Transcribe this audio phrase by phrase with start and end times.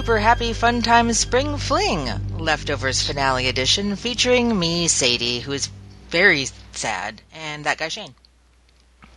[0.00, 5.68] Super Happy Fun Time Spring Fling Leftovers Finale Edition featuring me, Sadie, who is
[6.08, 8.14] very sad, and that guy Shane.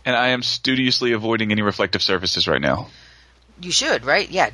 [0.04, 2.88] And I am studiously avoiding any reflective surfaces right now.
[3.62, 4.28] You should, right?
[4.28, 4.50] Yeah,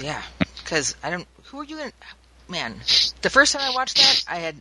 [0.00, 0.22] yeah.
[0.56, 1.26] Because I don't.
[1.48, 1.76] Who are you?
[1.76, 1.92] Gonna,
[2.48, 2.76] man,
[3.20, 4.56] the first time I watched that, I had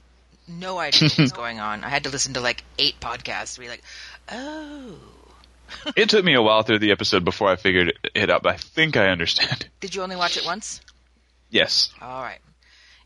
[0.50, 1.86] no idea what was going on.
[1.86, 3.82] I had to listen to like eight podcasts to be like,
[4.30, 4.98] oh.
[5.96, 8.58] it took me a while through the episode before I figured it out, but I
[8.58, 9.70] think I understand.
[9.80, 10.82] Did you only watch it once?
[11.54, 11.92] Yes.
[12.02, 12.40] All right.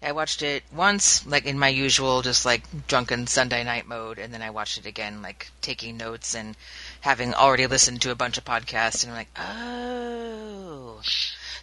[0.01, 4.33] I watched it once, like in my usual, just like drunken Sunday night mode, and
[4.33, 6.55] then I watched it again, like taking notes and
[7.01, 11.01] having already listened to a bunch of podcasts, and I'm like, oh.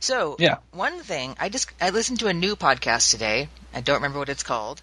[0.01, 0.57] So, Yeah.
[0.73, 3.49] one thing I just I listened to a new podcast today.
[3.73, 4.83] I don't remember what it's called,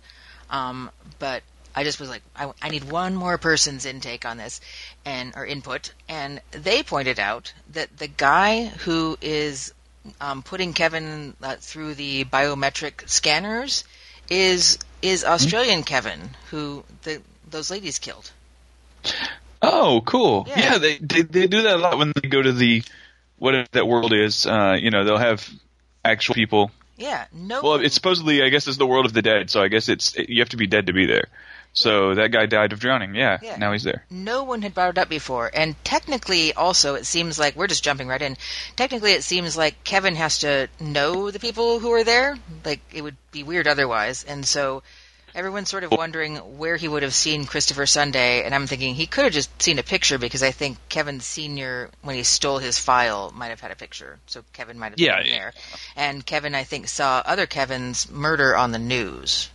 [0.49, 0.89] um,
[1.19, 1.43] but
[1.75, 4.59] I just was like, I, I need one more person's intake on this,
[5.05, 9.71] and or input, and they pointed out that the guy who is
[10.19, 13.83] um, putting Kevin uh, through the biometric scanners
[14.29, 16.19] is is Australian Kevin
[16.49, 18.31] who the those ladies killed.
[19.61, 20.45] Oh, cool.
[20.47, 20.59] Yeah.
[20.59, 22.83] Yeah, they, they they do that a lot when they go to the
[23.37, 24.45] whatever that world is.
[24.45, 25.47] Uh, you know, they'll have
[26.03, 26.71] actual people.
[26.97, 27.61] Yeah, no.
[27.61, 30.15] Well, it's supposedly I guess it's the world of the dead, so I guess it's
[30.17, 31.27] you have to be dead to be there.
[31.73, 33.15] So that guy died of drowning.
[33.15, 33.55] Yeah, Yeah.
[33.57, 34.05] now he's there.
[34.09, 37.83] no one had brought it up before, and technically, also, it seems like we're just
[37.83, 38.35] jumping right in.
[38.75, 42.37] Technically, it seems like Kevin has to know the people who are there.
[42.65, 44.83] Like it would be weird otherwise, and so
[45.33, 48.43] everyone's sort of wondering where he would have seen Christopher Sunday.
[48.43, 51.89] And I'm thinking he could have just seen a picture because I think Kevin Senior,
[52.01, 54.19] when he stole his file, might have had a picture.
[54.27, 55.37] So Kevin might have Yeah, been yeah.
[55.39, 55.53] there.
[55.95, 59.49] And Kevin, I think, saw other Kevin's murder on the news.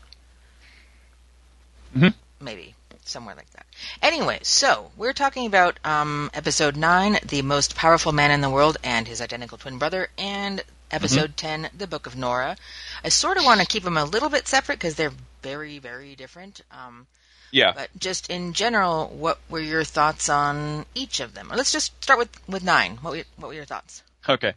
[1.94, 2.14] Mhm.
[2.41, 2.74] Maybe
[3.04, 3.66] somewhere like that.
[4.02, 8.76] Anyway, so we're talking about um, episode nine, the most powerful man in the world
[8.82, 12.56] and his identical twin brother, and episode ten, the Book of Nora.
[13.04, 16.14] I sort of want to keep them a little bit separate because they're very, very
[16.16, 16.60] different.
[16.70, 17.06] Um,
[17.52, 17.72] Yeah.
[17.75, 21.50] but just in general, what were your thoughts on each of them?
[21.54, 22.98] Let's just start with with nine.
[23.02, 24.02] What were, what were your thoughts?
[24.28, 24.54] Okay.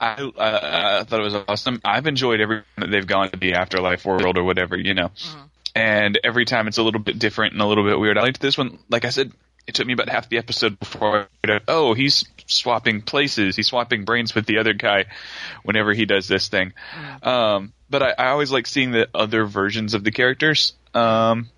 [0.00, 1.80] I uh, I thought it was awesome.
[1.84, 5.10] I've enjoyed every that they've gone to the afterlife world or whatever, you know.
[5.76, 8.16] And every time it's a little bit different and a little bit weird.
[8.16, 8.78] I liked this one.
[8.88, 9.30] Like I said,
[9.66, 13.56] it took me about half the episode before I oh, he's swapping places.
[13.56, 15.04] He's swapping brains with the other guy
[15.64, 16.72] whenever he does this thing.
[17.22, 20.72] Um, but I, I always like seeing the other versions of the characters.
[20.94, 21.50] Um,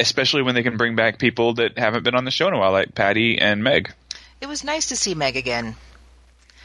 [0.00, 2.58] especially when they can bring back people that haven't been on the show in a
[2.58, 3.92] while, like Patty and Meg.
[4.40, 5.76] It was nice to see Meg again.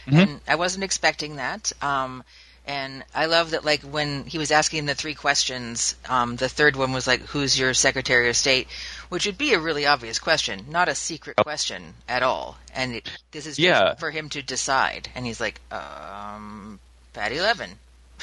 [0.07, 0.18] Mm-hmm.
[0.18, 1.71] And I wasn't expecting that.
[1.81, 2.24] Um,
[2.65, 6.75] and I love that, like, when he was asking the three questions, um, the third
[6.75, 8.68] one was like, Who's your Secretary of State?
[9.10, 12.57] Which would be a really obvious question, not a secret question at all.
[12.74, 13.95] And it, this is just Yeah.
[13.95, 15.10] for him to decide.
[15.15, 16.80] And he's like, um,
[17.13, 17.71] Patty Levin.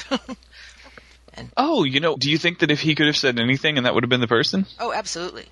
[1.33, 3.85] And Oh, you know, do you think that if he could have said anything and
[3.85, 4.65] that would have been the person?
[4.81, 5.45] oh, absolutely.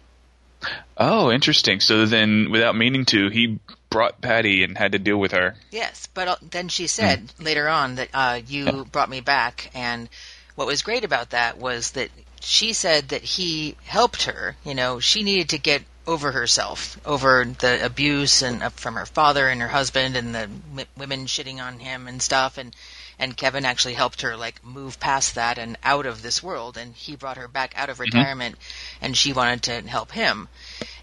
[0.97, 1.79] Oh, interesting.
[1.79, 3.59] So then, without meaning to, he
[3.89, 5.56] brought Patty and had to deal with her.
[5.71, 10.09] Yes, but uh, then she said later on that uh, you brought me back, and
[10.56, 12.09] what was great about that was that
[12.41, 14.57] she said that he helped her.
[14.65, 19.05] You know, she needed to get over herself, over the abuse and uh, from her
[19.05, 22.75] father and her husband, and the w- women shitting on him and stuff, and
[23.19, 26.95] and Kevin actually helped her like move past that and out of this world, and
[26.95, 28.18] he brought her back out of mm-hmm.
[28.18, 28.56] retirement,
[29.01, 30.48] and she wanted to help him,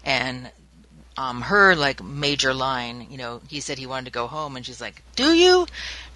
[0.03, 0.51] and
[1.17, 4.65] um, her like major line, you know, he said he wanted to go home, and
[4.65, 5.65] she's like, "Do you?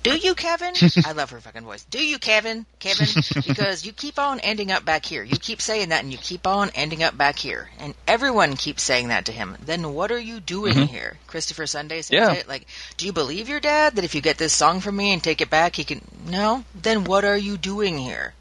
[0.04, 0.74] Do you, Kevin?"
[1.06, 1.84] I love her fucking voice.
[1.90, 2.66] Do you, Kevin?
[2.80, 3.08] Kevin,
[3.46, 5.24] because you keep on ending up back here.
[5.24, 8.84] You keep saying that, and you keep on ending up back here, and everyone keeps
[8.84, 9.58] saying that to him.
[9.60, 11.18] Then what are you doing here?
[11.28, 12.34] Christopher Sunday says Yeah.
[12.34, 12.48] it.
[12.48, 15.24] Like, do you believe your dad that if you get this song from me and
[15.24, 16.02] take it back, he can?
[16.28, 16.64] No.
[16.76, 18.34] Then what are you doing here?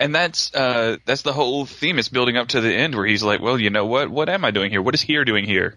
[0.00, 1.98] And that's uh, that's the whole theme.
[1.98, 4.10] It's building up to the end where he's like, "Well, you know what?
[4.10, 4.82] What am I doing here?
[4.82, 5.76] What is here doing here?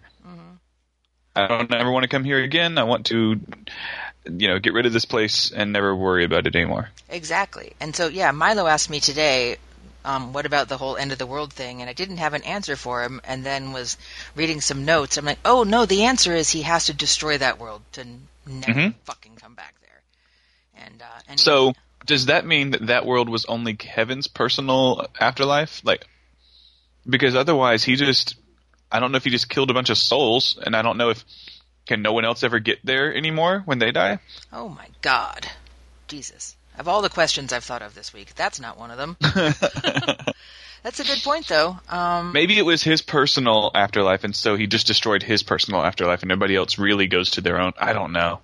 [1.34, 2.76] I don't ever want to come here again.
[2.76, 3.40] I want to,
[4.30, 7.72] you know, get rid of this place and never worry about it anymore." Exactly.
[7.80, 9.56] And so, yeah, Milo asked me today,
[10.04, 11.80] um, what about the whole end of the world thing?
[11.80, 13.96] And I didn't have an answer for him, and then was
[14.34, 15.16] reading some notes.
[15.16, 18.06] I'm like, oh, no, the answer is he has to destroy that world to
[18.46, 18.94] never Mhm.
[19.04, 20.84] fucking come back there.
[20.84, 21.74] And, uh, and So,
[22.06, 25.82] does that mean that that world was only Kevin's personal afterlife?
[25.84, 26.06] Like,
[27.08, 28.36] because otherwise, he just,
[28.90, 31.10] I don't know if he just killed a bunch of souls, and I don't know
[31.10, 31.24] if,
[31.86, 34.18] can no one else ever get there anymore when they die?
[34.52, 35.48] oh my God.
[36.08, 36.56] Jesus.
[36.78, 39.16] Of all the questions I've thought of this week, that's not one of them.
[40.82, 41.78] that's a good point, though.
[41.88, 46.22] Um, Maybe it was his personal afterlife, and so he just destroyed his personal afterlife,
[46.22, 47.72] and everybody else really goes to their own.
[47.78, 48.40] I don't know.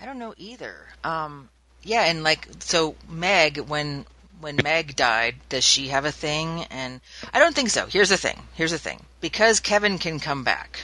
[0.00, 0.74] I don't know either.
[1.04, 1.48] Um,
[1.88, 4.04] yeah, and like so, Meg when
[4.40, 6.64] when Meg died, does she have a thing?
[6.70, 7.00] And
[7.32, 7.86] I don't think so.
[7.86, 8.40] Here's the thing.
[8.54, 9.04] Here's the thing.
[9.20, 10.80] Because Kevin can come back.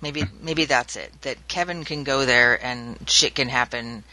[0.00, 1.12] Maybe maybe that's it.
[1.22, 4.04] That Kevin can go there and shit can happen,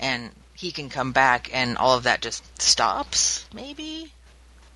[0.00, 3.46] and he can come back, and all of that just stops.
[3.54, 4.12] Maybe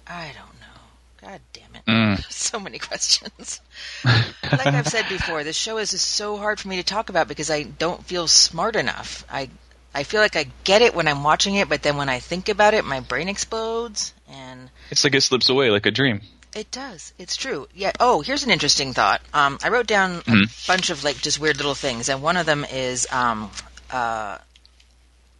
[0.06, 1.28] I don't know.
[1.28, 1.84] God damn it.
[1.86, 2.24] Mm.
[2.30, 3.60] so many questions.
[4.04, 7.28] like I've said before, this show is just so hard for me to talk about
[7.28, 9.24] because I don't feel smart enough.
[9.30, 9.48] I
[9.94, 12.48] I feel like I get it when I'm watching it, but then when I think
[12.48, 16.22] about it, my brain explodes and It's like it slips away like a dream.
[16.54, 17.12] it does.
[17.18, 17.68] It's true.
[17.74, 17.92] Yeah.
[18.00, 19.20] Oh, here's an interesting thought.
[19.34, 22.46] Um, I wrote down a bunch of like just weird little things, and one of
[22.46, 23.50] them is um,
[23.90, 24.38] uh,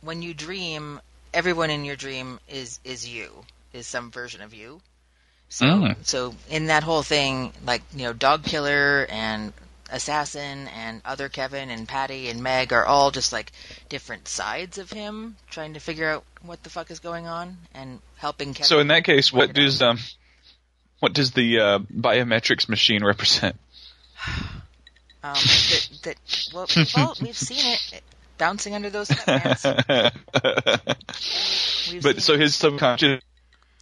[0.03, 1.01] when you dream,
[1.33, 4.81] everyone in your dream is is you, is some version of you.
[5.49, 5.97] So, Mm.
[6.03, 9.53] so in that whole thing, like you know, dog killer and
[9.93, 13.53] assassin and other Kevin and Patty and Meg are all just like
[13.89, 18.00] different sides of him, trying to figure out what the fuck is going on and
[18.17, 18.67] helping Kevin.
[18.67, 19.55] So in that case, what out.
[19.55, 19.99] does um,
[21.00, 23.56] what does the uh, biometrics machine represent?
[25.23, 26.17] um, that, that
[26.55, 28.03] well, we've, we've seen it
[28.39, 30.12] bouncing under those sweatpants.
[32.03, 32.41] But so it.
[32.41, 33.21] his subconscious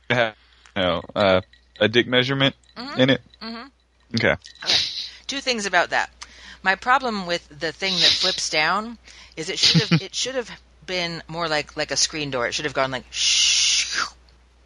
[0.09, 0.35] have
[0.75, 1.41] you know, uh,
[1.79, 3.01] a dick measurement Mm-hmm.
[3.01, 3.21] in it.
[4.15, 4.35] Okay.
[5.31, 6.11] Two things about that.
[6.63, 8.99] My problem with the thing that flips down
[9.37, 10.51] is it should have it should have
[10.87, 12.47] been more like like a screen door.
[12.47, 13.99] It should have gone like shh,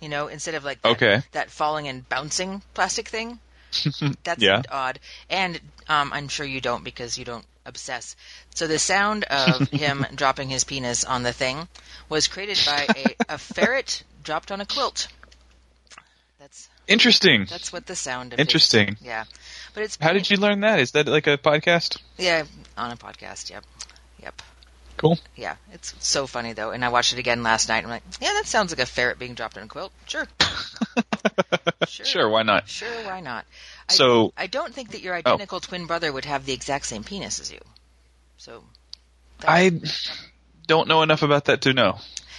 [0.01, 1.23] you know, instead of like that, Okay.
[1.33, 3.39] that falling and bouncing plastic thing.
[4.25, 4.63] That's Yeah.
[4.71, 4.99] odd,
[5.29, 8.17] and um, I'm sure you don't because you don't obsess.
[8.55, 11.69] So the sound of him dropping his penis on the thing
[12.09, 15.09] was created by a, a ferret dropped on a quilt.
[16.39, 17.47] That's Interesting.
[17.49, 18.97] that's what the sound of his- Interesting.
[19.01, 19.25] yeah,
[19.75, 20.79] but it's How did you learn that?
[20.79, 21.99] Is that like a podcast?
[22.17, 22.45] yeah
[22.77, 23.51] on a podcast.
[23.51, 23.65] Yep,
[24.23, 24.43] yep.
[24.97, 25.19] Cool.
[25.37, 26.71] Yeah, it's so funny though.
[26.71, 27.79] And I watched it again last night.
[27.79, 29.93] And I'm like, yeah, that sounds like a ferret being dropped on a quilt.
[30.07, 30.27] Sure,
[31.89, 32.69] sure, Sure, why not?
[32.69, 33.45] sure, why not?
[33.89, 35.19] I, So- I don't think that your oh.
[35.19, 37.61] identical twin brother would have the exact same penis as you.
[38.39, 38.63] So
[39.47, 39.81] I
[40.67, 41.99] don't know enough about that to know.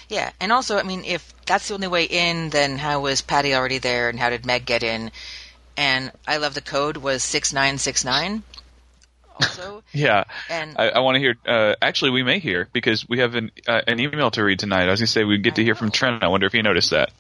[0.10, 3.54] yeah, and also, I mean, if that's the only way in, then how was Patty
[3.54, 5.12] already there, and how did Meg get in?
[5.78, 8.44] And I love the code was six nine six nine.
[9.38, 10.24] Also, Yeah.
[10.50, 11.36] and I, I want to hear.
[11.46, 14.88] Uh, actually, we may hear because we have an uh, an email to read tonight.
[14.88, 15.92] I was gonna say we get to hear from.
[15.92, 16.24] Trent.
[16.24, 17.12] I wonder if he noticed that.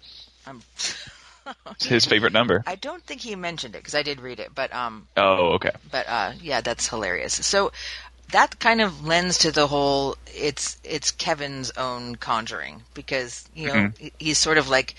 [0.47, 0.61] I'm,
[1.71, 2.63] It's his favorite number.
[2.65, 5.71] I don't think he mentioned it because I did read it, but um, Oh, okay.
[5.91, 7.33] but uh, yeah, that's hilarious.
[7.33, 7.71] So
[8.31, 13.91] that kind of lends to the whole it's it's Kevin's own conjuring because you know
[13.99, 14.95] he- he's sort of like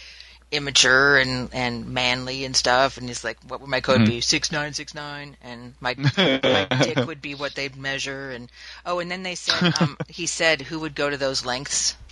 [0.50, 4.21] immature and and manly and stuff, and he's like, what would my code be?
[4.21, 8.50] Six nine six nine, and my my dick would be what they'd measure, and
[8.85, 11.97] oh, and then they said um, he said who would go to those lengths.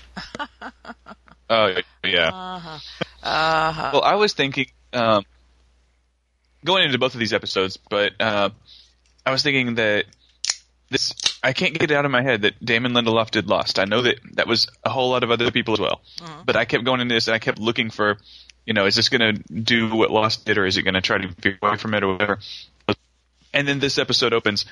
[1.50, 2.28] Oh yeah.
[2.28, 2.78] Uh huh.
[3.22, 3.90] Uh huh.
[3.92, 5.24] Well, I was thinking um,
[6.64, 8.48] going into both of these episodes, but uh,
[9.26, 10.06] I was thinking that
[10.90, 13.78] this I can't get it out of my head that Damon Lindelof did Lost.
[13.78, 16.00] I know that that was a whole lot of other people as well,
[16.44, 18.18] but I kept going into this and I kept looking for,
[18.64, 21.00] you know, is this going to do what Lost did or is it going to
[21.00, 22.38] try to be away from it or whatever?
[23.52, 24.66] And then this episode opens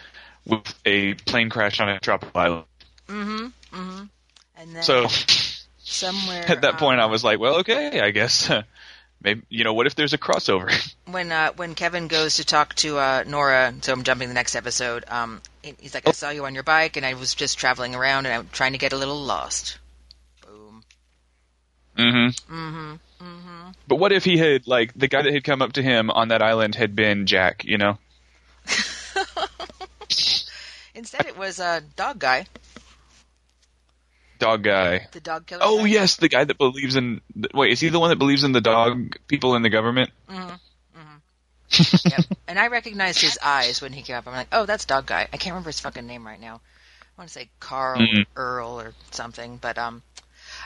[0.44, 2.64] with a plane crash on a tropical island.
[3.08, 3.46] Mm-hmm.
[3.76, 4.04] Mm-hmm.
[4.56, 5.06] And then So
[5.78, 8.50] somewhere at that point, I um, was like, well, okay, I guess.
[9.22, 10.72] Maybe you know, what if there's a crossover?
[11.06, 14.56] when uh, when Kevin goes to talk to uh, Nora, so I'm jumping the next
[14.56, 15.04] episode.
[15.08, 18.26] Um, he's like, I saw you on your bike, and I was just traveling around,
[18.26, 19.78] and I'm trying to get a little lost.
[20.46, 20.82] Boom.
[21.96, 22.54] Mm-hmm.
[22.54, 22.96] Mm-hmm.
[23.86, 26.28] But what if he had like the guy that had come up to him on
[26.28, 27.64] that island had been Jack?
[27.64, 27.98] You know?
[30.94, 32.46] Instead, it was a uh, dog guy,
[34.42, 35.06] Dog guy.
[35.12, 35.62] the dog killer.
[35.64, 35.86] Oh guy.
[35.86, 37.20] yes, the guy that believes in.
[37.54, 40.10] Wait, is he the one that believes in the dog people in the government?
[42.04, 42.24] Yep.
[42.46, 44.26] And I recognized his eyes when he came up.
[44.28, 45.22] I'm like, oh, that's dog guy.
[45.32, 46.56] I can't remember his fucking name right now.
[47.16, 48.26] I want to say Carl Mm-mm.
[48.36, 50.02] Earl or something, but um,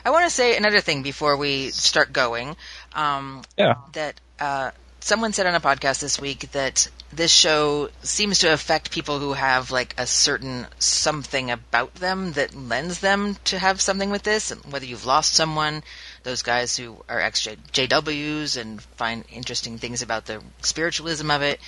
[0.03, 2.57] I want to say another thing before we start going.
[2.93, 3.75] Um, Yeah.
[3.93, 8.91] that uh, someone said on a podcast this week that this show seems to affect
[8.91, 14.09] people who have like a certain something about them that lends them to have something
[14.09, 14.51] with this.
[14.51, 15.83] And whether you've lost someone,
[16.23, 21.61] those guys who are ex JWs and find interesting things about the spiritualism of it.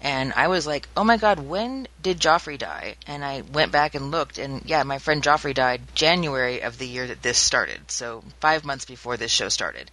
[0.00, 2.96] And I was like, oh my god, when did Joffrey die?
[3.06, 6.86] And I went back and looked, and yeah, my friend Joffrey died January of the
[6.88, 7.90] year that this started.
[7.90, 9.90] So five months before this show started.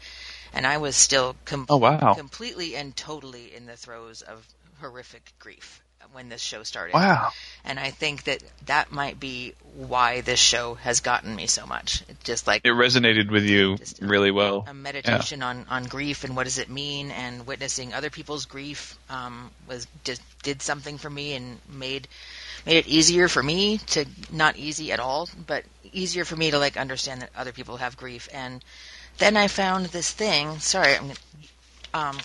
[0.54, 2.14] And I was still com- Oh, wow.
[2.14, 4.46] completely and totally in the throes of
[4.84, 6.94] horrific grief when this show started.
[6.94, 7.30] Wow.
[7.64, 12.04] And I think that that might be why this show has gotten me so much.
[12.10, 14.66] It's just like It resonated with you really well.
[14.68, 18.98] a meditation on, on grief and what does it mean and witnessing other people's grief
[19.10, 22.08] um, was just did something for me and made
[22.66, 25.64] made it easier for me to not easy at all but
[25.94, 28.64] easier for me to like understand that other people have grief and
[29.20, 31.16] then I found this thing sorry I'm gonna,
[31.94, 32.18] um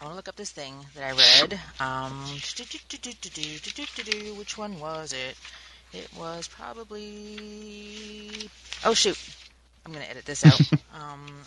[0.00, 2.24] I want to look up this thing that I read um
[4.38, 5.36] which one was it
[5.92, 8.48] it was probably
[8.84, 9.18] oh shoot
[9.84, 10.60] I'm gonna edit this out.
[10.94, 11.42] um,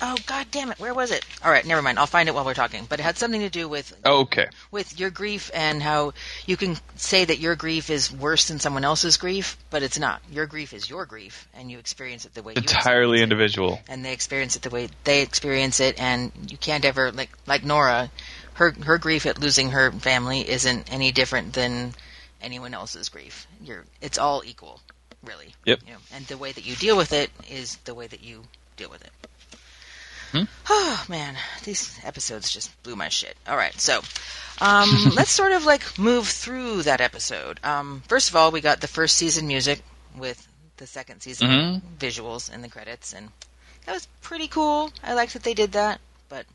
[0.00, 1.24] oh god damn it, where was it?
[1.44, 1.98] All right, never mind.
[1.98, 2.86] I'll find it while we're talking.
[2.88, 4.46] But it had something to do with Okay.
[4.70, 6.12] with your grief and how
[6.46, 10.22] you can say that your grief is worse than someone else's grief, but it's not.
[10.30, 13.22] Your grief is your grief, and you experience it the way you Entirely experience it
[13.24, 13.80] individual.
[13.88, 17.64] and they experience it the way they experience it and you can't ever like like
[17.64, 18.10] Nora
[18.54, 21.92] her her grief at losing her family isn't any different than
[22.40, 24.80] anyone else's grief you're it's all equal
[25.24, 25.80] really Yep.
[25.86, 28.42] you know, and the way that you deal with it is the way that you
[28.76, 29.10] deal with it
[30.32, 30.44] Hmm?
[30.70, 34.00] oh man these episodes just blew my shit all right so
[34.60, 38.80] um, let's sort of like move through that episode um, first of all we got
[38.80, 39.82] the first season music
[40.16, 40.46] with
[40.78, 41.80] the second season Mhm.
[41.98, 43.28] visuals in the credits and
[43.84, 44.92] that was pretty cool.
[45.02, 46.46] I liked that they did that, but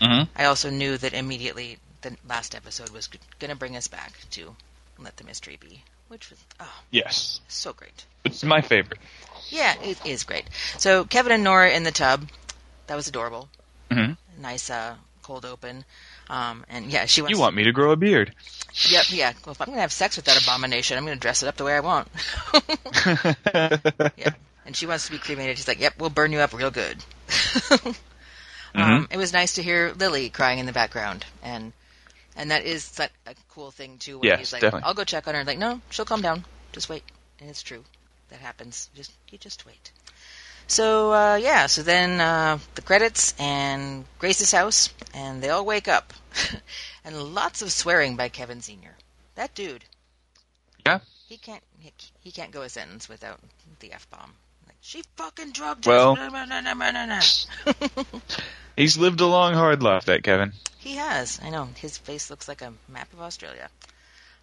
[0.00, 3.08] hmm I also knew that immediately the last episode was
[3.40, 4.54] going to bring us back to
[4.96, 7.40] Let the Mystery Be, which was oh, Yes.
[7.48, 8.04] so great.
[8.24, 9.00] It's my favorite.
[9.48, 10.44] Yeah, it is great.
[10.78, 12.28] So Kevin and Nora in the tub,
[12.88, 13.48] that was adorable.
[13.90, 15.84] hmm Nice uh, cold open.
[16.30, 17.36] Um, and yeah, she wants.
[17.36, 18.34] You want me to grow a beard?
[18.90, 19.32] Yep, yeah.
[19.44, 21.48] Well, if I'm going to have sex with that abomination, I'm going to dress it
[21.48, 22.08] up the way I want.
[24.16, 24.34] yeah.
[24.66, 25.56] And she wants to be cremated.
[25.56, 27.02] She's like, "Yep, we'll burn you up real good."
[28.74, 31.72] um, it was nice to hear Lily crying in the background, and
[32.36, 34.18] and that is such a cool thing too.
[34.18, 34.86] When Yes, he's like, definitely.
[34.86, 36.44] "I'll go check on her." Like, no, she'll calm down.
[36.72, 37.02] Just wait.
[37.40, 37.82] And it's true.
[38.28, 38.90] That happens.
[38.94, 39.90] Just you just wait.
[40.68, 45.88] So uh, yeah, so then uh, the credits and Grace's house, and they all wake
[45.88, 46.12] up,
[47.04, 48.94] and lots of swearing by Kevin Senior.
[49.34, 49.84] That dude,
[50.86, 51.00] Yeah.
[51.28, 53.40] he can't he, he can't go a sentence without
[53.80, 54.34] the f bomb.
[54.66, 55.92] Like she fucking drugged him.
[55.92, 57.46] Well- us.
[58.76, 60.52] He's lived a long, hard life, that Kevin.
[60.78, 61.40] he has.
[61.42, 63.68] I know his face looks like a map of Australia.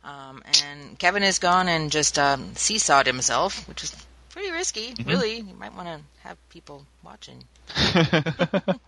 [0.04, 3.96] Um, and Kevin is gone and just um, seesawed himself, which is
[4.36, 4.94] pretty risky.
[5.06, 7.44] Really, you might want to have people watching.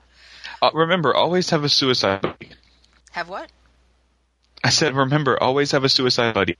[0.59, 2.49] Uh, remember, always have a suicide buddy.
[3.11, 3.47] Have what?
[4.63, 6.57] I said, remember, always have a suicide buddy.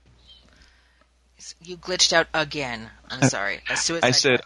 [1.60, 2.88] You glitched out again.
[3.10, 3.60] I'm sorry.
[3.68, 4.06] A suicide.
[4.06, 4.40] I said,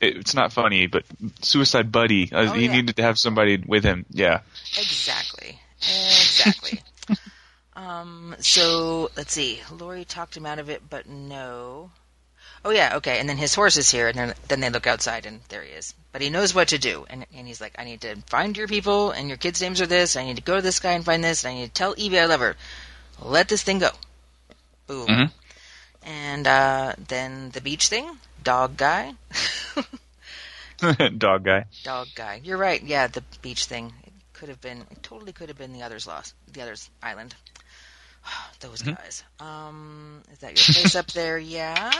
[0.00, 1.02] it, it's not funny, but
[1.42, 2.30] suicide buddy.
[2.32, 2.72] Uh, Oh, he yeah.
[2.74, 4.06] needed to have somebody with him.
[4.10, 4.42] Yeah.
[4.78, 5.58] Exactly.
[5.80, 6.80] Exactly.
[7.74, 9.60] um, so let's see.
[9.72, 11.90] Lori talked him out of it, but no.
[12.64, 13.18] Oh yeah, okay.
[13.20, 15.70] And then his horse is here, and then, then they look outside, and there he
[15.70, 15.94] is.
[16.12, 18.68] But he knows what to do, and and he's like, I need to find your
[18.68, 20.16] people, and your kids' names are this.
[20.16, 21.94] I need to go to this guy and find this, and I need to tell
[21.96, 22.56] Evie I love her.
[23.22, 23.90] Let this thing go.
[24.86, 25.06] Boom.
[25.06, 25.32] Mhm.
[26.04, 28.08] And uh, then the beach thing,
[28.42, 29.12] dog guy,
[31.18, 31.64] Dog guy.
[31.82, 32.40] dog guy.
[32.44, 32.82] You're right.
[32.82, 33.92] Yeah, the beach thing.
[34.04, 34.80] It could have been.
[34.90, 36.34] It totally could have been the other's lost.
[36.52, 37.34] The other's island.
[38.60, 39.22] Those guys.
[39.40, 41.38] Um, is that your face up there?
[41.58, 41.90] Yeah.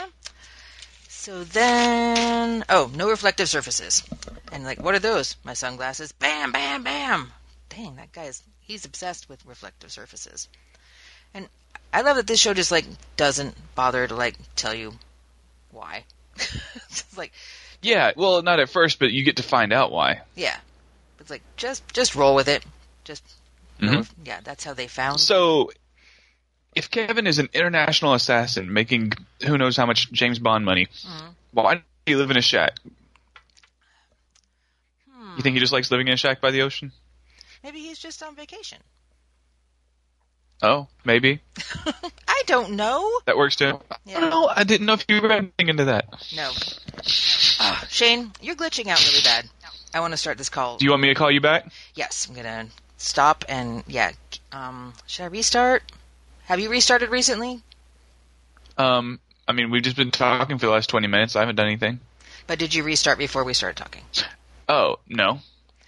[1.07, 4.03] So then, oh, no reflective surfaces.
[4.51, 5.35] And like, what are those?
[5.43, 6.11] My sunglasses.
[6.13, 7.31] Bam, bam, bam.
[7.69, 10.47] Dang, that guy's he's obsessed with reflective surfaces.
[11.33, 11.47] And
[11.93, 12.85] I love that this show just like
[13.17, 14.93] doesn't bother to like tell you
[15.71, 16.05] why.
[16.35, 17.33] it's like,
[17.81, 20.21] Yeah, well, not at first, but you get to find out why.
[20.35, 20.55] yeah,
[21.19, 22.63] it's like just just roll with it.
[23.03, 23.23] Just
[23.81, 24.07] Mhm.
[24.23, 25.19] yeah, that's how they found.
[25.19, 25.71] So,
[26.75, 29.13] if Kevin is an international assassin making
[29.45, 30.87] who knows how much James Bond money,
[31.51, 32.73] why does he live in a shack?
[35.37, 36.91] You think he just likes living in a shack by the ocean?
[37.63, 38.79] Maybe he's just on vacation.
[40.61, 41.39] Oh, maybe
[42.27, 43.19] I don't know.
[43.25, 43.79] that works too.
[43.89, 44.47] I don't know.
[44.53, 46.05] I didn't know if you were anything into that.
[46.35, 46.51] No.
[47.61, 49.45] Ah, Shane, you're glitching out really bad.
[49.93, 50.77] I want to start this call.
[50.77, 51.71] Do you want me to call you back?
[51.95, 54.11] yes, I'm gonna stop and yeah.
[54.51, 55.83] Um, should I restart?
[56.49, 57.61] Have you restarted recently?
[58.75, 61.35] Um, I mean, we've just been talking for the last twenty minutes.
[61.35, 61.99] I haven't done anything.
[62.47, 64.01] But did you restart before we started talking?
[64.67, 65.39] Oh no, you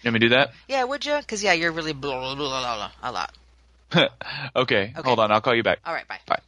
[0.03, 0.53] want me to do that?
[0.67, 1.17] Yeah, would you?
[1.17, 4.11] Because yeah, you're really blah, blah, blah, blah, blah, a lot.
[4.55, 5.31] okay, hold on.
[5.31, 5.79] I'll call you back.
[5.83, 6.19] All right, bye.
[6.27, 6.41] Bye.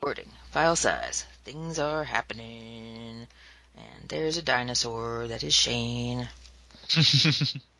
[0.00, 0.30] Recording.
[0.52, 1.26] File size.
[1.44, 3.26] Things are happening.
[3.76, 6.26] And there's a dinosaur that is Shane.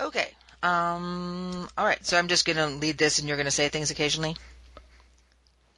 [0.00, 0.28] Okay.
[0.62, 1.68] Um.
[1.76, 2.04] All right.
[2.04, 4.36] So I'm just gonna lead this, and you're gonna say things occasionally.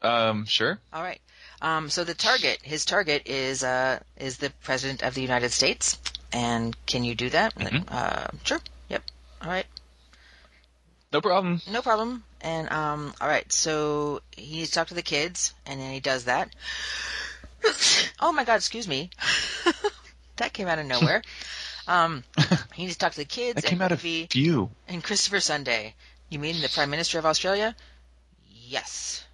[0.03, 0.79] um, sure.
[0.93, 1.21] All right.
[1.61, 1.91] Um.
[1.91, 5.99] So the target, his target is uh is the president of the United States.
[6.33, 7.55] And can you do that?
[7.55, 7.85] Mhm.
[7.89, 8.29] Uh.
[8.45, 8.61] Sure.
[8.89, 9.03] Yep.
[9.43, 9.67] All right.
[11.13, 11.61] No problem.
[11.71, 12.25] No problem.
[12.41, 16.01] And um, all right, so he needs to talk to the kids, and then he
[16.01, 16.49] does that.
[18.21, 19.11] oh my God, excuse me,
[20.37, 21.23] that came out of nowhere.
[21.93, 22.25] Um,
[22.75, 24.71] he needs to talk to the kids That and came out of you.
[24.89, 25.95] and Christopher Sunday.
[26.31, 27.77] You mean the Prime Minister of Australia?
[28.51, 29.25] Yes,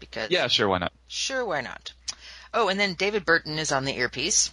[0.00, 0.68] because Yeah, sure.
[0.68, 0.92] Why not?
[1.08, 1.92] Sure, why not?
[2.54, 4.50] Oh, and then David Burton is on the earpiece.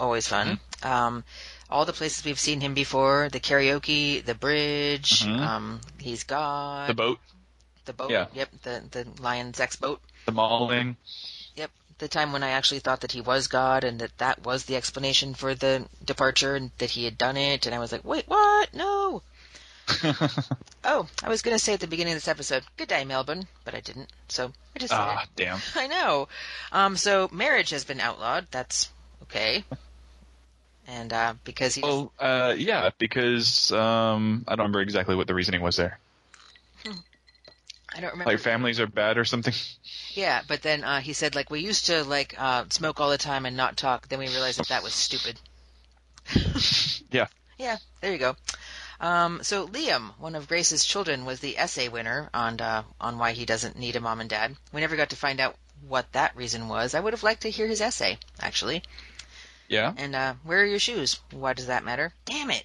[0.00, 0.58] Always fun.
[0.80, 0.88] Mm-hmm.
[0.88, 1.24] Um,
[1.68, 5.40] all the places we've seen him before, the karaoke, the bridge, Mhm.
[5.40, 7.18] um, he's God, The boat,
[7.84, 8.26] the boat, yeah.
[8.32, 10.96] yep, the, the Lion's X boat, the mauling.
[11.56, 14.64] yep, the time when I actually thought that he was God and that that was
[14.64, 18.04] the explanation for the departure and that he had done it, and I was like,
[18.04, 18.72] wait, what?
[18.74, 19.22] No!
[20.84, 23.46] Oh, I was going to say at the beginning of this episode, good day, Melbourne,
[23.64, 25.58] but I didn't, so I just ah, damn.
[25.74, 26.28] I know.
[26.72, 28.46] Um, so marriage has been outlawed.
[28.50, 28.90] That's
[29.24, 29.64] okay.
[30.90, 35.34] And uh, because he, Well, uh, yeah, because um, I don't remember exactly what the
[35.34, 35.98] reasoning was there.
[37.98, 38.30] I don't remember.
[38.30, 39.54] Like families are bad or something.
[40.14, 43.18] yeah, but then uh, he said like we used to like uh, smoke all the
[43.18, 44.06] time and not talk.
[44.08, 45.38] Then we realized that that was stupid.
[47.10, 47.28] Yeah.
[47.56, 48.36] Yeah, there you go.
[49.00, 53.32] Um, so Liam, one of Grace's children, was the essay winner on uh, on why
[53.32, 54.54] he doesn't need a mom and dad.
[54.72, 55.56] We never got to find out
[55.86, 56.94] what that reason was.
[56.94, 58.82] I would have liked to hear his essay, actually.
[59.68, 59.94] Yeah.
[59.96, 61.18] And uh, where are your shoes?
[61.30, 62.12] Why does that matter?
[62.26, 62.64] Damn it!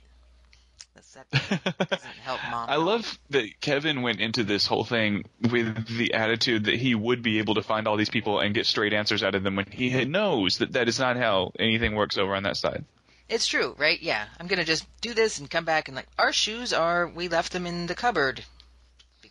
[1.14, 2.70] That doesn't help mom.
[2.70, 7.22] I love that Kevin went into this whole thing with the attitude that he would
[7.22, 9.68] be able to find all these people and get straight answers out of them when
[9.72, 12.84] he knows that that is not how anything works over on that side.
[13.30, 14.02] It's true, right?
[14.02, 14.26] Yeah.
[14.40, 17.54] I'm gonna just do this and come back and like our shoes are we left
[17.54, 18.44] them in the cupboard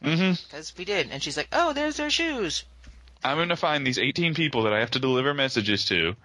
[0.03, 0.33] Mm-hmm.
[0.49, 1.11] because we did.
[1.11, 2.64] And she's like, oh, there's their shoes.
[3.25, 6.16] I'm going to find these 18 people that I have to deliver messages to,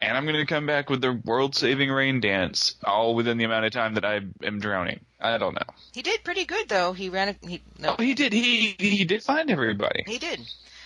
[0.00, 3.64] and I'm going to come back with the world-saving rain dance, all within the amount
[3.66, 5.00] of time that I am drowning.
[5.20, 5.74] I don't know.
[5.92, 6.92] He did pretty good though.
[6.92, 7.30] He ran.
[7.30, 8.32] A, he no, Oh, he did.
[8.32, 10.04] He he did find everybody.
[10.06, 10.40] he did.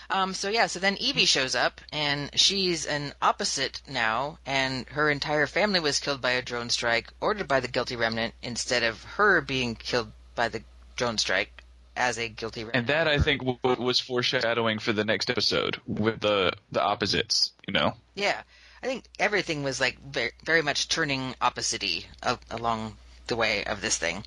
[0.09, 5.09] Um, so yeah, so then Evie shows up, and she's an opposite now, and her
[5.09, 9.01] entire family was killed by a drone strike ordered by the guilty remnant instead of
[9.03, 10.61] her being killed by the
[10.97, 11.63] drone strike
[11.95, 12.77] as a guilty remnant.
[12.77, 17.51] And that I think w- was foreshadowing for the next episode with the the opposites.
[17.67, 17.93] You know.
[18.15, 18.41] Yeah,
[18.83, 23.79] I think everything was like very, very much turning opposite-y a- along the way of
[23.81, 24.25] this thing.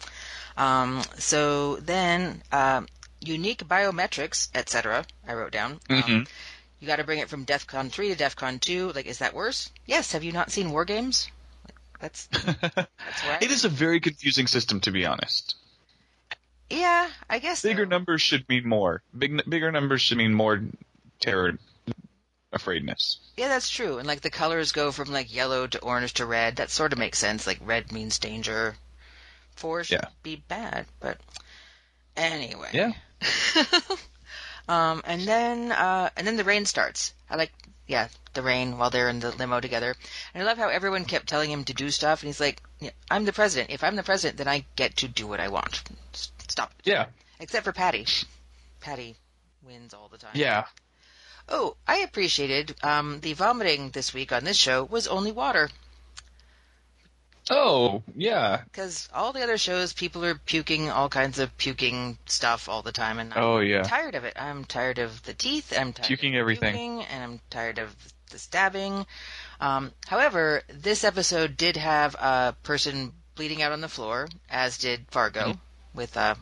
[0.56, 2.88] Um, so then, um,
[3.20, 5.04] unique biometrics, etc.
[5.28, 5.72] I wrote down.
[5.90, 6.28] Um, Mhm.
[6.80, 8.92] you got to bring it from DefCon three to DefCon two.
[8.92, 9.70] Like, is that worse?
[9.84, 10.12] Yes.
[10.12, 11.28] Have you not seen War Games?
[12.00, 13.42] That's that's right.
[13.42, 15.54] It is a very confusing system, to be honest.
[16.70, 17.90] Yeah, I guess Bigger so.
[17.90, 19.02] numbers should mean more.
[19.16, 20.62] Big bigger numbers should mean more
[21.20, 21.58] terror,
[22.56, 23.18] afraidness.
[23.36, 23.98] Yeah, that's true.
[23.98, 26.56] And like the colors go from like yellow to orange to red.
[26.56, 27.46] That sort of makes sense.
[27.46, 28.74] Like red means danger.
[29.54, 30.08] Four should Yeah.
[30.24, 31.18] be bad, but
[32.16, 32.70] anyway.
[32.72, 32.92] Yeah.
[34.68, 37.14] Um, and then uh, and then the rain starts.
[37.30, 37.52] I like
[37.86, 39.94] yeah the rain while they're in the limo together.
[40.34, 42.90] And I love how everyone kept telling him to do stuff, and he's like, yeah,
[43.08, 43.70] "I'm the president.
[43.70, 45.82] If I'm the president, then I get to do what I want.
[46.48, 47.06] Stop it." Yeah.
[47.38, 48.06] Except for Patty.
[48.80, 49.14] Patty
[49.62, 50.32] wins all the time.
[50.34, 50.64] Yeah.
[51.48, 55.70] Oh, I appreciated um, the vomiting this week on this show was only water.
[57.48, 58.62] Oh, yeah.
[58.64, 62.90] Because all the other shows, people are puking all kinds of puking stuff all the
[62.90, 63.82] time, and I'm Oh, yeah.
[63.84, 64.32] tired of it.
[64.36, 65.72] I'm tired of the teeth.
[65.78, 66.72] I'm tired Puking of everything.
[66.72, 67.94] puking, and I'm tired of
[68.30, 69.06] the stabbing.
[69.60, 75.06] Um, however, this episode did have a person bleeding out on the floor, as did
[75.12, 75.58] Fargo Mm-hmm.
[75.98, 76.34] with uh,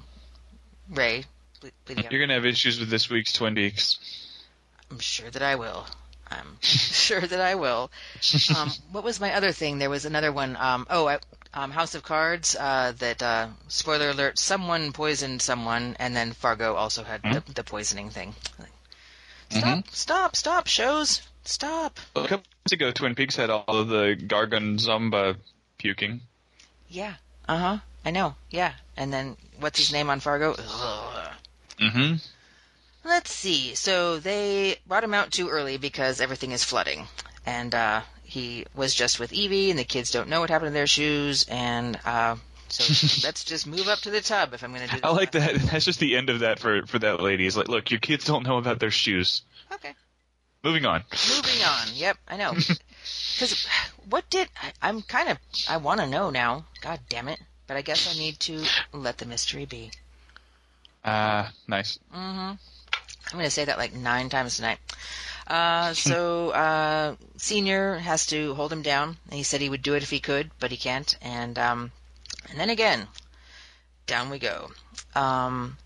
[0.89, 1.25] Ray
[1.61, 2.13] ble- bleeding out.
[2.13, 3.99] You're gonna have issues with this week's Twin Peaks.
[4.91, 5.87] I'm sure that I will.
[6.31, 7.91] I'm sure that I will.
[8.57, 9.79] Um, what was my other thing?
[9.79, 10.57] There was another one.
[10.57, 11.19] Um, oh, I,
[11.53, 12.57] um, House of Cards.
[12.57, 17.65] Uh, that uh, spoiler alert: someone poisoned someone, and then Fargo also had the, the
[17.65, 18.35] poisoning thing.
[18.59, 18.71] Like,
[19.51, 19.89] Stop!
[19.91, 20.37] Stop!
[20.37, 20.67] Stop!
[20.67, 21.23] Shows!
[21.45, 22.01] Stop!
[22.17, 25.37] A couple years ago, Twin Peaks had all of the Gargonzomba
[25.79, 26.21] puking.
[26.89, 27.15] Yeah.
[27.47, 27.79] Uh huh.
[28.05, 28.35] I know.
[28.51, 28.73] Yeah.
[28.97, 30.55] And then what's his name on Fargo?
[30.59, 31.33] Ugh.
[31.81, 32.15] Mm-hmm.
[33.05, 33.75] Let's see.
[33.75, 37.07] So they brought him out too early because everything is flooding,
[37.45, 40.75] and uh, he was just with Evie, and the kids don't know what happened to
[40.75, 42.37] their shoes, and uh,
[42.69, 42.85] so
[43.27, 45.01] let's just move up to the tub if I'm going to do.
[45.05, 45.55] I like that.
[45.55, 47.47] That's just the end of that for for that lady.
[47.47, 49.43] Is like, look, your kids don't know about their shoes.
[49.73, 49.95] Okay.
[50.63, 51.05] Moving on.
[51.29, 51.89] Moving on.
[51.95, 52.55] Yep, I know.
[53.35, 53.67] Because
[54.09, 55.39] what did I, I'm kind of
[55.69, 56.65] I want to know now.
[56.81, 57.39] God damn it!
[57.67, 59.91] But I guess I need to let the mystery be.
[61.05, 61.99] Ah, nice.
[63.27, 64.79] I'm going to say that like nine times tonight.
[65.47, 69.17] Uh, so, uh, Senior has to hold him down.
[69.27, 71.17] And he said he would do it if he could, but he can't.
[71.23, 71.93] And, um,
[72.51, 73.09] and then again,
[74.07, 74.71] down we go.
[75.15, 75.77] Um,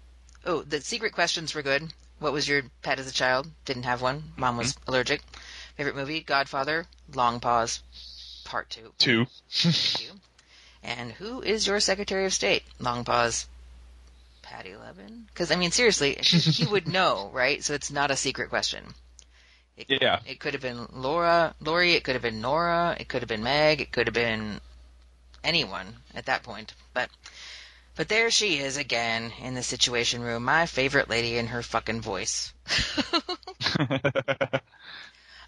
[0.45, 1.93] oh, the secret questions were good.
[2.19, 3.49] What was your pet as a child?
[3.65, 4.33] Didn't have one.
[4.37, 5.23] Mom was allergic.
[5.77, 6.21] Favorite movie?
[6.21, 6.87] Godfather.
[7.15, 7.81] Long pause.
[8.45, 8.93] Part two.
[8.99, 9.27] Two.
[9.51, 10.21] Thank you.
[10.83, 12.65] And who is your Secretary of State?
[12.81, 13.47] Long pause.
[14.51, 15.27] Patty Levin?
[15.27, 17.63] Because I mean, seriously, he would know, right?
[17.63, 18.83] So it's not a secret question.
[19.77, 20.21] It, Yeah.
[20.27, 21.93] It could have been Laura, Lori.
[21.93, 22.97] It could have been Nora.
[22.99, 23.81] It could have been Meg.
[23.81, 24.61] It could have been
[25.45, 26.73] anyone at that point.
[26.95, 27.11] But
[27.95, 30.45] but there she is again in the Situation Room.
[30.45, 32.53] My favorite lady in her fucking voice.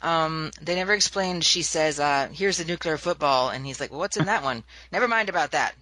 [0.02, 1.44] Um, they never explained.
[1.44, 4.64] She says, uh, "Here's the nuclear football," and he's like, "Well, what's in that one?"
[4.90, 5.74] Never mind about that.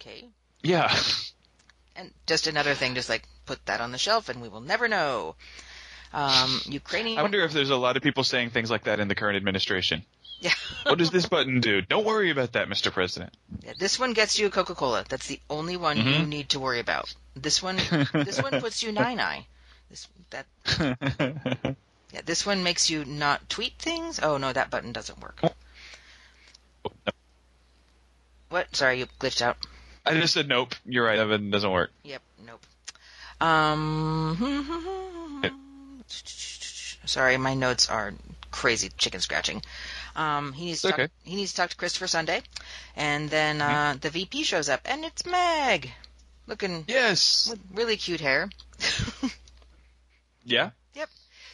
[0.00, 0.30] Okay,
[0.62, 0.96] yeah.
[1.96, 4.88] And just another thing, just like put that on the shelf, and we will never
[4.88, 5.34] know.
[6.12, 7.18] Um, Ukrainian.
[7.18, 9.36] I wonder if there's a lot of people saying things like that in the current
[9.36, 10.04] administration.
[10.40, 10.52] Yeah.
[10.84, 11.80] What does this button do?
[11.80, 12.92] Don't worry about that, Mr.
[12.92, 13.32] President.
[13.64, 15.04] Yeah, this one gets you a Coca Cola.
[15.08, 16.20] That's the only one Mm-hmm.
[16.20, 17.12] you need to worry about.
[17.34, 17.76] This one,
[18.12, 19.46] this one puts you nine eye.
[19.90, 20.46] This that
[22.12, 24.20] yeah, this one makes you not tweet things.
[24.22, 25.40] Oh no, that button doesn't work.
[28.50, 28.74] What?
[28.76, 29.56] Sorry, you glitched out.
[30.06, 30.74] I just said nope.
[30.84, 31.18] You're right.
[31.18, 31.90] Button doesn't work.
[32.04, 32.66] Yep, nope.
[33.40, 35.42] Um,
[37.04, 38.14] sorry, my notes are
[38.50, 39.62] crazy chicken scratching.
[40.16, 41.12] Um, he needs to It's talk, okay.
[41.24, 42.42] he needs to talk to Christopher Sunday,
[42.96, 45.90] and then uh, the VP shows up, and it's Meg,
[46.46, 47.48] looking Yes.
[47.50, 48.50] with really cute hair.
[50.46, 50.70] Yeah.
[50.94, 51.08] Yep.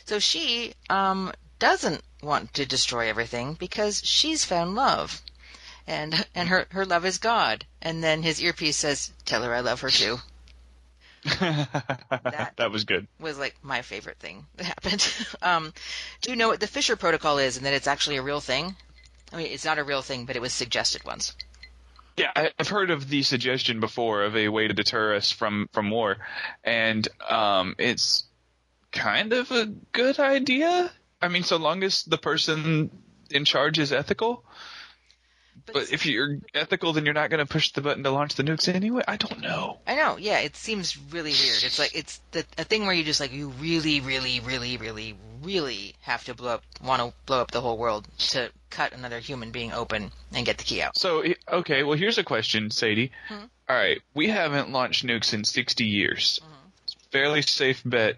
[0.06, 5.22] So she um doesn't want to destroy everything because she's found love.
[5.86, 7.64] And and her her love is God.
[7.82, 10.18] And then his earpiece says, "Tell her I love her too."
[11.24, 13.06] that was good.
[13.18, 15.14] Was like my favorite thing that happened.
[15.42, 15.72] um
[16.22, 18.74] do you know what the Fisher protocol is and that it's actually a real thing?
[19.32, 21.36] I mean, it's not a real thing, but it was suggested once.
[22.16, 25.68] Yeah, I- I've heard of the suggestion before of a way to deter us from
[25.72, 26.16] from war,
[26.64, 28.24] and um, it's
[28.92, 30.90] kind of a good idea.
[31.22, 32.90] I mean, so long as the person
[33.30, 34.44] in charge is ethical.
[35.66, 38.42] But if you're ethical, then you're not going to push the button to launch the
[38.42, 39.02] nukes anyway.
[39.06, 39.78] I don't know.
[39.86, 41.62] I know, yeah, it seems really weird.
[41.62, 45.16] It's like it's the a thing where you just like you really, really, really, really,
[45.42, 49.18] really have to blow up, want to blow up the whole world to cut another
[49.18, 50.96] human being open and get the key out.
[50.96, 53.12] So okay, well here's a question, Sadie.
[53.30, 56.40] All right, we haven't launched nukes in 60 years.
[56.84, 58.16] It's a fairly safe bet,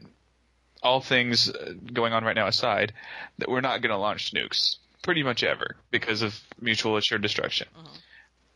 [0.83, 2.95] all things uh, going on right now aside,
[3.39, 7.67] that we're not going to launch nukes pretty much ever because of mutual assured destruction.
[7.77, 7.97] Mm-hmm.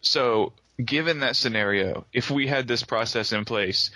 [0.00, 3.90] So given that scenario, if we had this process in place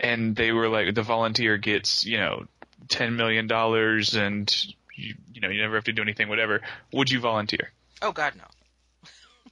[0.00, 2.46] and they were like the volunteer gets, you know,
[2.88, 4.52] ten million dollars and
[4.96, 6.60] you, you know, you never have to do anything, whatever,
[6.92, 7.70] would you volunteer?
[8.02, 8.44] Oh God, no.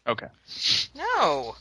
[0.07, 0.29] Okay.
[0.95, 1.57] No,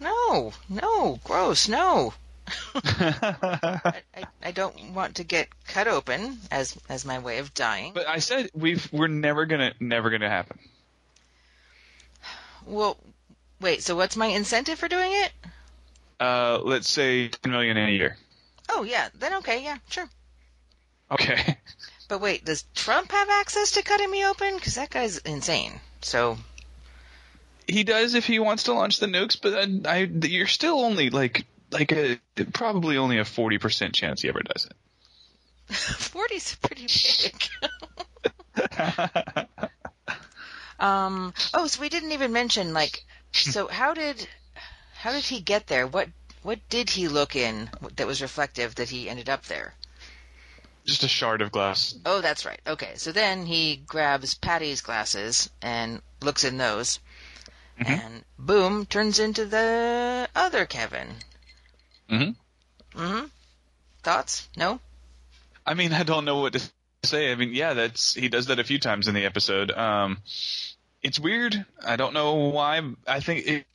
[0.00, 2.12] no, no, gross, no.
[2.74, 7.92] I, I, I don't want to get cut open as as my way of dying.
[7.94, 10.58] But I said we've we're never gonna never gonna happen.
[12.66, 12.96] well,
[13.60, 13.82] wait.
[13.82, 15.32] So what's my incentive for doing it?
[16.20, 18.16] Uh, let's say ten million in a year.
[18.68, 20.08] Oh yeah, then okay, yeah, sure.
[21.10, 21.58] Okay.
[22.06, 24.56] But wait, does Trump have access to cutting me open?
[24.56, 25.80] Because that guy's insane.
[26.02, 26.36] So
[27.66, 31.08] He does if he wants to launch the nukes, but I, I you're still only
[31.08, 32.18] like like a
[32.52, 34.74] probably only a forty percent chance he ever does it.
[35.74, 37.48] forty's pretty big.
[40.78, 41.32] um.
[41.52, 43.04] Oh, so we didn't even mention like.
[43.32, 44.28] So how did
[44.94, 45.86] how did he get there?
[45.86, 46.08] What
[46.42, 49.74] what did he look in that was reflective that he ended up there?
[50.84, 51.94] Just a shard of glass.
[52.04, 52.60] Oh, that's right.
[52.66, 57.00] Okay, so then he grabs Patty's glasses and looks in those,
[57.78, 61.08] and boom, turns into the other Kevin.
[62.10, 63.00] Mm-hmm.
[63.00, 63.26] Mm-hmm.
[64.02, 64.48] Thoughts?
[64.56, 64.80] No.
[65.66, 66.62] I mean, I don't know what to
[67.04, 67.32] say.
[67.32, 69.70] I mean, yeah, that's he does that a few times in the episode.
[69.70, 70.18] Um,
[71.02, 71.64] it's weird.
[71.84, 72.82] I don't know why.
[73.06, 73.66] I think it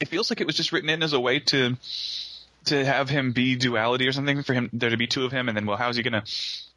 [0.00, 1.76] it feels like it was just written in as a way to
[2.66, 5.48] to have him be duality or something for him there to be two of him,
[5.48, 6.24] and then well, how's he gonna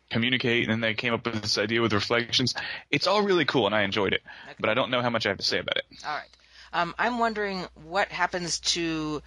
[0.10, 0.64] communicate?
[0.64, 2.56] And then they came up with this idea with reflections.
[2.90, 4.22] It's all really cool, and I enjoyed it,
[4.60, 5.86] but I don't know how much I have to say about it.
[6.06, 6.30] All right.
[6.74, 9.22] Um, I'm wondering what happens to.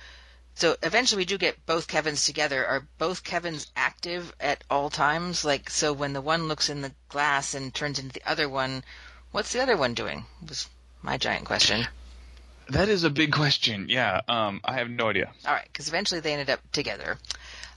[0.58, 2.66] So eventually we do get both Kevins together.
[2.66, 5.44] Are both Kevins active at all times?
[5.44, 8.82] Like, so when the one looks in the glass and turns into the other one,
[9.30, 10.24] what's the other one doing?
[10.48, 10.68] Was
[11.00, 11.86] my giant question.
[12.70, 13.86] That is a big question.
[13.88, 15.30] Yeah, um, I have no idea.
[15.46, 17.18] All right, because eventually they ended up together.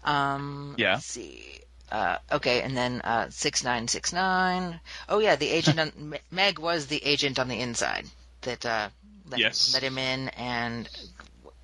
[0.04, 0.94] Um, Yeah.
[0.96, 1.60] Let's see.
[1.92, 4.80] Uh, okay, and then uh, six nine six nine.
[5.08, 8.08] Oh yeah, the agent on Meg was the agent on the inside
[8.42, 8.90] that uh,
[9.30, 9.72] let, Yes.
[9.76, 10.90] let him in, and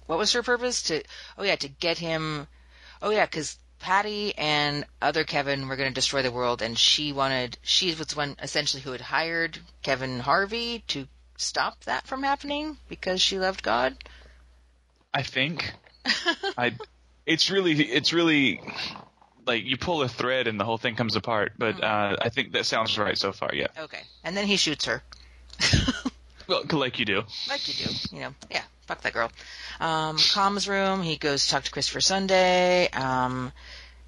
[0.07, 0.83] what was her purpose?
[0.83, 1.03] To
[1.37, 2.47] oh yeah, to get him.
[3.01, 7.13] Oh yeah, because Patty and other Kevin were going to destroy the world, and she
[7.13, 7.57] wanted.
[7.61, 12.77] She was the one essentially who had hired Kevin Garvey to stop that from happening
[12.89, 13.95] because she loved God.
[15.13, 15.71] I think
[16.57, 16.73] I.
[17.25, 18.61] It's really, it's really
[19.45, 21.53] like you pull a thread and the whole thing comes apart.
[21.57, 23.53] But uh, I think that sounds right so far.
[23.53, 23.67] Yeah.
[23.77, 25.03] Okay, and then he shoots her.
[26.47, 27.23] Well, like you do.
[27.49, 28.33] like you do, you know.
[28.49, 29.31] Yeah, fuck that girl.
[29.79, 31.03] Um, comms room.
[31.03, 32.89] He goes to talk to Christopher Sunday.
[32.89, 33.51] Um,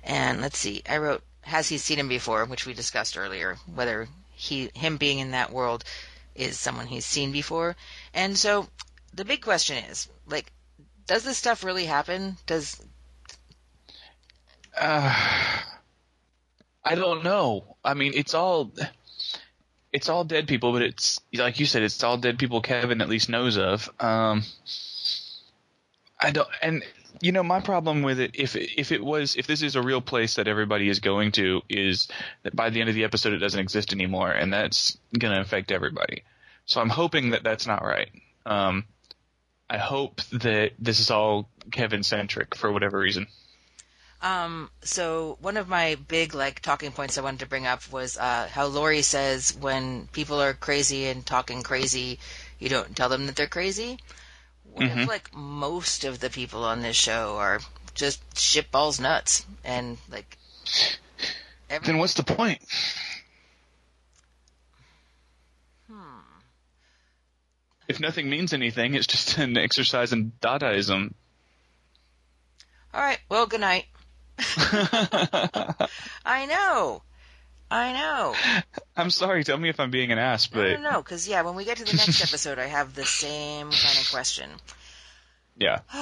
[0.04, 0.82] and let's see.
[0.90, 3.58] I wrote, has he seen him before, which we discussed earlier.
[3.74, 5.84] Whether he, him being in that world,
[6.36, 7.76] is someone he's seen before.
[8.14, 8.68] And so,
[9.14, 10.52] the big question is, like,
[11.06, 12.38] does this stuff really happen?
[12.46, 12.80] Does
[14.80, 15.14] uh,
[16.86, 17.76] I don't know.
[17.84, 18.72] I mean, it's all.
[19.92, 23.10] It's all dead people, but it's like you said, it's all dead people Kevin at
[23.10, 23.90] least knows of.
[24.00, 24.44] Um,
[26.20, 26.84] I don't, and
[27.22, 30.02] you know, my problem with it, if if it was, if this is a real
[30.02, 32.08] place that everybody is going to, is
[32.44, 35.42] that by the end of the episode it doesn't exist anymore, and that's going to
[35.42, 36.24] affect everybody.
[36.66, 38.10] So I'm hoping that that's not right.
[38.46, 38.86] Um,
[39.70, 43.28] I hope that this is all Kevin centric for whatever reason.
[44.22, 48.18] Um, so one of my big like talking points I wanted to bring up was
[48.18, 52.20] uh, how Lori says when people are crazy and talking crazy,
[52.60, 53.98] you don't tell them that they're crazy.
[54.74, 57.60] What if like most of the people on this show are
[57.96, 60.38] just shitballs nuts and like
[61.70, 62.62] every, Then what's the point?
[67.88, 71.14] If nothing means anything, it's just an exercise in Dadaism.
[72.94, 73.86] all right, well, good night.
[76.26, 77.02] I know,
[77.72, 78.36] I know.
[78.96, 81.56] I'm sorry, tell me if I'm being an ass, but no, no, because yeah, when
[81.56, 84.50] we get to the next episode, I have the same kind of question.
[85.58, 85.80] yeah.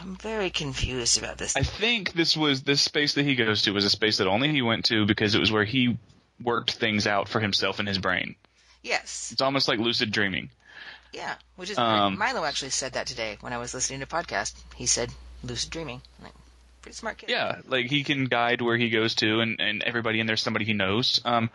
[0.00, 1.56] I'm very confused about this.
[1.56, 4.50] I think this was this space that he goes to was a space that only
[4.50, 5.98] he went to because it was where he
[6.42, 8.34] worked things out for himself in his brain.
[8.82, 10.50] yes, It's almost like lucid dreaming.
[11.12, 14.08] Yeah, which is Um, Milo actually said that today when I was listening to a
[14.08, 14.54] podcast.
[14.74, 15.10] He said
[15.44, 16.00] lucid dreaming.
[16.22, 16.41] Like, pretty
[16.90, 17.30] smart kid.
[17.30, 20.64] Yeah, like he can guide where he goes to, and, and everybody in there's somebody
[20.64, 21.20] he knows.
[21.24, 21.50] Um,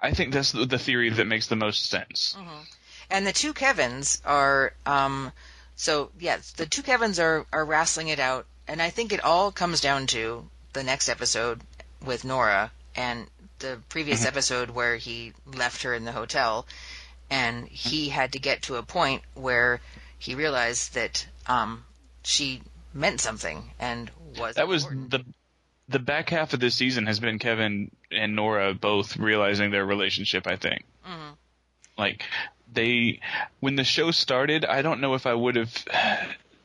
[0.00, 2.36] I think that's the the theory that makes the most sense.
[3.10, 5.32] And the two Kevins are um
[5.76, 9.52] so yeah, the two Kevins are are wrestling it out and I think it all
[9.52, 11.60] comes down to the next episode
[12.04, 13.26] with Nora and
[13.58, 16.66] the previous episode where he left her in the hotel
[17.30, 19.80] and he had to get to a point where
[20.18, 21.84] he realized that um
[22.22, 22.62] she
[22.94, 25.10] meant something and was That was important.
[25.10, 25.24] the
[25.88, 30.46] the back half of this season has been Kevin and Nora both realizing their relationship.
[30.46, 31.32] I think, Mm-hmm.
[31.98, 32.24] like
[32.72, 33.20] they
[33.60, 35.84] when the show started, I don't know if I would have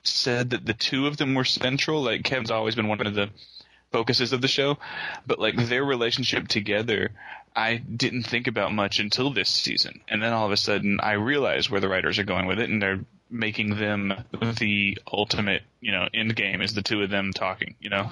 [0.03, 2.01] said that the two of them were central.
[2.03, 3.29] Like Kevin's always been one of the
[3.91, 4.77] focuses of the show,
[5.25, 7.09] but like their relationship together,
[7.55, 11.13] I didn't think about much until this season, and then all of a sudden I
[11.13, 14.13] realized where the writers are going with it, and they're making them
[14.59, 18.09] the ultimate, you know, end game is the two of them talking, you know.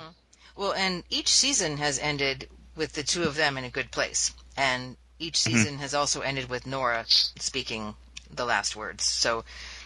[0.56, 4.34] Well, and each season has ended with the two of them in a good place,
[4.58, 5.56] and each Mm-hmm.
[5.56, 7.95] season has also ended with Nora speaking
[8.34, 9.04] the last words.
[9.04, 9.43] So,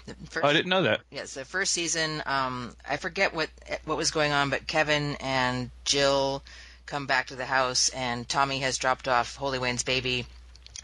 [0.07, 1.01] the first, Oh, I didn't know that.
[1.11, 3.49] yes, the first season, um, I forget what
[3.85, 6.43] what was going on, but Kevin and Jill
[6.85, 10.25] come back to the house, and Tommy has dropped off Holy Wayne's baby,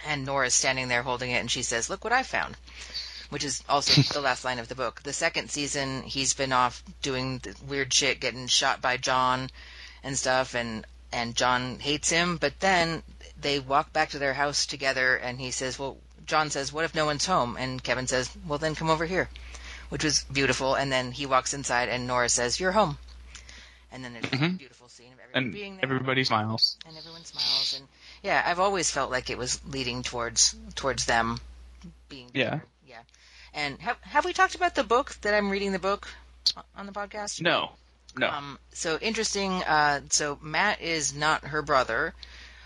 [0.06, 2.56] and Nora's standing there holding it, and she says, "Look what I found."
[3.30, 5.02] Which is also the last line of the book.
[5.04, 9.50] The second season, he's been off doing the weird shit, getting shot by John
[10.04, 12.38] and stuff, and and John hates him.
[12.38, 13.04] But then
[13.40, 16.96] they walk back to their house together, and he says, "Well," John says, "What if
[16.96, 19.30] no one's home?" And Kevin says, "Well, then come over here,"
[19.90, 20.76] which was beautiful.
[20.76, 22.98] And then he walks inside, and Nora says, "You're home."
[23.92, 24.56] And then there's a mm-hmm.
[24.58, 26.78] beautiful scene of everyone And being there, everybody smiles.
[26.86, 27.88] and everyone smiles, and
[28.24, 31.40] yeah, I've always felt like it was leading towards towards them
[32.10, 32.44] being Yeah.
[32.46, 32.66] together.
[33.56, 36.08] And have have we talked about the book that I'm reading the book
[36.76, 37.42] on the podcast?
[37.42, 37.72] No,
[38.18, 38.30] no.
[38.30, 39.52] Um, so interesting.
[39.64, 42.14] Uh, so Matt is not her brother,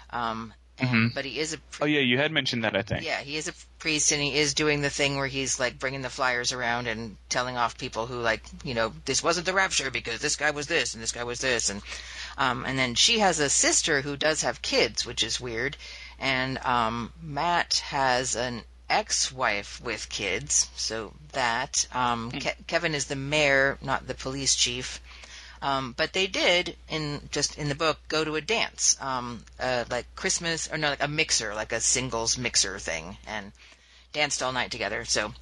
[0.09, 1.57] um, and, but he is a.
[1.79, 2.75] oh yeah, you had mentioned that.
[2.75, 3.05] I think.
[3.05, 6.01] Yeah, he is a priest, and he is doing the thing where he's like bringing
[6.01, 9.91] the flyers around and telling off people who like, you know, this wasn't the rapture
[9.91, 11.83] because this guy was this and this guy was this, and
[12.37, 15.77] um, and then she has a sister who does have kids, which is weird,
[16.19, 23.15] and um, Matt has an ex-wife with kids, so that um, Ke- Kevin is the
[23.15, 25.01] mayor, not the police chief.
[25.61, 29.83] Um, but they did in just in the book go to a dance, um, uh,
[29.89, 33.51] like Christmas or no, like a mixer, like a singles mixer thing, and
[34.13, 35.03] danced all night together.
[35.03, 35.33] So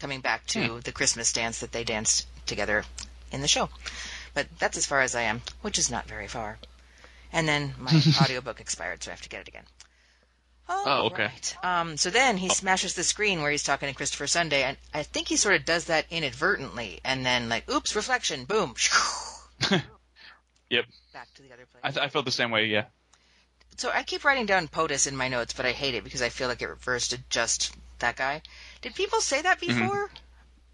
[0.00, 2.84] coming back to the Christmas dance that they danced together
[3.30, 3.68] in the show.
[4.34, 6.58] But that's as far as I am, which is not very far.
[7.32, 9.64] And then my audiobook expired, so I have to get it again.
[10.72, 11.24] Oh, okay.
[11.24, 11.56] right.
[11.64, 15.02] Um, so then he smashes the screen where he's talking to Christopher Sunday, and I
[15.02, 18.74] think he sort of does that inadvertently, and then like, oops, reflection, boom,
[20.70, 20.84] Yep.
[21.12, 21.82] back to the other place.
[21.82, 22.66] I, th- I felt the same way.
[22.66, 22.84] Yeah.
[23.76, 26.28] so I keep writing down POTUS in my notes, but I hate it because I
[26.28, 28.42] feel like it refers to just that guy.
[28.80, 30.08] Did people say that before?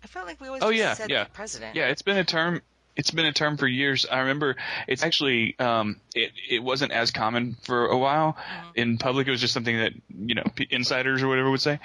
[0.04, 0.68] I felt like we always Mm-hmm.
[0.68, 1.24] Oh just yeah, said yeah.
[1.24, 1.74] the president.
[1.74, 2.60] Yeah, it's been a term.
[2.96, 4.06] It's been a term for years.
[4.10, 4.56] I remember
[4.88, 8.36] it's actually um, it it wasn't as common for a while
[8.74, 9.28] in public.
[9.28, 11.78] It was just something that you know insiders or whatever would say,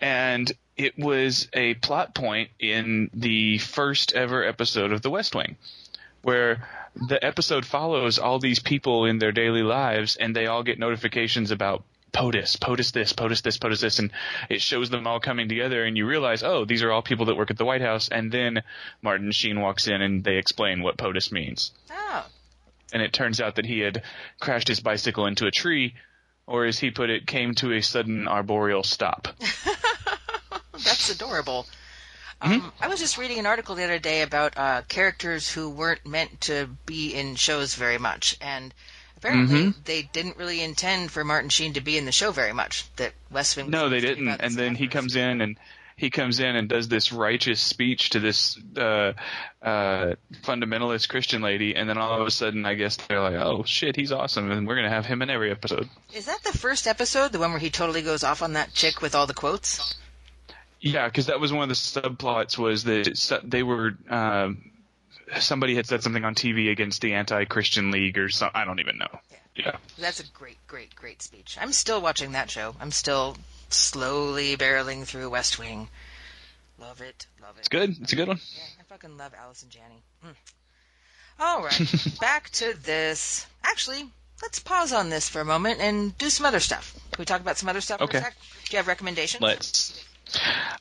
[0.00, 5.56] and it was a plot point in the first ever episode of The West Wing,
[6.22, 6.66] where
[7.08, 11.50] the episode follows all these people in their daily lives, and they all get notifications
[11.50, 11.84] about
[12.16, 14.10] POTUS, POTUS this, POTUS this, POTUS this, and
[14.48, 17.36] it shows them all coming together, and you realize, oh, these are all people that
[17.36, 18.62] work at the White House, and then
[19.02, 21.72] Martin Sheen walks in and they explain what POTUS means.
[21.90, 22.26] Oh,
[22.94, 24.02] And it turns out that he had
[24.40, 25.94] crashed his bicycle into a tree,
[26.46, 29.28] or as he put it, came to a sudden arboreal stop.
[30.72, 31.66] that's adorable.
[32.40, 32.68] Mm-hmm.
[32.80, 36.40] I was just reading an article the other day about uh, characters who weren't meant
[36.42, 38.72] to be in shows very much, and
[39.26, 39.80] apparently Mm-hmm.
[39.84, 42.84] they didn't really intend for Martin Sheen to be in the show very much.
[42.96, 43.70] That West Wing.
[43.70, 44.40] No, they supposed to be didn't.
[44.40, 45.56] And then he comes in and
[45.96, 49.12] he comes in and does this righteous speech to this uh,
[49.62, 53.64] uh, fundamentalist Christian lady, and then all of a sudden, I guess they're like, "Oh
[53.64, 55.88] shit, he's awesome," and we're gonna have him in every episode.
[56.14, 59.00] Is that the first episode, the one where he totally goes off on that chick
[59.00, 59.96] with all the quotes?
[60.80, 63.96] Yeah, because that was one of the subplots was that they were.
[64.10, 64.70] Um,
[65.38, 68.60] Somebody had said something on TV against the anti-Christian league or something.
[68.60, 69.20] I don't even know.
[69.56, 69.76] Yeah.
[69.98, 71.56] That's a great, great, great speech.
[71.60, 72.76] I'm still watching that show.
[72.80, 73.36] I'm still
[73.70, 75.88] slowly barreling through West Wing.
[76.78, 77.60] Love it, love it.
[77.60, 77.96] It's good.
[78.02, 78.38] It's a good one.
[78.54, 80.02] Yeah, I fucking love and Janney.
[80.24, 80.34] Mm.
[81.40, 83.46] All right, back to this.
[83.64, 84.04] Actually,
[84.42, 86.94] let's pause on this for a moment and do some other stuff.
[87.12, 88.18] Can we talk about some other stuff Okay.
[88.20, 88.36] for a sec?
[88.64, 89.42] Do you have recommendations?
[89.42, 90.04] Let's.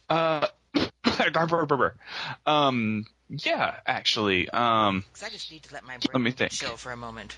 [0.09, 0.47] Uh,
[2.45, 3.05] um.
[3.29, 4.49] Yeah, actually.
[4.49, 5.03] Um.
[5.23, 6.51] I just need to let my brain Let me think.
[6.51, 7.37] chill for a moment.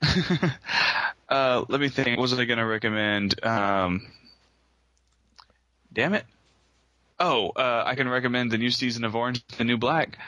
[1.28, 2.10] uh, let me think.
[2.10, 3.44] What was I going to recommend?
[3.44, 4.06] Um,
[5.92, 6.24] damn it.
[7.20, 10.18] Oh, uh, I can recommend the new season of Orange, the New Black.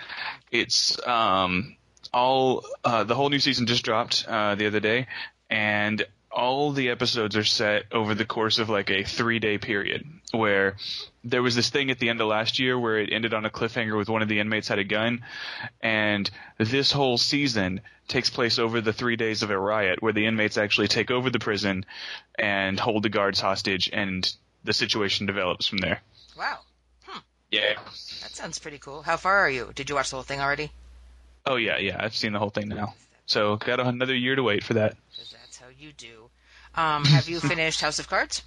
[0.50, 1.76] It's um,
[2.12, 5.06] all uh, the whole new season just dropped uh, the other day,
[5.48, 10.06] and all the episodes are set over the course of like a three day period.
[10.32, 10.76] where
[11.24, 13.50] there was this thing at the end of last year where it ended on a
[13.50, 15.24] cliffhanger with one of the inmates had a gun,
[15.80, 20.26] and this whole season takes place over the three days of a riot where the
[20.26, 21.84] inmates actually take over the prison
[22.38, 26.00] and hold the guards hostage, and the situation develops from there.
[26.38, 26.60] Wow,
[27.04, 27.18] hmm.
[27.50, 27.74] Yeah.
[28.22, 29.02] that sounds pretty cool.
[29.02, 29.72] How far are you?
[29.74, 30.70] Did you watch the whole thing already?
[31.44, 31.96] Oh yeah, yeah.
[31.98, 32.94] I've seen the whole thing now.
[33.26, 34.96] So got another year to wait for that.
[35.80, 36.30] Because that's how you do.
[36.74, 38.42] Um, have you finished House of Cards?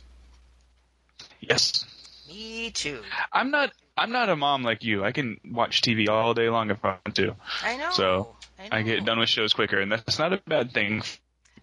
[1.40, 1.86] Yes.
[2.28, 3.02] Me too.
[3.32, 3.72] I'm not.
[3.96, 5.04] I'm not a mom like you.
[5.04, 7.36] I can watch TV all day long if I want to.
[7.64, 7.92] I know.
[7.92, 8.70] So I, know.
[8.72, 11.04] I get done with shows quicker, and that's not a bad thing.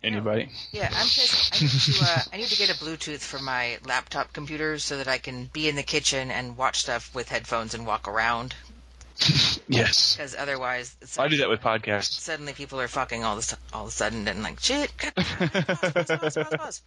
[0.03, 0.49] Anybody?
[0.73, 1.55] Yeah, I'm pissed.
[1.55, 2.05] I need to.
[2.05, 5.51] Uh, I need to get a Bluetooth for my laptop computer so that I can
[5.53, 8.55] be in the kitchen and watch stuff with headphones and walk around.
[9.69, 10.17] Yes.
[10.17, 12.19] Because otherwise, I do that with podcasts.
[12.19, 14.93] suddenly people are fucking all this all of a sudden and like shit.
[14.97, 16.83] Pause, pause, pause.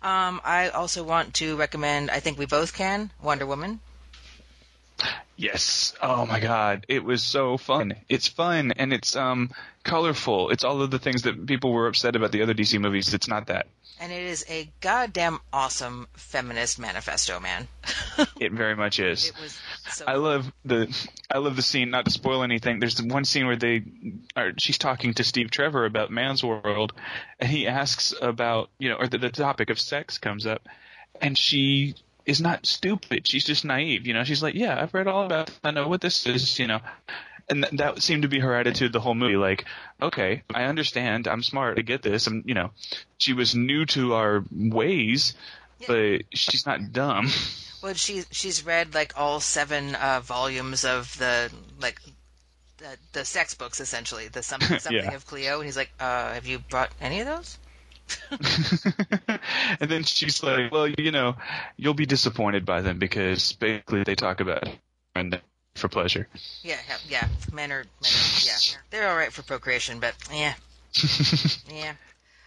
[0.00, 2.10] Um, I also want to recommend.
[2.10, 3.80] I think we both can Wonder Woman.
[5.36, 5.94] Yes.
[6.00, 7.94] Oh my god, it was so fun.
[8.08, 9.50] It's fun and it's um
[9.84, 10.50] colorful.
[10.50, 13.12] It's all of the things that people were upset about the other DC movies.
[13.14, 13.66] It's not that.
[14.00, 17.68] And it is a goddamn awesome feminist manifesto, man.
[18.40, 19.28] It very much is.
[19.28, 19.58] it was
[19.90, 20.04] so.
[20.06, 20.94] I love the
[21.30, 21.90] I love the scene.
[21.90, 23.82] Not to spoil anything, there's one scene where they
[24.36, 24.52] are.
[24.58, 26.92] She's talking to Steve Trevor about Man's World,
[27.38, 30.66] and he asks about you know, or the, the topic of sex comes up,
[31.20, 31.94] and she
[32.26, 33.26] is not stupid.
[33.26, 34.06] She's just naive.
[34.06, 35.48] You know, she's like, yeah, I've read all about.
[35.48, 35.58] It.
[35.64, 36.58] I know what this is.
[36.58, 36.80] You know.
[37.50, 39.36] And th- that seemed to be her attitude the whole movie.
[39.36, 39.64] Like,
[40.00, 41.26] okay, I understand.
[41.28, 41.78] I'm smart.
[41.78, 42.26] I get this.
[42.28, 42.70] And you know,
[43.18, 45.34] she was new to our ways,
[45.86, 47.28] but she's not dumb.
[47.82, 51.98] Well, she she's read like all seven uh, volumes of the like
[52.76, 55.14] the, the sex books, essentially the something something Yeah.
[55.14, 57.56] of Clio, and he's like, uh, "Have you brought any of those?"
[59.80, 61.36] and then she's like, "Well, you know,
[61.78, 64.68] you'll be disappointed by them because basically they talk about
[65.14, 65.40] and
[65.80, 66.28] for pleasure."
[66.62, 67.28] Yeah, yeah, yeah.
[67.52, 70.54] Men are, men are yeah, they're all right for procreation, but yeah,
[71.72, 71.94] yeah.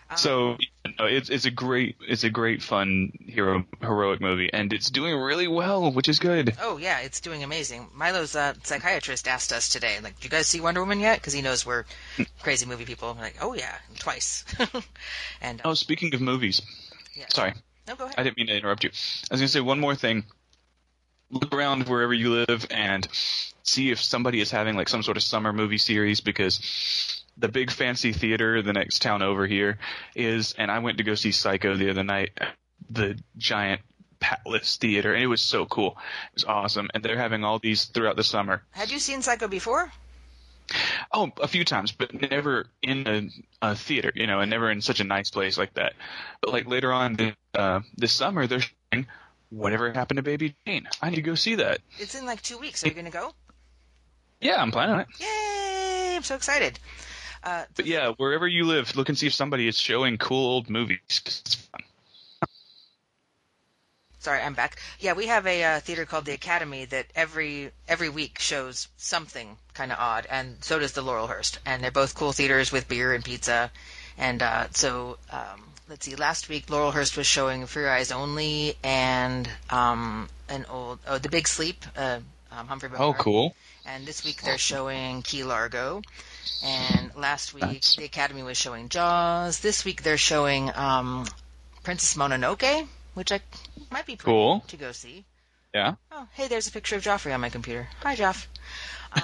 [0.09, 0.57] Um, So
[0.99, 5.15] know, it's it's a great it's a great fun hero heroic movie, and it's doing
[5.15, 6.55] really well, which is good.
[6.61, 7.89] Oh yeah, it's doing amazing.
[7.93, 11.33] Milo's uh, psychiatrist asked us today, like, "Do you guys see Wonder Woman yet?" Because
[11.33, 11.85] he knows we're
[12.41, 13.09] crazy movie people.
[13.09, 14.45] I'm like, "Oh yeah, twice."
[15.41, 16.61] and uh, Oh, speaking of movies,
[17.15, 17.25] yeah.
[17.29, 17.53] sorry,
[17.87, 18.15] no, go ahead.
[18.17, 18.89] I didn't mean to interrupt you.
[18.89, 20.25] I was going to say one more thing.
[21.33, 23.07] Look around wherever you live and
[23.63, 27.71] see if somebody is having like some sort of summer movie series because the big
[27.71, 29.79] fancy theater the next town over here
[30.15, 32.55] is, and I went to go see Psycho the other night, at
[32.89, 33.81] the giant
[34.19, 35.97] Palace Theater, and it was so cool.
[36.31, 38.63] It was awesome, and they're having all these throughout the summer.
[38.71, 39.91] Had you seen Psycho before?
[41.11, 43.07] Oh, a few times, but never in
[43.61, 45.93] a, a theater, you know, and never in such a nice place like that.
[46.41, 49.07] But like later on uh, this summer, they're showing
[49.53, 50.87] whatever happened to Baby Jane.
[51.01, 51.79] I need to go see that.
[51.99, 52.83] It's in like two weeks.
[52.83, 53.33] Are you going to go?
[54.41, 55.07] Yeah, I'm planning on it.
[55.19, 56.15] Yay!
[56.15, 56.79] I'm so excited.
[57.43, 60.69] Uh, But yeah, wherever you live, look and see if somebody is showing cool old
[60.69, 60.99] movies.
[61.07, 61.81] It's fun.
[64.19, 64.77] sorry, I'm back.
[64.99, 69.57] Yeah, we have a uh, theater called the Academy that every every week shows something
[69.73, 71.57] kind of odd, and so does the Laurelhurst.
[71.65, 73.71] And they're both cool theaters with beer and pizza.
[74.17, 76.15] And uh, so, um, let's see.
[76.15, 81.29] Last week, Laurelhurst was showing For Your Eyes Only and um, an old oh, The
[81.29, 81.83] Big Sleep.
[81.97, 82.19] Uh,
[82.51, 83.55] um, Humphrey Oh, cool.
[83.85, 86.01] And this week they're showing Key Largo.
[86.63, 87.95] And last week Nice.
[87.95, 89.59] the Academy was showing Jaws.
[89.59, 91.25] This week they're showing um,
[91.83, 93.41] Princess Mononoke, which I
[93.91, 94.63] might be Cool.
[94.67, 95.25] to go see.
[95.73, 95.95] Yeah.
[96.11, 97.87] Oh, hey, there's a picture of Joffrey on my computer.
[98.03, 98.45] Hi, Joff.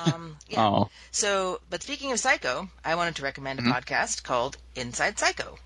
[0.07, 0.65] Um, yeah.
[0.67, 0.89] Oh.
[1.11, 3.71] So, but speaking of Psycho, I wanted to recommend a Mm-hmm.
[3.71, 5.57] podcast called Inside Psycho,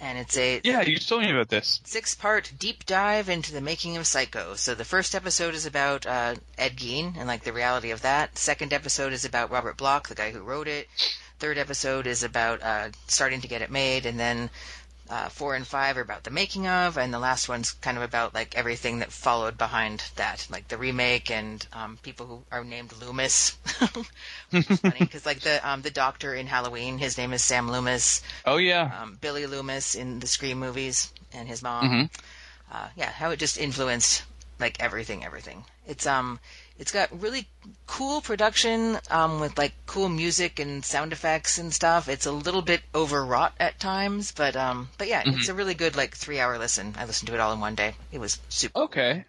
[0.00, 1.80] and it's a Yeah, you told me about this.
[1.84, 4.54] six part deep dive into the making of Psycho.
[4.54, 8.38] So the first episode is about uh, Ed Gein and like the reality of that.
[8.38, 10.88] Second episode is about Robert Bloch the guy who wrote it.
[11.38, 14.48] Third episode is about uh, starting to get it made, and then
[15.08, 18.02] uh, four and five are about the making of, and the last one's kind of
[18.02, 22.64] about like everything that followed behind that, like the remake and um, people who are
[22.64, 23.56] named Loomis.
[24.50, 27.70] Which is funny because like the um, the doctor in Halloween, his name is Sam
[27.70, 28.90] Loomis Oh yeah.
[29.00, 31.90] um, Billy Loomis in the Scream movies and his mom.
[31.90, 32.10] Mhm.
[32.72, 34.24] Uh, yeah, how it just influenced
[34.58, 35.64] like everything, everything.
[35.86, 36.40] It's um,
[36.78, 37.48] it's got really
[37.86, 42.08] cool production um, with like cool music and sound effects and stuff.
[42.08, 45.96] It's a little bit overwrought at times, but um, but yeah, it's a really good
[45.96, 46.94] like three hour listen.
[46.98, 47.94] I listened to it all in one day.
[48.12, 48.78] It was super.
[48.80, 49.24] Okay.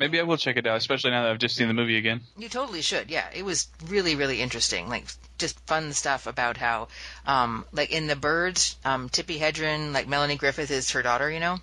[0.00, 2.22] Maybe I will check it out, especially now that I've just seen the movie again.
[2.36, 3.10] You totally should.
[3.10, 4.88] Yeah, it was really, really interesting.
[4.88, 5.06] Like
[5.38, 6.88] just fun stuff about how,
[7.26, 11.38] um, like in the birds, um, Tippi Hedren, like Melanie Griffith is her daughter, you
[11.38, 11.60] know,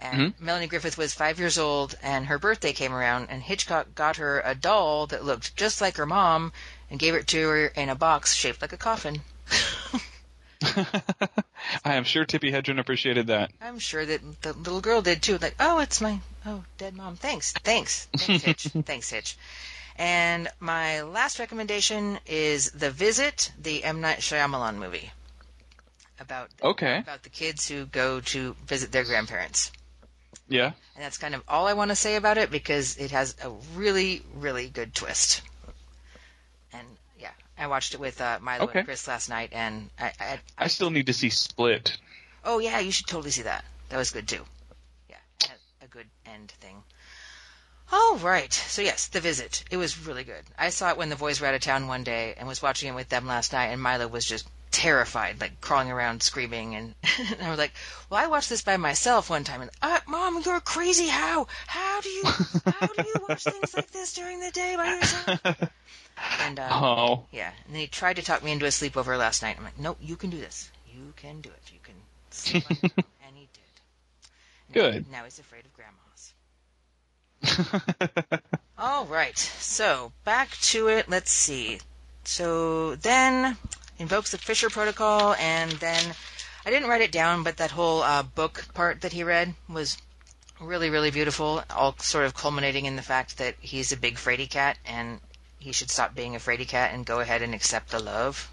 [0.00, 0.44] And mm-hmm.
[0.44, 4.40] Melanie Griffith was five years old, and her birthday came around, and Hitchcock got her
[4.44, 6.52] a doll that looked just like her mom,
[6.90, 9.20] and gave it to her in a box shaped like a coffin.
[10.62, 13.50] I am sure Tippi Hedren appreciated that.
[13.60, 15.38] I'm sure that the little girl did too.
[15.38, 17.16] Like, oh, it's my oh dead mom.
[17.16, 18.62] Thanks, thanks, thanks, Hitch.
[18.84, 19.36] thanks, Hitch.
[19.96, 25.10] And my last recommendation is The Visit, the M Night Shyamalan movie
[26.20, 26.98] about Okay.
[26.98, 29.72] about the kids who go to visit their grandparents.
[30.50, 30.72] Yeah.
[30.96, 33.50] And that's kind of all I want to say about it because it has a
[33.74, 35.40] really, really good twist.
[36.72, 36.86] And
[37.18, 38.80] yeah, I watched it with uh, Milo Okay.
[38.80, 41.96] and Chris last night, and I, I, I still need to see Split.
[42.44, 43.64] oh yeah, you should totally see that.
[43.88, 44.44] That was good too.
[45.08, 45.16] Yeah,
[45.82, 46.82] a good end thing.
[47.92, 49.64] All right, so yes, The Visit.
[49.70, 50.44] It was really good.
[50.58, 52.88] I saw it when the boys were out of town one day and was watching
[52.88, 56.94] it with them last night, and Milo was just terrified, like crawling around screaming, and,
[57.30, 57.72] and I was like,
[58.08, 61.06] "Well, I watched this by myself one time, and uh, Mom, you're crazy.
[61.08, 61.46] How?
[61.66, 62.22] How do you?
[62.66, 65.40] How do you watch things like this during the day by yourself?"
[66.42, 67.24] And uh, Oh.
[67.32, 69.56] yeah, and then he tried to talk me into a sleepover last night.
[69.56, 70.70] I'm like, "Nope, you can do this.
[70.92, 71.72] You can do it.
[71.72, 71.94] You can
[72.30, 72.76] sleep on
[73.26, 74.74] and he did.
[74.74, 75.10] Good.
[75.10, 76.32] Now he's afraid of grandmas.
[78.78, 81.08] All right, so back to it.
[81.08, 81.80] Let's see.
[82.24, 83.56] So then
[84.00, 86.14] invokes the Fisher Protocol, and then
[86.66, 89.96] I didn't write it down, but that whole uh, book part that he read was
[90.60, 91.62] really, really beautiful.
[91.70, 95.20] All sort of culminating in the fact that he's a big fraidy cat, and
[95.58, 98.50] he should stop being a fraidy cat and go ahead and accept the love.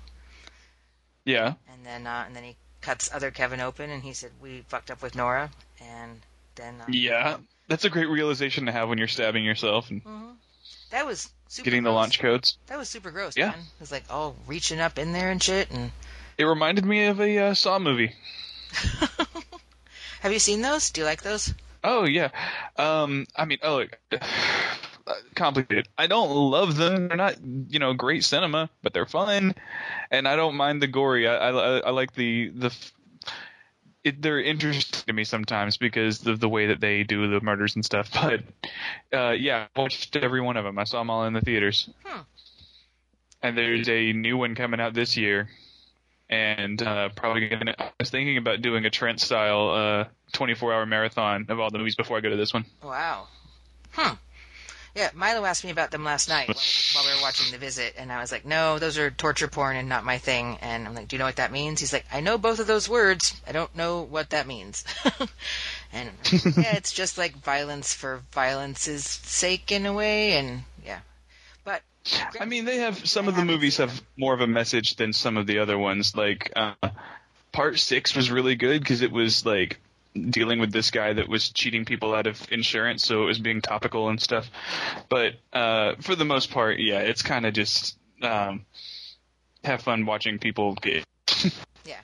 [1.25, 1.53] yeah.
[1.71, 4.91] And then, uh, and then he cuts other Kevin open, and he said, "We fucked
[4.91, 5.49] up with Nora,"
[5.81, 6.21] and
[6.55, 7.37] then uh, Yeah.
[7.69, 10.01] That's a great realization to have when you're stabbing yourself and
[10.91, 12.57] that was super getting the launch codes.
[12.67, 13.49] That was super gross, Yeah.
[13.49, 13.59] man.
[13.59, 15.69] It was like all reaching up in there and shit.
[15.71, 15.91] And
[16.37, 18.13] It reminded me of a uh, Saw movie.
[20.21, 20.89] have you seen those?
[20.91, 21.53] Do you like those?
[21.83, 22.29] Oh yeah.
[22.77, 24.17] Um, I mean, oh, uh,
[25.35, 25.87] complicated.
[25.97, 27.07] I don't love them.
[27.07, 27.35] They're not,
[27.69, 29.55] you know, great cinema, but they're fun,
[30.11, 31.27] and I don't mind the gory.
[31.27, 32.75] I I, I like the the.
[34.07, 37.75] It, they're interesting to me sometimes because of the way that they do the murders
[37.75, 38.09] and stuff.
[38.21, 38.43] But
[39.17, 40.79] uh, yeah, I watched every one of them.
[40.79, 41.89] I saw them all in the theaters.
[42.05, 42.21] Hmm.
[43.41, 45.49] And there's a new one coming out this year,
[46.29, 47.75] and uh, probably gonna.
[47.77, 51.77] I was thinking about doing a Trent style uh, 24 hour marathon of all the
[51.77, 52.65] movies before I go to this one.
[52.83, 53.27] Wow.
[53.91, 54.15] Hmm.
[54.97, 56.57] Yeah, Milo asked me about them last night while,
[56.95, 59.75] while we were watching The Visit, and I was like, no, those are torture porn
[59.75, 60.57] and not my thing.
[60.59, 61.79] And I'm like, do you know what that means?
[61.79, 63.39] He's like, I know both of those words.
[63.47, 64.83] I don't know what that means.
[65.93, 66.09] and
[66.57, 71.01] yeah, it's just like violence for violence's sake in a way, and yeah.
[71.63, 71.83] But
[72.39, 75.37] I mean, they have some of the movies have more of a message than some
[75.37, 76.15] of the other ones.
[76.15, 76.73] Like uh,
[77.51, 79.79] Part Six was really good because it was like
[80.29, 83.61] dealing with this guy that was cheating people out of insurance, so it was being
[83.61, 84.49] topical and stuff.
[85.09, 88.65] But uh, for the most part, yeah, it's kind of just um,
[89.63, 91.03] have fun watching people get.
[91.85, 91.99] Yeah.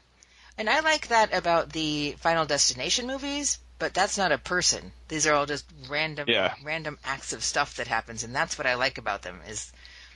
[0.57, 4.93] And I like that about the Final Destination movies, but that's not a person.
[5.09, 6.53] These are all just random Yeah.
[6.63, 9.71] random acts of stuff that happens and that's what I like about them is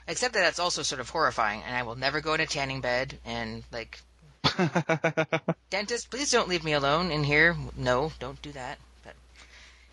[0.07, 2.79] except that that's also sort of horrifying and I will never go in a tanning
[2.79, 3.99] bed and like
[5.69, 7.55] dentist, please don't leave me alone in here.
[7.75, 8.77] No, don't do that.
[9.03, 9.13] But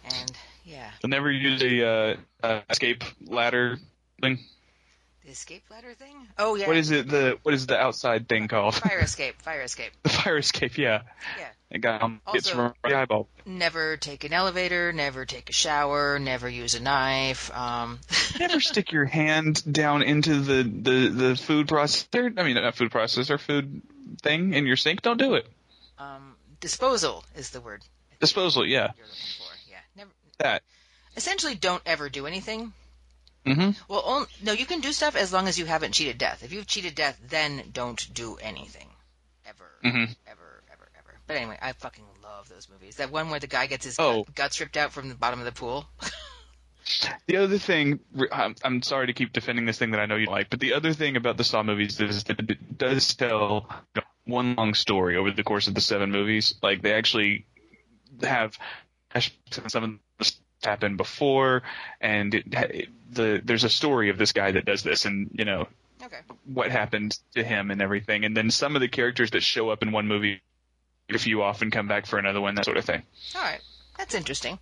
[0.05, 0.33] and
[0.65, 3.79] yeah, They'll never use a uh, uh, escape ladder
[4.21, 4.39] thing.
[5.25, 6.27] the escape ladder thing?
[6.39, 6.67] Oh yeah.
[6.67, 7.09] What is it?
[7.09, 8.75] The what is the outside thing called?
[8.77, 9.93] Fire escape, fire escape.
[10.03, 10.79] the fire escape.
[10.79, 11.03] Yeah,
[11.39, 11.49] Yeah.
[11.75, 13.29] It got um, Also- from the eyeball.
[13.45, 17.51] Never take an elevator, never take a shower, never use a knife.
[17.55, 17.99] Um
[18.39, 22.39] Never stick your hand down into the, the, the food processor.
[22.39, 23.83] I mean, not food processor, food
[24.23, 25.03] thing in your sink.
[25.03, 25.47] Don't do it.
[25.99, 27.83] um, disposal is the word
[28.21, 29.71] Disposal, yeah, you're looking for.
[29.71, 30.11] Yeah, never.
[30.39, 30.63] that.
[31.17, 32.73] Essentially, don't ever do anything.
[33.45, 36.43] hmm Well, on, no, you can do stuff as long as you haven't cheated death.
[36.43, 38.89] If you've cheated death, then don't do anything,
[39.47, 40.03] ever, Mhm.
[40.05, 40.44] ever, ever.
[41.27, 42.97] But anyway, I fucking love those movies.
[42.97, 44.25] That one where the guy gets his Oh.
[44.35, 45.87] guts ripped out from the bottom of the pool.
[47.27, 48.01] The other thing,
[48.31, 50.61] I'm, um, I'm sorry to keep defending this thing that I know you like, but
[50.61, 53.69] the other thing about the Saw movies is that it does tell
[54.27, 56.55] one long story over the course of the seven movies.
[56.63, 57.47] Like they actually
[58.23, 58.59] have
[59.67, 61.63] some of this happened before,
[62.01, 65.45] and it, it, the there's a story of this guy that does this, and you
[65.45, 65.67] know
[66.03, 66.21] okay.
[66.45, 69.83] what happened to him and everything, and then some of the characters that show up
[69.83, 70.43] in one movie
[71.11, 73.03] a few off and come back for another one, that sort of thing.
[73.35, 73.61] All right.
[73.99, 74.59] That's interesting.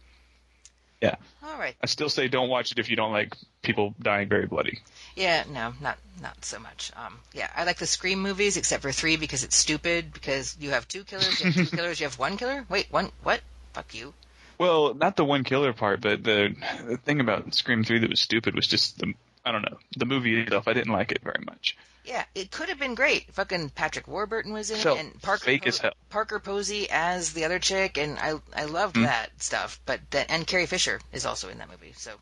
[1.00, 1.16] Yeah.
[1.42, 1.74] All right.
[1.82, 4.80] I still say don't watch it if you don't like people dying very bloody.
[5.16, 6.92] Yeah, no, not not so much.
[6.96, 10.12] Um, yeah, I like the Scream movies except for three because it's stupid.
[10.12, 12.64] Because you have two killers, you have two killers, you have one killer.
[12.68, 13.40] Wait, one what?
[13.72, 14.14] Fuck you.
[14.58, 16.54] Well, not the one killer part, but the,
[16.86, 19.12] the thing about Scream Three that was stupid was just the
[19.44, 20.68] I don't know the movie itself.
[20.68, 21.76] I didn't like it very much.
[22.04, 23.32] Yeah, it could have been great.
[23.34, 25.92] Fucking Patrick Warburton was in Felt it, and Parker fake as hell.
[26.10, 29.04] Parker Posey as the other chick, and I I loved Hmm.
[29.04, 29.80] that stuff.
[29.86, 32.12] But then and Carrie Fisher is also in that movie, so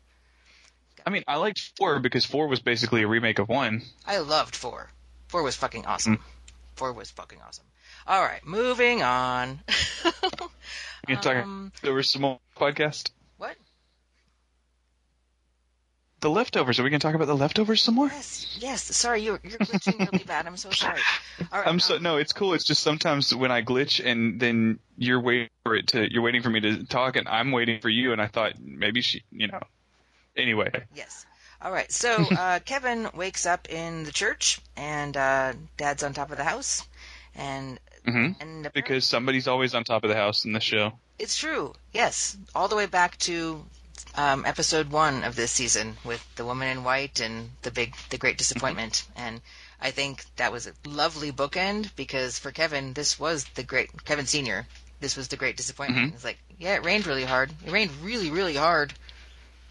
[1.05, 3.81] I mean, I liked four because four was basically a remake of one.
[4.05, 4.91] I loved four.
[5.29, 6.17] Four was fucking awesome.
[6.17, 6.23] Hmm.
[6.75, 7.65] Four was fucking awesome.
[8.07, 9.61] All right, moving on.
[11.07, 11.17] You.
[11.25, 13.09] Um, there was some more podcast.
[13.37, 13.55] what?
[16.21, 16.79] The leftovers.
[16.79, 18.07] Are we going to talk about the leftovers some more?
[18.07, 18.83] Yes, yes.
[18.83, 20.45] Sorry, you're you're glitching really bad.
[20.45, 20.99] I'm so sorry.
[21.51, 22.17] All right, I'm so um, no.
[22.17, 22.53] It's cool.
[22.53, 26.11] It's just sometimes when I glitch and then you're waiting for it to.
[26.11, 28.11] You're waiting for me to talk and I'm waiting for you.
[28.11, 29.23] And I thought maybe she.
[29.31, 29.61] You know.
[30.37, 30.71] Anyway.
[30.95, 31.25] Yes.
[31.59, 31.91] All right.
[31.91, 36.43] So uh, Kevin wakes up in the church, and uh, Dad's on top of the
[36.43, 36.87] house,
[37.35, 40.93] and hmm and Because somebody's always on top of the house in the show.
[41.17, 41.73] it's true.
[41.93, 43.65] Yes, all the way back to
[44.15, 48.17] um, episode one of this season with the woman in white and the big, the
[48.17, 49.41] great disappointment, and
[49.81, 54.25] I think that was a lovely bookend because for Kevin, this was the great Kevin
[54.27, 54.67] Senior.
[54.99, 56.11] This was the great disappointment.
[56.11, 56.15] Mhm.
[56.15, 57.51] It's like, yeah, it rained really hard.
[57.65, 58.93] It rained really, really hard,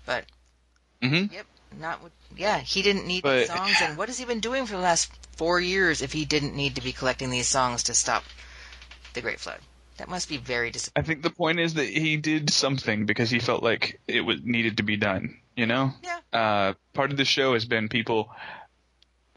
[0.07, 0.25] but
[1.03, 1.47] hmm Yep.
[1.79, 2.01] Not
[2.37, 5.11] yeah, he didn't need But- songs, and what has he been doing for the last
[5.37, 8.25] four years if he didn't need to be collecting these songs to stop
[9.15, 9.61] the Great Flood?
[10.01, 11.05] That must be very disappointing.
[11.05, 14.41] I think the point is that he did something because he felt like it was
[14.43, 15.37] needed to be done.
[15.55, 15.93] You know.
[16.03, 16.21] Yeah.
[16.33, 18.31] Uh, part of the show has been people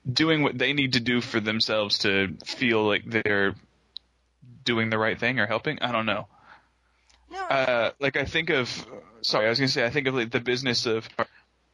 [0.09, 3.55] doing what they need to do for themselves to feel like they're
[4.63, 5.79] doing the right thing or helping.
[5.79, 6.27] I don't know.
[7.29, 8.87] No, Uh, like I think of,
[9.21, 11.09] sorry, I was gonna say I think of like the business of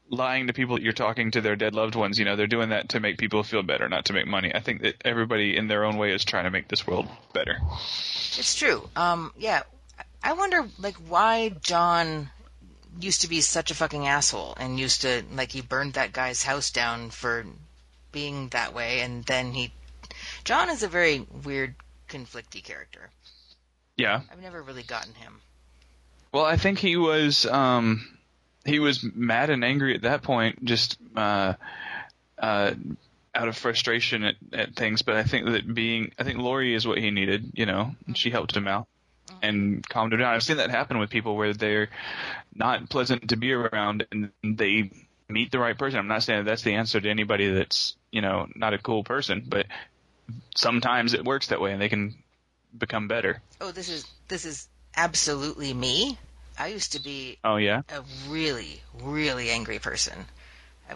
[0.10, 2.18] lying to people that you're talking to their dead loved ones.
[2.18, 4.54] You know, they're doing that to make people feel better, not to make money.
[4.54, 7.58] I think that everybody in their own way is trying to make this world better.
[7.72, 8.88] it's true.
[8.96, 9.64] Um, yeah,
[10.24, 12.30] I wonder like why John
[13.00, 16.44] used to be such a fucking asshole and used to like he burned that guy's
[16.44, 17.46] house down for
[18.12, 19.72] being that way, and then he.
[20.44, 21.76] John is a very weird,
[22.08, 23.10] conflicty character.
[23.98, 24.22] Yeah.
[24.32, 25.42] I've never really gotten him.
[26.32, 28.19] Well, I think he was um,
[28.70, 31.54] he was mad and angry at that point, just uh,
[32.38, 32.72] uh,
[33.34, 35.02] out of frustration at, at things.
[35.02, 37.52] But I think that being, I think Laurie is what he needed.
[37.54, 38.88] You know, and she helped him out
[39.42, 40.34] and calmed him down.
[40.34, 41.90] I've seen that happen with people where they're
[42.54, 44.92] not pleasant to be around, and they
[45.28, 46.00] meet the right person.
[46.00, 49.04] I'm not saying that that's the answer to anybody that's you know not a cool
[49.04, 49.66] person, but
[50.56, 52.16] sometimes it works that way, and they can
[52.78, 53.42] become better.
[53.62, 56.18] Oh, this is this is absolutely me.
[56.60, 57.82] I used to be Oh yeah.
[57.90, 60.26] a really, really angry person.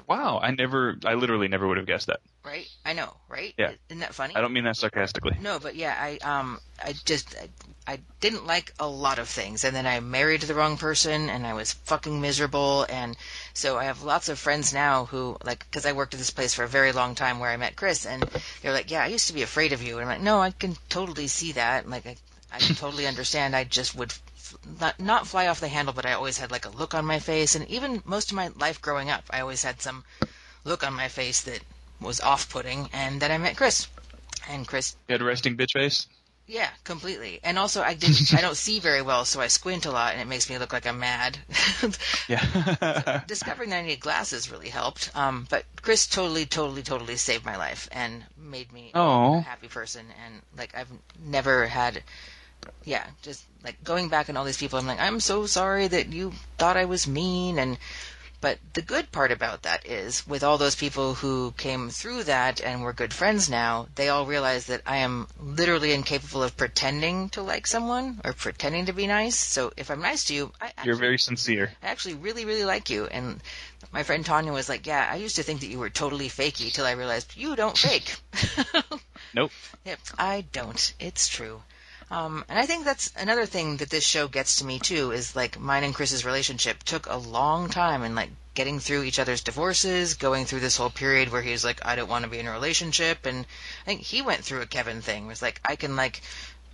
[0.08, 2.20] Wow, I never, I literally never would have guessed that.
[2.44, 2.68] Right?
[2.84, 3.54] I know, right?
[3.58, 3.74] Yeah.
[3.90, 4.36] Isn't that funny?
[4.36, 5.38] I don't mean that sarcastically.
[5.40, 9.64] No, but yeah, I um, I just I, I didn't like a lot of things,
[9.64, 13.16] and then I married the wrong person, and I was fucking miserable, and
[13.54, 16.54] so I have lots of friends now who like because I worked at this place
[16.54, 18.28] for a very long time where I met Chris, and
[18.62, 20.52] they're like, yeah, I used to be afraid of you, and I'm like, no, I
[20.52, 22.16] can totally see that, like I,
[22.54, 23.56] I totally understand.
[23.56, 24.12] I just would.
[24.12, 27.06] f- Not not fly off the handle, but I always had like a look on
[27.06, 30.04] my face, and even most of my life growing up, I always had some
[30.64, 31.60] look on my face that
[32.00, 32.90] was off-putting.
[32.94, 33.88] And then I met Chris,
[34.50, 36.08] and Chris You had a resting bitch face?
[36.46, 37.40] yeah, completely.
[37.44, 38.34] And also, I didn't.
[38.34, 40.74] I don't see very well, so I squint a lot, and it makes me look
[40.74, 41.38] like I'm mad.
[42.30, 43.24] Yeah.
[43.28, 45.10] Discovering that I need glasses really helped.
[45.16, 49.40] Um, but Chris totally, totally, totally saved my life and made me a Oh.
[49.42, 50.06] happy person.
[50.26, 50.88] And like I've
[51.26, 52.04] never had.
[52.84, 56.12] Yeah, just like going back and all these people, I'm like, I'm so sorry that
[56.12, 57.78] you thought I was mean, and
[58.44, 62.60] but the good part about that is, with all those people who came through that
[62.60, 67.30] and we're good friends now, they all realize that I am literally incapable of pretending
[67.30, 69.38] to like someone or pretending to be nice.
[69.38, 71.72] So if I'm nice to you, I actually, You're very sincere.
[71.82, 73.06] I actually really, really like you.
[73.06, 73.40] And
[73.94, 76.70] my friend Tanya was like, Yeah, I used to think that you were totally fakey
[76.70, 78.14] till I realized you don't fake.
[79.34, 79.52] Nope.
[79.86, 80.94] Yep, I don't.
[81.00, 81.62] It's true.
[82.14, 85.36] Um, and I think that's another thing that this show gets to me too is
[85.36, 89.42] like mine and Chris's relationship took a long time and like getting through each other's
[89.42, 92.38] divorces, going through this whole period where he was like, I don't want to be
[92.38, 93.48] in a relationship, and
[93.82, 95.26] I think he went through a Kevin thing.
[95.26, 96.22] Was like I can like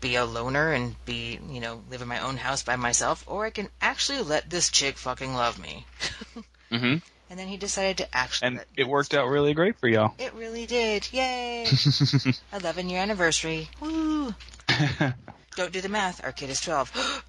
[0.01, 3.45] be a loner and be you know live in my own house by myself, or
[3.45, 5.85] I can actually let this chick fucking love me.
[6.69, 6.97] hmm
[7.29, 8.47] And then he decided to actually.
[8.47, 10.15] And let it worked out really great for y'all.
[10.19, 11.07] It really did.
[11.13, 11.65] Yay!
[12.53, 13.69] 11 year anniversary.
[13.79, 14.35] Woo!
[15.55, 16.23] Don't do the math.
[16.23, 17.23] Our kid is 12.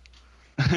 [0.59, 0.75] um,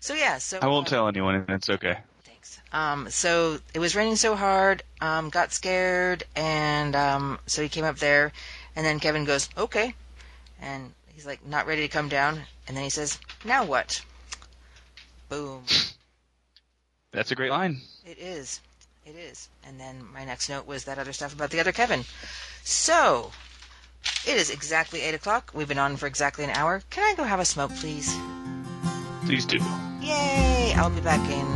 [0.00, 1.98] so yeah, so I won't uh, tell anyone, and it's okay.
[2.24, 2.60] Thanks.
[2.72, 7.84] Um, so it was raining so hard, um, got scared, and um, so he came
[7.84, 8.32] up there,
[8.76, 9.94] and then Kevin goes, "Okay,"
[10.60, 14.02] and he's like not ready to come down, and then he says, "Now what?"
[15.28, 15.64] Boom.
[17.12, 17.80] That's a great line.
[18.06, 18.60] It is.
[19.04, 19.48] It is.
[19.64, 22.04] And then my next note was that other stuff about the other Kevin.
[22.64, 23.32] So,
[24.26, 25.52] it is exactly 8 o'clock.
[25.54, 26.82] We've been on for exactly an hour.
[26.90, 28.16] Can I go have a smoke, please?
[29.26, 29.58] Please do.
[30.00, 30.74] Yay!
[30.76, 31.46] I'll be back in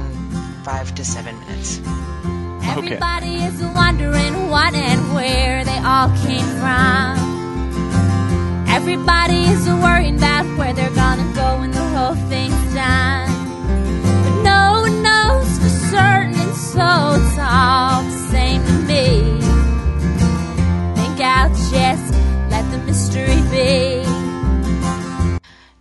[0.65, 1.81] five to seven minutes.
[1.81, 2.95] Okay.
[2.95, 7.27] Everybody is wondering what and where they all came from.
[8.69, 13.31] Everybody is worrying about where they're gonna go when the whole thing's done.
[14.25, 19.41] But no one knows for certain, and so it's all the same to me.
[20.97, 22.16] Think I'll just let the
[23.67, 24.05] be.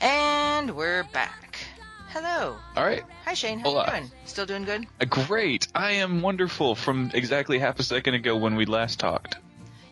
[0.02, 1.58] And we're back.
[2.10, 2.56] Hello.
[2.76, 3.04] All right.
[3.26, 3.60] Hi, Shane.
[3.60, 3.86] How Hola.
[3.86, 4.12] you doing?
[4.26, 4.86] Still doing good?
[5.00, 5.68] Uh, Great.
[5.76, 9.36] I am wonderful from exactly half a second ago when we last talked.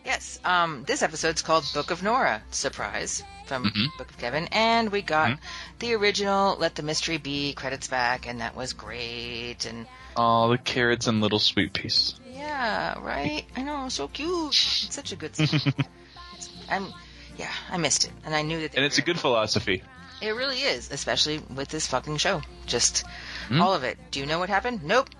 [0.04, 0.40] Yes.
[0.44, 2.42] Um, this episode's called Book of Nora.
[2.50, 3.96] Surprise from Mhm.
[3.96, 5.38] Book of Kevin, and we got Mhm.
[5.78, 9.66] the original "Let the Mystery Be" credits back, and that was great.
[9.66, 9.86] And
[10.16, 12.14] all the carrots and little sweet peas.
[12.32, 13.44] yeah, right.
[13.56, 14.48] I know, so cute.
[14.48, 15.34] It's such a good.
[15.36, 15.72] Song.
[16.68, 16.92] I'm,
[17.36, 18.74] yeah, I missed it, and I knew that.
[18.74, 19.82] And it's a good philosophy.
[20.20, 22.40] It really is, especially with this fucking show.
[22.66, 23.04] Just
[23.48, 23.60] Hmm?
[23.60, 23.98] all of it.
[24.10, 24.82] Do you know what happened?
[24.84, 25.10] Nope.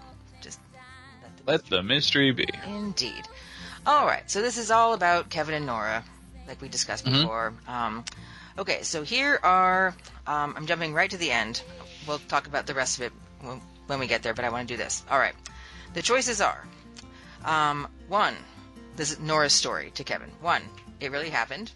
[0.40, 0.58] Just
[1.22, 2.48] let the Let the mystery be.
[2.66, 3.22] Indeed.
[3.86, 6.04] All right, so this is all about Kevin and Nora,
[6.48, 7.20] like we discussed Mhm.
[7.22, 7.52] before.
[7.68, 8.04] Um,
[8.58, 9.94] okay, so here are.
[10.26, 11.60] Um, I'm jumping right to the end.
[12.06, 14.66] We'll talk about the rest of it when, when we get there, but I want
[14.68, 15.02] to do this.
[15.10, 15.34] All right.
[15.92, 16.64] The choices are
[17.44, 18.34] um, one,
[18.96, 20.30] this is Nora's story to Kevin.
[20.40, 20.62] One,
[21.00, 21.70] it really happened.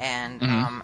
[0.00, 0.48] And Mhm.
[0.64, 0.82] um,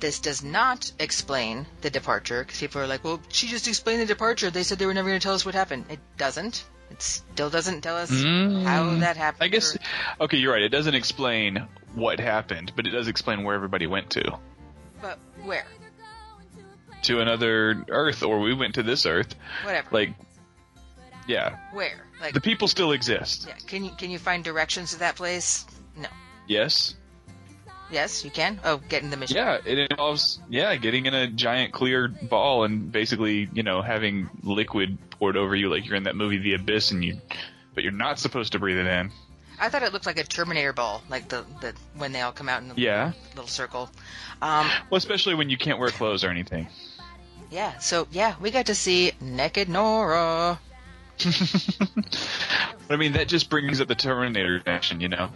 [0.00, 4.06] this does not explain the departure because people are like, well, she just explained the
[4.06, 4.50] departure.
[4.50, 5.86] They said they were never going to tell us what happened.
[5.88, 6.64] It doesn't.
[6.90, 8.64] It still doesn't tell us Mm.
[8.64, 9.42] how that happened.
[9.44, 9.76] I guess.
[9.76, 10.62] or- Okay, you're right.
[10.62, 14.38] It doesn't explain what happened, but it does explain where everybody went to.
[15.00, 15.66] but where?
[17.04, 19.34] To another Earth, or we went to this Earth.
[19.64, 19.88] Whatever.
[19.90, 20.14] Like,
[21.26, 22.06] yeah, where?
[22.20, 23.46] Like, the people still exist.
[23.48, 23.54] yeah.
[23.66, 25.64] Can you can you find directions to that place?
[25.96, 26.08] No.
[26.46, 26.94] Yes.
[27.92, 28.58] Yes, you can.
[28.64, 29.36] Oh, get in the mission.
[29.36, 34.30] Yeah, it involves yeah getting in a giant clear ball and basically you know having
[34.42, 37.18] liquid poured over you like you're in that movie The Abyss and you,
[37.74, 39.10] but you're not supposed to breathe it in.
[39.60, 42.48] I thought it looked like a Terminator ball, like the, the when they all come
[42.48, 43.12] out in the Yeah.
[43.36, 43.90] little circle.
[44.40, 46.66] Um, Well, especially when you can't wear clothes or anything.
[47.50, 47.78] yeah.
[47.78, 50.58] So yeah, we got to see naked Nora.
[52.88, 55.30] But I mean, that just brings up the Terminator connection, you know?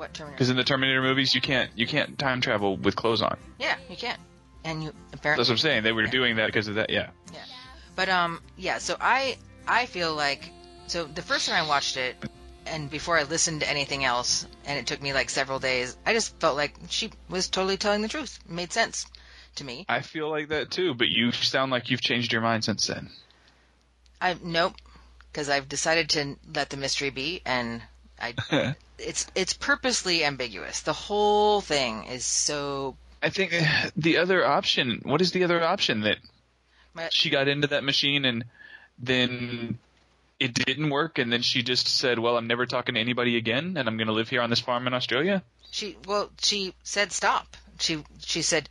[0.00, 0.36] What, Terminator?
[0.36, 3.36] Because in the Terminator movies, you can't you can't time travel with clothes on.
[3.58, 4.18] Yeah, you can't.
[4.64, 5.42] And you apparently.
[5.42, 5.82] That's what I'm saying.
[5.82, 6.88] They were doing that because of that.
[6.88, 7.10] Yeah.
[7.34, 7.40] Yeah.
[7.96, 8.78] But um, yeah.
[8.78, 9.36] So I
[9.68, 10.52] I feel like
[10.86, 12.16] so the first time I watched it,
[12.64, 16.14] and before I listened to anything else, and it took me like several days, I
[16.14, 18.40] just felt like she was totally telling the truth.
[18.46, 19.06] It made sense
[19.56, 19.84] to me.
[19.86, 20.94] I feel like that too.
[20.94, 23.10] But you sound like you've changed your mind since then.
[24.18, 24.76] I nope,
[25.30, 27.82] because I've decided to let the mystery be, and
[28.18, 28.34] I
[29.00, 30.80] it's it's purposely ambiguous.
[30.80, 32.96] The whole thing is so.
[33.22, 35.00] I think uh, the other option.
[35.04, 36.18] What is the other option that
[36.94, 38.44] But she got into that machine and
[38.98, 39.78] then
[40.38, 43.76] it didn't work and then she just said, "Well, I'm never talking to anybody again
[43.76, 47.12] and I'm going to live here on this farm in Australia." she well she said
[47.12, 47.56] stop.
[47.78, 48.68] She she said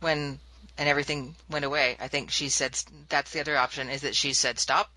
[0.00, 0.38] when
[0.78, 1.96] and everything went away.
[2.00, 4.90] I think she said that's the other option is that she said stop.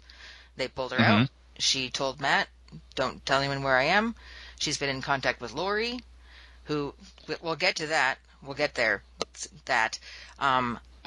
[0.55, 1.29] They pulled her out.
[1.57, 2.47] She told Matt,
[2.95, 4.15] "Don't tell anyone where I am."
[4.63, 5.99] She's been in contact with Laurie,
[6.65, 6.93] who
[7.41, 8.17] we'll get to that.
[8.41, 9.03] We'll get there.
[9.65, 9.99] That
[10.39, 10.79] um,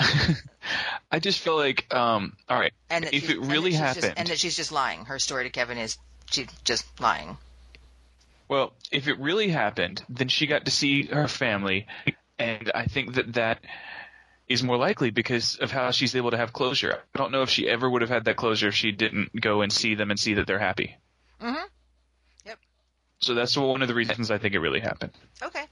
[1.10, 4.02] I just feel like um all right, and if it really she's happened.
[4.04, 5.04] just, and that she's just lying.
[5.06, 5.96] Her story to Kevin is
[6.30, 7.38] she's just lying.
[8.48, 11.86] Well, if it really happened, then she got to see her family,
[12.38, 13.60] and I think that that
[14.48, 17.00] is more likely because of how she's able to have closure.
[17.14, 19.62] I don't know if she ever would have had that closure if she didn't go
[19.62, 20.96] and see them and see that they're happy.
[21.40, 21.64] Mhm.
[23.20, 25.12] So that's one of the reasons I think it really happened.
[25.42, 25.64] Okay.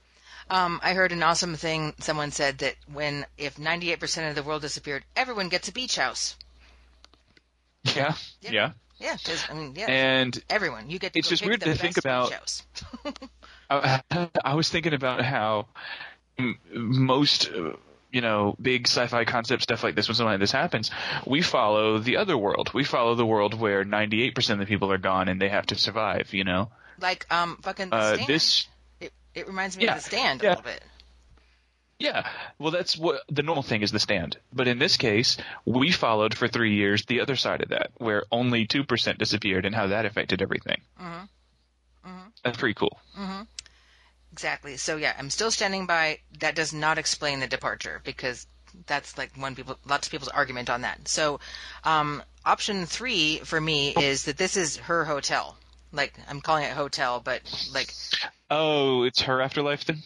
[0.49, 1.93] Um, I heard an awesome thing.
[1.99, 6.35] Someone said that when if 98% of the world disappeared, everyone gets a beach house.
[7.83, 8.51] Yeah, Yeah.
[8.51, 8.71] yeah.
[8.97, 9.17] Yeah,
[9.49, 10.89] I mean, yeah, And everyone.
[10.89, 12.31] You get to it's just weird to think about-.
[13.69, 14.01] I,
[14.45, 15.67] I was thinking about how
[16.71, 17.73] most, uh,
[18.11, 20.91] you know, big sci-fi concept stuff like this, when something like this happens,
[21.25, 22.73] we follow the other world.
[22.73, 25.75] We follow the world where 98% of the people are gone and they have to
[25.75, 26.69] survive, you know?
[26.99, 28.29] Like um, fucking the Uh, stand.
[28.29, 28.67] this,
[28.99, 30.49] It, it reminds me Yeah, of the stand yeah.
[30.49, 30.83] a little bit.
[31.99, 32.27] yeah,
[32.59, 34.37] well, that's what the normal thing is the stand.
[34.53, 38.23] But in this case, we followed for three years the other side of that, where
[38.31, 40.81] only 2% disappeared and how that affected everything.
[40.99, 41.29] Mhm.
[42.05, 42.31] Mhm.
[42.43, 42.99] That's pretty cool.
[44.31, 44.75] Exactly.
[44.75, 46.19] So yeah, I'm still standing by.
[46.39, 48.45] That does not explain the departure because
[48.85, 51.07] that's like one people, lots of people's argument on that.
[51.07, 51.39] So,
[51.85, 55.57] um, option three for me is that this is her hotel.
[55.95, 57.41] Like I'm calling it hotel, but
[57.73, 57.93] like
[58.49, 60.03] Oh, it's her afterlife then.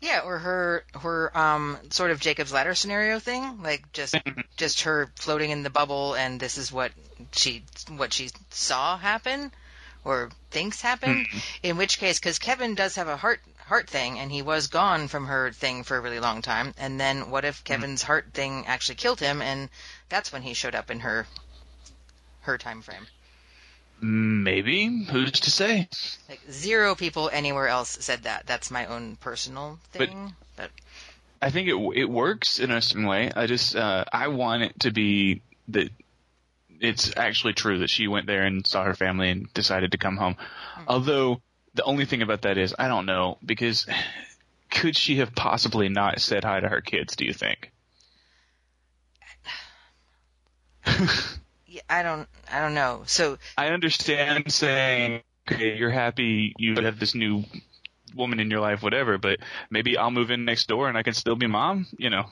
[0.00, 4.40] yeah, or her her um sort of Jacob's ladder scenario thing, like just mm-hmm.
[4.56, 6.92] just her floating in the bubble, and this is what
[7.32, 7.64] she
[7.96, 9.50] what she saw happen
[10.04, 11.26] or thinks happened.
[11.26, 11.38] Mm-hmm.
[11.62, 15.08] In which case, because Kevin does have a heart heart thing, and he was gone
[15.08, 17.74] from her thing for a really long time, and then what if mm-hmm.
[17.74, 19.70] Kevin's heart thing actually killed him, and
[20.08, 21.26] that's when he showed up in her
[22.42, 23.06] her time frame.
[24.02, 25.04] Maybe.
[25.04, 25.88] Who's to say?
[26.28, 28.46] Like zero people anywhere else said that.
[28.46, 30.70] That's my own personal thing, but
[31.40, 33.30] I think it it works in a certain way.
[33.34, 35.88] I just uh, I want it to be that
[36.80, 40.16] it's actually true that she went there and saw her family and decided to come
[40.16, 40.34] home.
[40.88, 41.40] Although
[41.74, 43.86] the only thing about that is I don't know because
[44.68, 47.14] could she have possibly not said hi to her kids?
[47.14, 47.70] Do you think?
[51.88, 53.02] I don't I don't know.
[53.06, 57.44] So I understand saying, okay, you're happy you have this new
[58.14, 59.38] woman in your life, whatever, but
[59.70, 62.26] maybe I'll move in next door and I can still be mom, you know.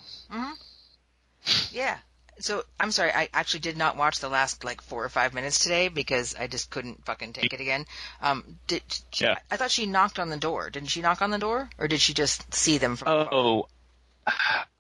[1.72, 1.96] Yeah.
[2.38, 5.58] So I'm sorry, I actually did not watch the last like four or five minutes
[5.58, 7.84] today because I just couldn't fucking take it again.
[8.22, 9.36] Um, did she, Yeah.
[9.50, 10.70] I thought she knocked on the door.
[10.70, 13.08] Didn't she knock on the door, or did she just see them from?
[13.08, 13.68] Oh,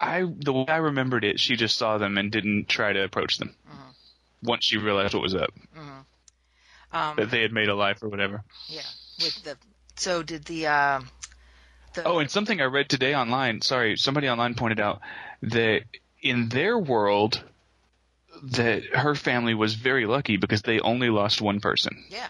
[0.00, 3.38] I the way I remembered it, she just saw them and didn't try to approach
[3.38, 3.54] them.
[4.42, 5.50] Once she realized what was up,
[6.92, 8.42] Um, that they had made a life or whatever.
[8.68, 8.80] yeah.
[9.22, 9.56] With the
[9.96, 11.00] so did the uh,
[11.94, 13.60] the Oh, and something I read today online.
[13.60, 15.00] Sorry, somebody online pointed out
[15.42, 15.82] that
[16.22, 17.42] in their world,
[18.42, 22.04] that her family was very lucky because they only lost one person.
[22.08, 22.28] yeah.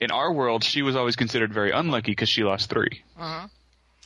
[0.00, 3.02] In our world, she was always considered very unlucky because she lost three.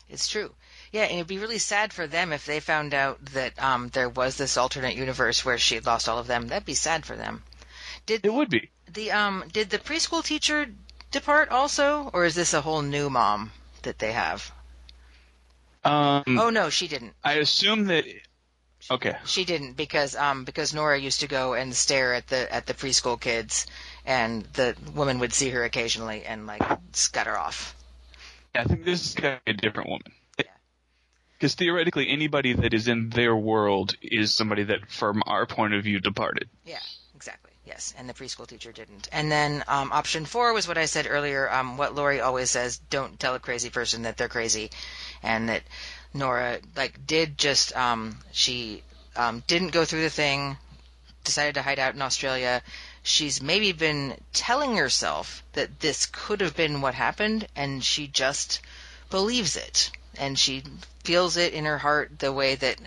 [0.09, 0.55] It's true.
[0.93, 4.09] Yeah, and it'd be really sad for them if they found out that um, there
[4.09, 6.49] was this alternate universe where she had lost all of them.
[6.49, 7.43] That'd be sad for them.
[8.07, 8.71] Did It would be.
[8.91, 10.67] the um did the preschool teacher
[11.11, 14.51] depart also, or is this a whole new mom that they have?
[15.85, 17.15] Um, Oh no, she didn't.
[17.23, 18.05] I assume that.
[18.91, 19.17] Okay.
[19.27, 22.73] She didn't because um because Nora used to go and stare at the at the
[22.75, 23.67] preschool kids,
[24.07, 26.63] and the woman would see her occasionally and like
[26.95, 27.75] scutter off.
[28.55, 29.17] Yeah, I think this is
[29.47, 30.13] a different woman.
[31.39, 35.85] Because theoretically, anybody that is in their world is somebody that, from our point of
[35.85, 36.49] view, departed.
[36.67, 36.81] Yeah,
[37.15, 37.53] exactly.
[37.65, 39.09] Yes, and the preschool teacher didn't.
[39.13, 41.49] And then um, option four was what I said earlier.
[41.49, 44.71] Um, what Laurie always says: don't tell a crazy person that they're crazy,
[45.23, 45.63] and that
[46.13, 48.83] Nora like did just um, she
[49.15, 50.57] um, didn't go through the thing,
[51.23, 52.63] decided to hide out in Australia.
[53.05, 58.61] She's maybe been telling herself that this could have been what happened, and she just
[59.11, 60.63] believes it, and she
[61.05, 62.79] feels it in her heart the way that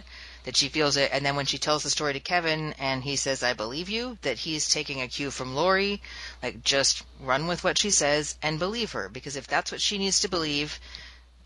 [0.44, 1.12] that she feels it.
[1.14, 4.18] And then when she tells the story to Kevin and he says, I believe you,
[4.24, 6.02] that he's taking a cue from Laurie,
[6.42, 9.10] like just run with what she says and believe her.
[9.10, 10.80] Because if that's what she needs to believe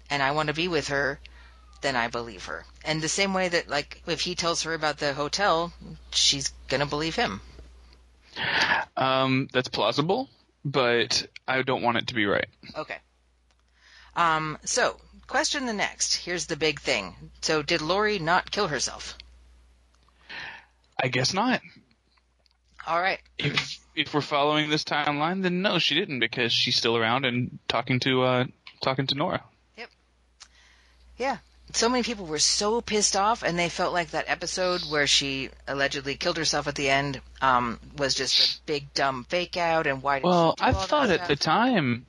[0.10, 1.20] and I want to be with her,
[1.82, 2.66] then I believe her.
[2.84, 5.74] And the same way that like if he tells her about the hotel,
[6.12, 7.42] she's gonna believe him.
[8.98, 10.30] Um, that's plausible,
[10.64, 12.48] but I don't want it to be right.
[12.78, 12.98] Okay.
[14.16, 14.98] Um, so
[15.28, 16.16] question the next.
[16.16, 17.16] Here's the big thing.
[17.42, 19.18] So did Laurie not kill herself?
[21.02, 21.62] I guess not.
[22.88, 23.20] All right.
[23.38, 27.60] If if we're following this timeline, then no, she didn't because she's still around and
[27.68, 28.46] talking to uh
[28.82, 29.44] talking to Nora.
[29.78, 29.90] Yep.
[31.18, 31.38] Yeah.
[31.74, 35.50] So many people were so pissed off, and they felt like that episode where she
[35.68, 39.88] allegedly killed herself at the end um, was just a big dumb fake out.
[39.88, 42.06] And why did Well, I thought at the time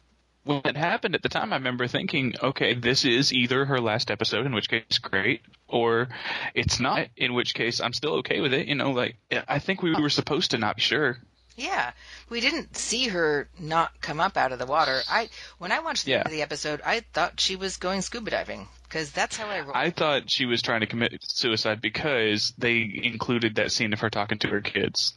[0.46, 4.10] when it happened at the time, I remember thinking, okay, this is either her last
[4.10, 6.08] episode, in which case great, or
[6.54, 8.66] it's not, in which case I'm still okay with it.
[8.66, 9.16] You know, like
[9.48, 11.18] I think we were supposed to not be sure.
[11.56, 11.92] Yeah,
[12.28, 15.00] we didn't see her not come up out of the water.
[15.10, 16.18] I when I watched the Yeah.
[16.18, 19.60] end of the episode, I thought she was going scuba diving because that's how I
[19.60, 19.72] roll.
[19.74, 24.10] I thought she was trying to commit suicide because they included that scene of her
[24.10, 25.14] talking to her kids.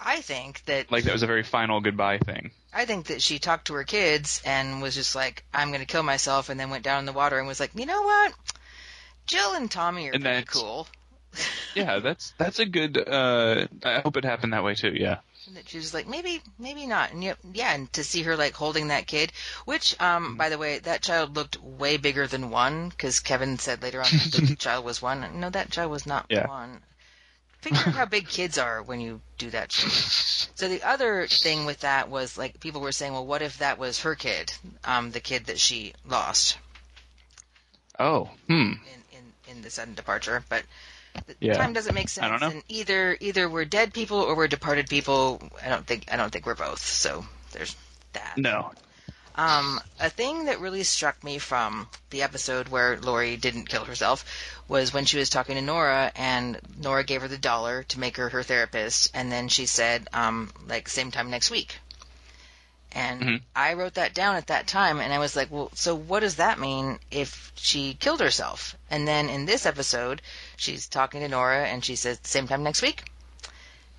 [0.00, 2.50] I think that Like that was a very final goodbye thing.
[2.72, 5.86] I think that she talked to her kids and was just like, "I'm going to
[5.86, 8.34] kill myself," and then went down in the water and was like, "You know what?
[9.26, 10.88] Jill and Tommy are And pretty cool."
[11.74, 12.96] Yeah, that's that's a good.
[12.96, 14.92] uh I hope it happened that way too.
[14.94, 15.18] Yeah.
[15.46, 17.12] And that she was like, maybe, maybe not.
[17.12, 19.32] And yeah, and to see her like holding that kid,
[19.64, 23.82] which, um, by the way, that child looked way bigger than one, because Kevin said
[23.82, 25.40] later on that the child was one.
[25.40, 26.46] No, that child was not Yeah.
[26.46, 26.82] one.
[27.60, 29.92] Figure out how big kids are when you do that shit.
[30.58, 33.78] So the other thing with that was like people were saying, well, what if that
[33.78, 34.52] was her kid,
[34.82, 36.58] um, the kid that she lost?
[37.96, 38.72] Oh, hmm.
[38.72, 38.78] in,
[39.12, 40.64] in, in the sudden departure, but
[41.38, 41.54] Yeah.
[41.54, 42.24] time doesn't make sense.
[42.24, 42.50] I don't know.
[42.50, 45.40] And either either we're dead people or we're departed people.
[45.64, 46.84] I don't think I don't think we're both.
[46.84, 47.76] So there's
[48.14, 48.34] that.
[48.36, 48.72] No.
[49.38, 54.24] Um, a thing that really struck me from the episode where Laurie didn't kill herself
[54.66, 58.16] was when she was talking to Nora, and Nora gave her the dollar to make
[58.16, 61.76] her her therapist, and then she said, um, like same time next week.
[62.90, 63.42] And Mhm.
[63.54, 66.36] I wrote that down at that time, and I was like, well, so what does
[66.36, 68.74] that mean if she killed herself?
[68.90, 70.20] And then in this episode,
[70.56, 73.04] she's talking to Nora, and she says, same time next week.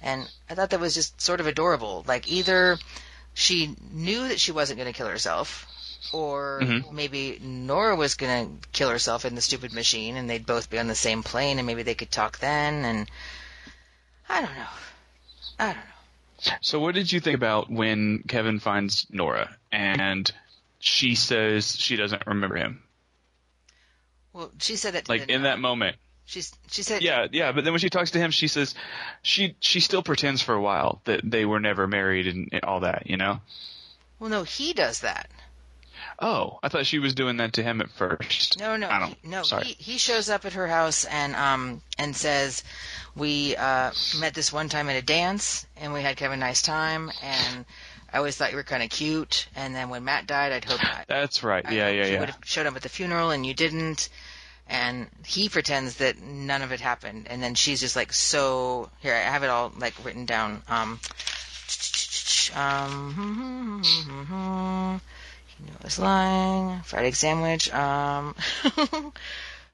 [0.01, 2.03] And I thought that was just sort of adorable.
[2.07, 2.77] Like either
[3.39, 5.65] she knew that she wasn't going to kill herself,
[6.11, 6.91] or Mhm.
[6.91, 10.77] maybe Nora was going to kill herself in the stupid machine, and they'd both be
[10.77, 12.83] on the same plane, and maybe they could talk then.
[12.83, 13.09] And
[14.27, 14.67] I don't know.
[15.57, 16.57] I don't know.
[16.61, 20.29] So, what did you think about when Kevin finds Nora and
[20.79, 22.83] she says she doesn't remember him?
[24.33, 25.05] Well, she said that.
[25.05, 25.95] to Like in that moment.
[26.30, 27.51] She's she said, Yeah, yeah.
[27.51, 28.75] But then when she talks to him, she says
[29.21, 32.82] she she still pretends for a while that they were never married and, and all
[32.82, 33.07] that.
[33.07, 33.41] You know.
[34.19, 35.30] Well, no, he does that.
[36.21, 38.59] Oh, I thought she was doing that to him at first.
[38.59, 39.43] No, no, I he, no.
[39.43, 39.63] Sorry.
[39.65, 42.63] He, he shows up at her house and um and says,
[43.15, 46.41] "We uh, met this one time at a dance, and we had kind of a
[46.41, 47.65] nice time, and
[48.11, 49.47] I always thought you were kind of cute.
[49.55, 51.65] And then when Matt died, I'd hope I, That's right.
[51.65, 52.19] I Yeah, hoped yeah, you yeah.
[52.19, 54.09] would have showed up at the funeral, and you didn't."
[54.70, 58.89] And he pretends that none of it happened, and then she's just like so.
[58.99, 60.61] Here, I have it all like written down.
[60.70, 60.99] Um,
[62.55, 63.82] um,
[65.47, 66.82] he knew I was lying.
[66.84, 67.74] Fried egg sandwich.
[67.74, 68.36] Um.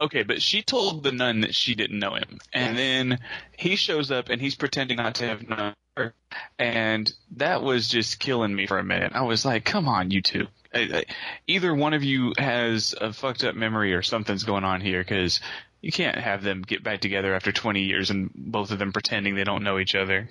[0.02, 3.20] Okay, but she told the nun that she didn't know him, and then
[3.58, 6.14] he shows up and he's pretending not to have known her,
[6.60, 9.14] and that was just killing me for a minute.
[9.16, 10.48] I was like, "Come on, you two!
[11.48, 15.40] Either one of you has a fucked up memory or something's going on here, because
[15.82, 19.36] you can't have them get back together after 20 years and both of them pretending
[19.36, 20.30] they don't know each other."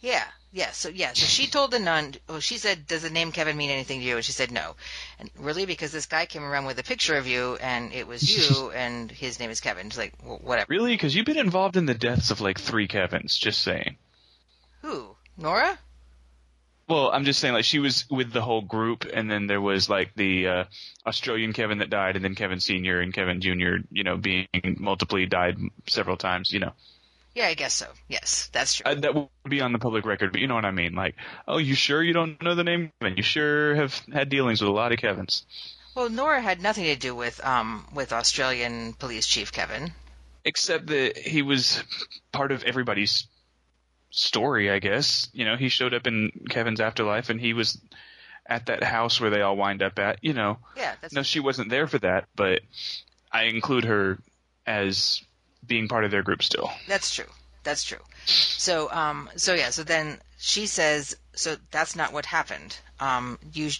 [0.00, 0.70] Yeah, yeah.
[0.70, 2.14] So yeah, so she told the nun.
[2.28, 4.76] Well, she said, "Does the name Kevin mean anything to you?" And she said, "No."
[5.18, 8.22] And really, because this guy came around with a picture of you, and it was
[8.28, 9.90] you, and his name is Kevin.
[9.90, 10.66] She's like, well, whatever.
[10.70, 10.94] Really?
[10.94, 13.36] Because you've been involved in the deaths of like three Kevins.
[13.36, 13.96] Just saying.
[14.82, 15.16] Who?
[15.36, 15.78] Nora?
[16.90, 19.88] Well, I'm just saying, like she was with the whole group, and then there was
[19.88, 20.64] like the uh,
[21.06, 25.24] Australian Kevin that died, and then Kevin Senior and Kevin Junior, you know, being multiply
[25.24, 26.52] died several times.
[26.52, 26.72] You know,
[27.32, 27.86] Yeah, I guess so.
[28.08, 28.90] Yes, that's true.
[28.90, 30.94] uh, that would be on the public record, but you know what I mean.
[30.96, 31.14] Like,
[31.46, 33.16] oh, you sure you don't know the name Kevin?
[33.16, 35.46] You sure have had dealings with a lot of Kevins,
[35.94, 39.92] well, Nora had nothing to do with um with Australian Police Chief Kevin.
[40.44, 41.82] except that he was
[42.32, 43.26] part of everybody's
[44.10, 44.70] story.
[44.70, 47.80] I guess you know he showed up in Kevin's afterlife, and he was
[48.46, 50.18] at that house where they all wind up at.
[50.22, 52.60] You know, Yeah, that's No, she wasn't there for that, but
[53.32, 54.18] I include her
[54.66, 55.22] as
[55.66, 56.70] being part of their group still.
[56.88, 57.26] That's true.
[57.62, 57.98] That's true.
[58.24, 59.70] So, um, so yeah.
[59.70, 62.76] So then she says, so that's not what happened.
[62.98, 63.70] Um, you,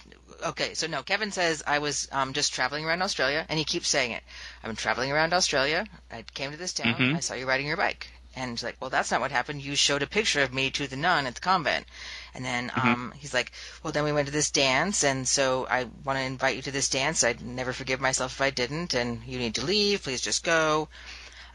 [0.46, 0.74] okay.
[0.74, 4.12] So no, Kevin says I was um, just traveling around Australia, and he keeps saying
[4.12, 4.22] it.
[4.62, 5.86] I'm traveling around Australia.
[6.10, 6.94] I came to this town.
[6.94, 7.16] Mhm.
[7.16, 8.08] I saw you riding your bike.
[8.36, 9.62] And she's like, well, that's not what happened.
[9.62, 11.86] You showed a picture of me to the nun at the convent.
[12.34, 13.50] And then um, he's like,
[13.82, 16.70] well, then we went to this dance, and so I want to invite you to
[16.70, 17.24] this dance.
[17.24, 20.04] I'd never forgive myself if I didn't, and you need to leave.
[20.04, 20.88] Please just go.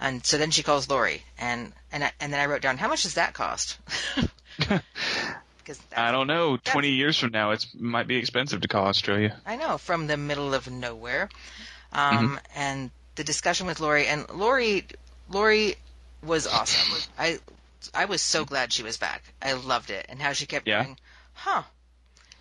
[0.01, 2.89] And so then she calls Laurie, and and I, and then I wrote down how
[2.89, 3.77] much does that cost?
[5.65, 6.57] Because I don't know.
[6.57, 9.41] Twenty years from now, it might be expensive to call Australia.
[9.47, 11.27] I know from the middle of nowhere,
[11.91, 14.85] um, and the discussion with Laurie and Laurie
[15.27, 15.75] Laurie
[16.25, 16.97] was awesome.
[17.17, 17.39] I
[17.93, 19.23] I was so glad she was back.
[19.41, 20.83] I loved it, and how she kept Yeah.
[20.83, 20.97] going,
[21.33, 21.63] huh?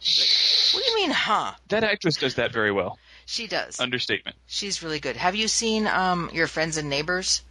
[0.01, 0.29] Like,
[0.73, 1.53] what do you mean, huh?
[1.69, 2.99] That actress does that very well.
[3.27, 3.81] She does.
[3.81, 4.37] Understatement.
[4.47, 5.17] She's really good.
[5.17, 7.43] Have you seen um, your friends and neighbors?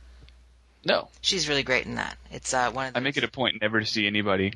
[0.86, 2.18] No, She's really great in that.
[2.30, 4.54] It's uh, one of the I make it a point never to see anybody.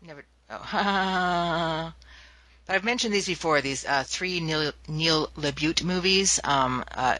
[0.00, 0.24] Never.
[0.48, 0.62] Oh.
[2.66, 3.60] but I've mentioned these before.
[3.60, 7.18] These uh, three Neil, Neil LaBute movies: um, uh,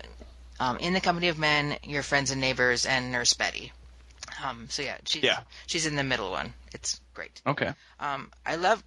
[0.62, 3.72] um, "In the Company of Men," "Your Friends and Neighbors," and "Nurse Betty."
[4.44, 5.40] Um, so yeah, she's Yeah.
[5.66, 6.54] she's in the middle one.
[6.72, 7.40] It's great.
[7.46, 7.74] Okay.
[7.98, 8.82] Um, I love.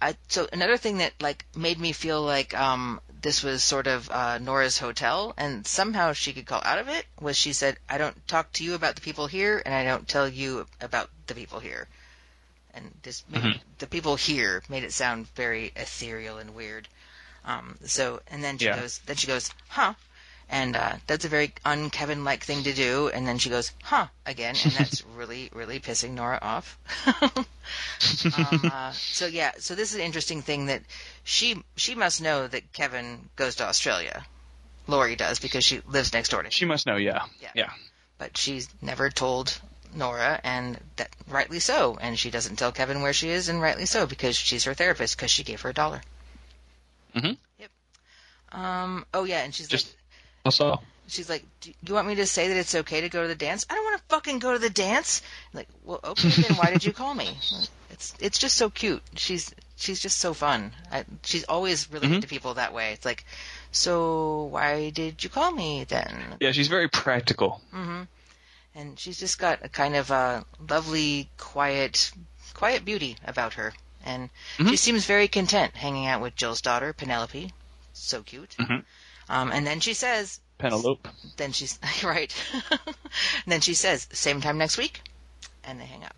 [0.00, 4.10] I so another thing that like made me feel like um, this was sort of
[4.10, 7.96] uh, Nora's hotel, and somehow she could call out of it was she said, "I
[7.96, 11.34] don't talk to you about the people here, and I don't tell you about the
[11.34, 11.88] people here."
[12.74, 16.88] And this made the people here made it sound very ethereal and weird.
[17.46, 18.76] Um, so and then she Yeah.
[18.80, 19.94] goes, then she goes, "Huh."
[20.48, 23.08] And uh, that's a very un-Kevin like thing to do.
[23.08, 26.78] And then she goes, "Huh," again, and that's really, really pissing Nora off.
[28.38, 30.82] um, uh, so yeah, so this is an interesting thing that
[31.24, 34.24] she she must know that Kevin goes to Australia,
[34.86, 36.52] Laurie does because she lives next door to him.
[36.52, 37.24] She must know, yeah.
[37.40, 37.50] Yeah.
[37.54, 37.70] Yeah.
[38.18, 39.58] but she's never told
[39.94, 41.98] Nora, and that rightly so.
[42.00, 45.16] And she doesn't tell Kevin where she is, and rightly so because she's her therapist
[45.16, 46.02] because she gave her a dollar.
[47.16, 47.36] Mhm.
[47.58, 47.70] Yep.
[48.52, 49.06] Um.
[49.12, 49.96] Oh yeah, and she's Just- like,
[50.46, 50.60] That's
[51.08, 53.34] she's like, do you want me to say that it's okay to go to the
[53.34, 53.66] dance?
[53.70, 55.22] I don't want to fucking go to the dance.
[55.52, 57.36] Like, well, okay, then why did you call me?
[57.88, 59.00] It's it's just so cute.
[59.14, 60.72] She's she's just so fun.
[60.90, 62.14] I, she's always really mm-hmm.
[62.16, 62.92] good to people that way.
[62.92, 63.24] It's like,
[63.70, 66.34] so why did you call me then?
[66.40, 67.62] Yeah, she's very practical.
[67.72, 68.08] Mhm.
[68.74, 72.10] And she's just got a kind of a lovely, quiet,
[72.52, 73.72] quiet beauty about her,
[74.04, 74.74] and she mm-hmm.
[74.74, 77.50] seems very content hanging out with Jill's daughter Penelope.
[77.94, 78.54] So cute.
[78.58, 78.80] Mm-hmm.
[79.28, 81.08] Um, and then she says, Penelope.
[81.36, 82.34] then she's right.
[82.70, 82.96] and
[83.46, 85.02] then she says, same time next week,
[85.64, 86.14] and they hang up.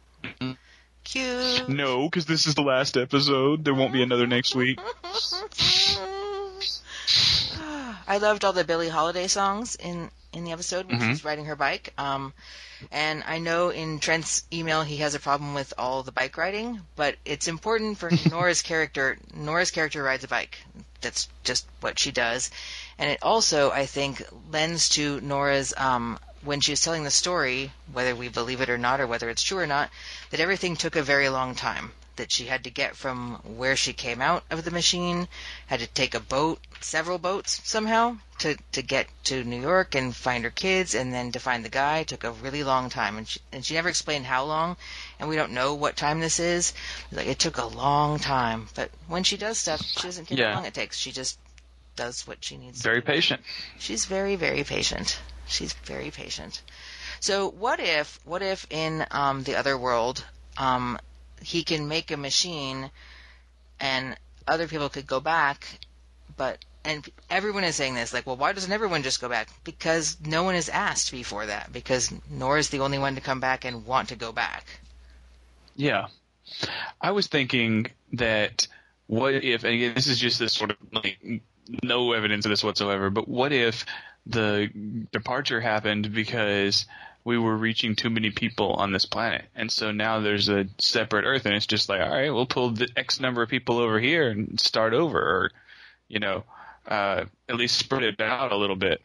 [1.05, 1.69] Cute.
[1.71, 3.65] No, because this is the last episode.
[3.65, 4.79] There won't be another next week.
[8.07, 11.57] I loved all the Billie Holiday songs in in the episode when she's riding her
[11.57, 11.93] bike.
[11.97, 12.35] Um,
[12.93, 16.81] and I know in Trent's email he has a problem with all the bike riding,
[16.97, 19.19] but it's important for Nora's character.
[19.35, 20.59] Nora's character rides a bike.
[21.01, 22.51] That's just what she does,
[22.99, 27.73] and it also I think lends to Nora's um, when she was telling the story,
[27.93, 29.91] whether we believe it or not, or whether it's true or not,
[30.31, 31.93] that everything took a very long time.
[32.17, 35.29] That she had to get from where she came out of the machine,
[35.67, 40.15] had to take a boat, several boats somehow, to, to get to New York and
[40.17, 43.19] find her kids, and then to find the guy took a really long time.
[43.19, 44.77] And she, and she never explained how long,
[45.21, 46.73] and we don't know what time this is.
[47.13, 50.49] Like it took a long time, but when she does stuff, she doesn't care Yeah.
[50.51, 50.97] how long it takes.
[50.99, 51.39] She just
[51.99, 52.81] does what she needs.
[52.81, 53.43] Very patient.
[53.79, 55.21] She's very, very patient.
[55.47, 56.63] She's very patient.
[57.21, 60.25] So what if, what if in um, the other world,
[60.57, 60.99] um,
[61.43, 62.91] he can make a machine,
[63.81, 65.67] and other people could go back,
[66.37, 69.49] but and everyone is saying this, like, well, why doesn't everyone just go back?
[69.65, 71.71] Because no one is asked before that.
[71.73, 74.65] Because Nora's the only one to come back and want to go back.
[75.77, 76.07] Yeah.
[77.01, 78.69] I was thinking that
[79.07, 81.19] what if, and again, this is just this sort of like
[81.83, 83.85] no evidence of this whatsoever, but what if
[84.27, 84.71] the
[85.13, 86.87] departure happened because
[87.25, 91.25] we were reaching too many people on this planet, and so now there's a separate
[91.25, 93.99] Earth, and it's just like, all right, we'll pull the X number of people over
[93.99, 95.51] here and start over, or
[96.09, 96.45] you know,
[96.87, 99.03] uh, at least spread it out a little bit.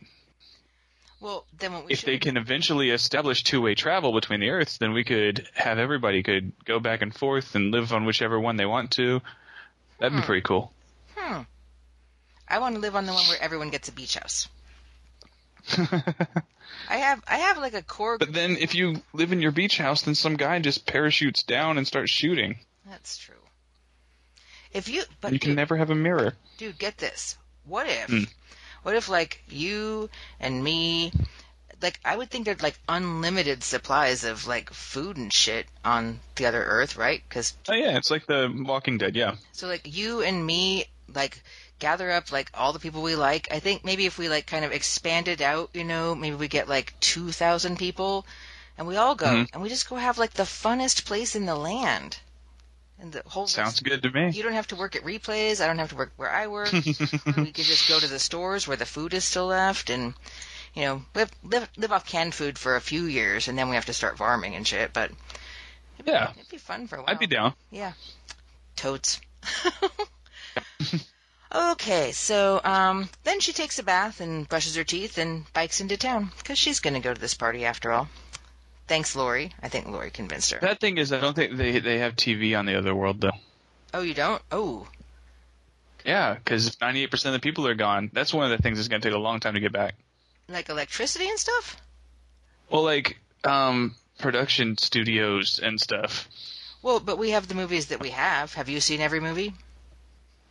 [1.20, 4.78] Well, then what we if should they can eventually establish two-way travel between the Earths,
[4.78, 8.58] then we could have everybody could go back and forth and live on whichever one
[8.58, 9.22] they want to.
[10.00, 10.74] That'd be pretty cool.
[12.48, 14.48] I want to live on the one where everyone gets a beach house.
[15.78, 18.18] I have I have like a core.
[18.18, 21.78] But then, if you live in your beach house, then some guy just parachutes down
[21.78, 22.58] and starts shooting.
[22.86, 23.36] That's true.
[24.72, 26.36] If you but You can never have a mirror.
[26.58, 27.38] dude, get this.
[27.66, 28.24] What if Hmm.
[28.84, 31.12] what if like you and me
[31.82, 36.46] like I would think there's like unlimited supplies of like food and shit on the
[36.48, 37.22] other earth, right?
[37.30, 39.16] Cuz Oh yeah, it's like the Walking Dead.
[39.16, 39.36] Yeah.
[39.54, 41.42] so like you and me like
[41.84, 43.50] gather up like all the people we like.
[43.52, 46.48] I think maybe if we like kind of expand it out, you know, maybe we
[46.48, 48.26] get like 2000 people
[48.78, 49.50] and we all go Mhm.
[49.52, 52.20] and we just go have like the funnest place in the land.
[53.00, 54.32] And the whole Sounds good to me.
[54.32, 55.60] You don't have to work at replays.
[55.60, 56.72] I don't have to work where I work.
[57.38, 60.14] we could just go to the stores where the food is still left, and
[60.74, 63.76] you know, live live live off canned food for a few years, and then we
[63.76, 64.94] have to start farming and shit.
[64.94, 65.12] But
[66.06, 67.10] Yeah, it'd be fun for a while.
[67.10, 67.54] I'd be down.
[67.72, 67.92] Yeah,
[68.78, 69.20] totes.
[71.54, 75.98] okay, so um, then she takes a bath and brushes her teeth and bikes into
[75.98, 78.10] town because she's going to go to this party after all.
[78.88, 79.54] Thanks, Laurie.
[79.62, 80.60] I think Laurie convinced her.
[80.60, 83.32] That thing is, I don't think they they have TV on the other world though.
[83.94, 84.42] oh, you don't?
[84.52, 84.88] Oh,
[86.04, 88.10] Yeah, because 98% of the people are gone.
[88.12, 89.96] That's one of the things that's going to take a long time to get back.
[90.50, 91.78] like electricity and stuff?
[92.70, 96.28] Well, like um, production studios and stuff.
[96.82, 98.54] Well, but we have the movies that we have.
[98.56, 99.54] Have you seen every movie?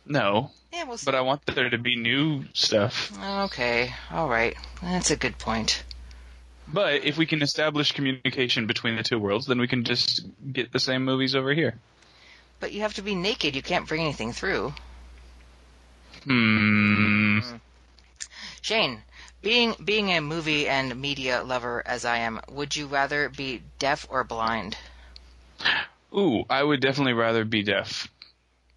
[0.05, 3.17] No, Yeah, we'll but I want there to be new stuff.
[3.21, 4.55] Okay, all right.
[4.81, 5.83] That's a good point.
[6.67, 10.71] But if we can establish communication between the two worlds, then we can just get
[10.71, 11.79] the same movies over here.
[12.59, 13.55] But you have to be naked.
[13.55, 14.73] You can't bring anything through.
[16.23, 17.39] Hmm.
[18.61, 19.03] Shane,
[19.41, 24.07] being being a movie and media lover as I am, would you rather be deaf
[24.09, 24.77] or blind?
[26.15, 28.07] Ooh, I would definitely rather be deaf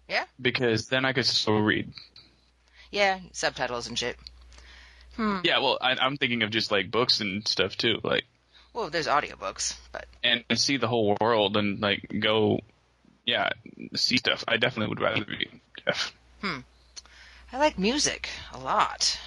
[0.09, 0.23] Yeah?
[0.41, 1.91] because then I could still read.
[2.91, 4.17] Yeah, subtitles and shit.
[5.17, 8.23] Yeah, well, I, I'm thinking of just like books and stuff too, like
[8.73, 12.59] Well, there's audiobooks, but and, see the whole world and like go,
[13.25, 13.49] yeah,
[13.95, 14.43] see stuff.
[14.47, 15.49] I definitely would rather be
[15.85, 16.13] deaf.
[16.41, 16.59] Hmm.
[17.51, 19.19] I like music a lot.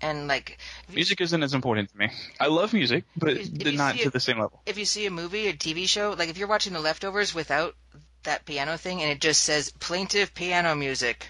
[0.00, 2.10] And like, if you, Music isn't as important to me.
[2.40, 4.60] I love music, but If- if you not to it- the same level.
[4.66, 7.74] if you see a movie or TV show, like if you're watching The Leftovers without
[8.24, 11.28] that piano thing and it just says plaintive piano music,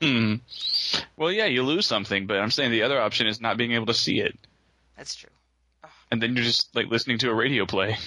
[0.00, 0.36] Hmm.
[1.16, 3.86] Well, yeah, you lose something, but I'm saying the other option is not being able
[3.86, 4.38] to see it,
[4.96, 5.28] that's true.
[6.10, 7.98] and then you're just like listening to a radio play.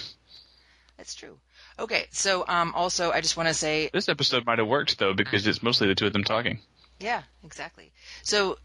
[0.96, 1.38] That's true.
[1.78, 5.14] Okay, so um, also I just want to say, This episode might have worked though
[5.14, 6.58] because it's mostly the two of them talking.
[6.98, 7.92] yeah, exactly.
[8.22, 8.58] So,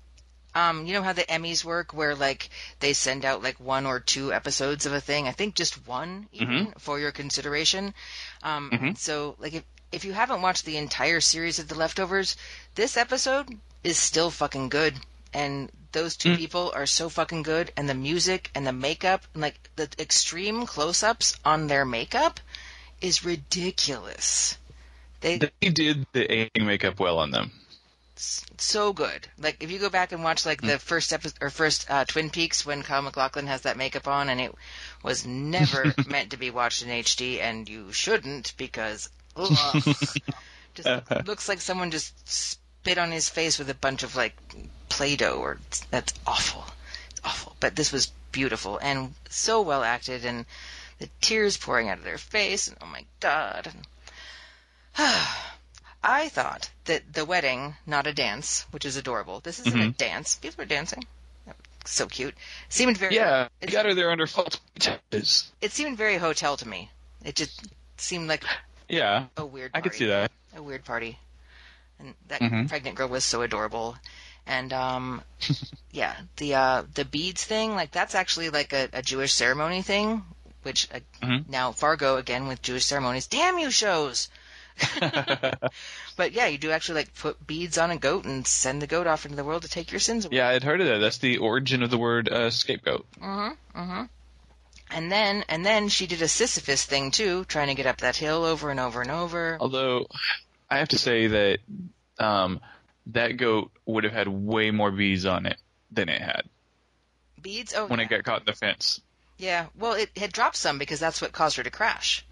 [0.53, 2.49] um, you know how the Emmys work, where like
[2.79, 5.27] they send out like one or two episodes of a thing.
[5.27, 7.93] I think just one even for your consideration.
[8.43, 12.37] Um, So, like if if you haven't watched the entire series of The Leftovers,
[12.75, 13.47] this episode
[13.83, 14.95] is still fucking good.
[15.33, 19.41] And those two people are so fucking good, and the music and the makeup, and
[19.41, 22.39] like the extreme close-ups on their makeup,
[23.01, 24.57] is ridiculous.
[25.21, 27.51] They They did the aging makeup well on them.
[28.57, 29.27] So good.
[29.37, 32.29] Like if you go back and watch like the first episode or first uh, Twin
[32.29, 34.53] Peaks when Kyle MacLachlan has that makeup on, and it
[35.03, 39.83] was never meant to be watched in HD, and you shouldn't because ugh,
[40.75, 44.35] just looks like someone just spit on his face with a bunch of like
[44.89, 46.65] Play-Doh, or that's awful.
[47.09, 47.55] It's awful.
[47.59, 50.45] But this was beautiful and so well acted, and
[50.99, 53.71] the tears pouring out of their face, and oh my god.
[53.73, 53.87] And,
[56.03, 59.39] I thought that the wedding, not a dance, which is adorable.
[59.39, 60.35] This isn't a dance.
[60.35, 61.05] People are dancing.
[61.85, 62.35] So cute.
[62.69, 65.51] Seemed very Yeah, you it, got her there under false pretenses.
[65.61, 66.89] it seemed very hotel to me.
[67.23, 67.61] It just
[67.97, 68.43] seemed like
[68.87, 69.71] Yeah, a weird.
[69.73, 70.31] I could see that.
[70.55, 71.17] A weird party,
[71.99, 72.67] and that Mhm.
[72.67, 73.95] pregnant girl was so adorable.
[74.45, 75.23] And um,
[75.91, 80.23] yeah, the uh, the beads thing, like that's actually like a, a Jewish ceremony thing.
[80.63, 81.47] Which uh, Mhm.
[81.49, 83.25] now Fargo again with Jewish ceremonies.
[83.27, 84.29] Damn you shows.
[86.17, 89.07] But yeah, you do actually like put beads on a goat and send the goat
[89.07, 90.37] off into the world to take your sins away.
[90.37, 90.99] Yeah, I'd heard of that.
[90.99, 93.07] That's the origin of the word uh, scapegoat.
[94.93, 98.17] And then and then she did a Sisyphus thing too, trying to get up that
[98.17, 99.57] hill over and over and over.
[99.59, 100.07] Although,
[100.69, 101.59] I have to say that
[102.19, 102.59] um,
[103.07, 105.57] that goat would have had way more beads on it
[105.91, 106.43] than it had
[107.41, 107.73] Beads.
[107.75, 108.05] Oh, when yeah.
[108.05, 109.01] it got caught in the fence.
[109.37, 109.67] yeah.
[109.75, 112.25] Well, it had dropped some because that's what caused her to crash.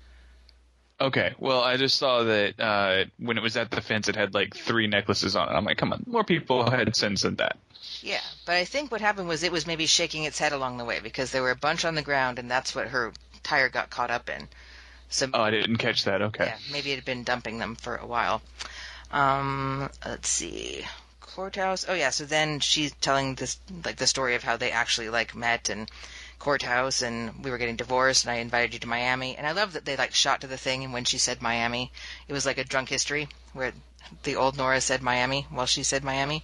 [1.01, 4.33] Okay, well, I just saw that uh, when it was at the fence, it had
[4.33, 5.53] like three necklaces on it.
[5.53, 7.57] I'm like, come on, more people had sense than that.
[8.01, 10.85] Yeah, but I think what happened was it was maybe shaking its head along the
[10.85, 13.13] way because there were a bunch on the ground, and that's what her
[13.43, 14.47] tire got caught up in.
[15.09, 16.21] So Oh, I didn't catch that.
[16.21, 16.45] Okay.
[16.45, 18.41] yeah, maybe it had been dumping them for a while.
[19.11, 20.85] Um, let's see,
[21.21, 21.85] courthouse.
[21.87, 25.35] Oh yeah, so then she's telling this like the story of how they actually like
[25.35, 25.89] met and
[26.39, 29.73] courthouse, and we were getting divorced, and I invited you to Miami, and I love
[29.73, 31.91] that they like shot to the thing, and when she said Miami,
[32.27, 33.73] it was like a drunk history where
[34.23, 36.43] the old Nora said Miami while she said Miami,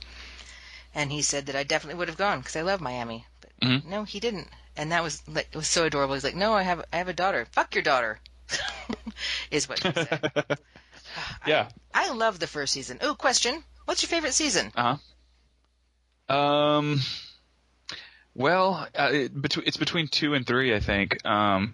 [0.93, 3.85] and he said that I definitely would have gone because I love Miami, but Mhm.
[3.85, 6.13] no, he didn't, and that was like it was so adorable.
[6.13, 7.47] He's like, no, I have I have a daughter.
[7.51, 8.19] Fuck your daughter.
[9.51, 10.57] is what she said.
[11.45, 11.69] Yeah.
[11.93, 12.97] I love the first season.
[13.01, 13.63] Oh, question.
[13.85, 14.71] What's your favorite season?
[14.75, 14.97] Uh
[16.29, 16.35] huh.
[16.35, 16.99] Um.
[18.35, 21.25] Well, uh, it, between it's between two and three, I think.
[21.25, 21.73] Um,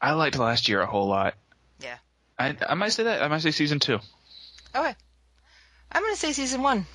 [0.00, 1.34] I liked last year a whole lot.
[1.80, 1.96] Yeah.
[2.38, 3.22] I I might say that.
[3.22, 4.00] I might say season two.
[4.74, 4.94] Okay.
[5.92, 6.86] I'm going to say season one.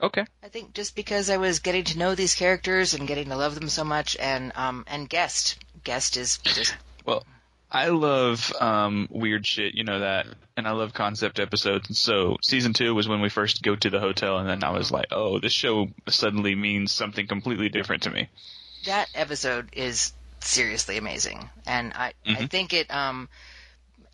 [0.00, 0.24] Okay.
[0.42, 3.54] I think just because I was getting to know these characters and getting to love
[3.54, 7.24] them so much, and um and guest guest is just Well,
[7.70, 10.26] I love um, weird shit, you know that,
[10.56, 11.88] and I love concept episodes.
[11.88, 14.70] And so season two was when we first go to the hotel, and then I
[14.70, 18.28] was like, oh, this show suddenly means something completely different to me.
[18.84, 22.50] that episode is seriously amazing, and I I Mhm.
[22.50, 23.28] think it um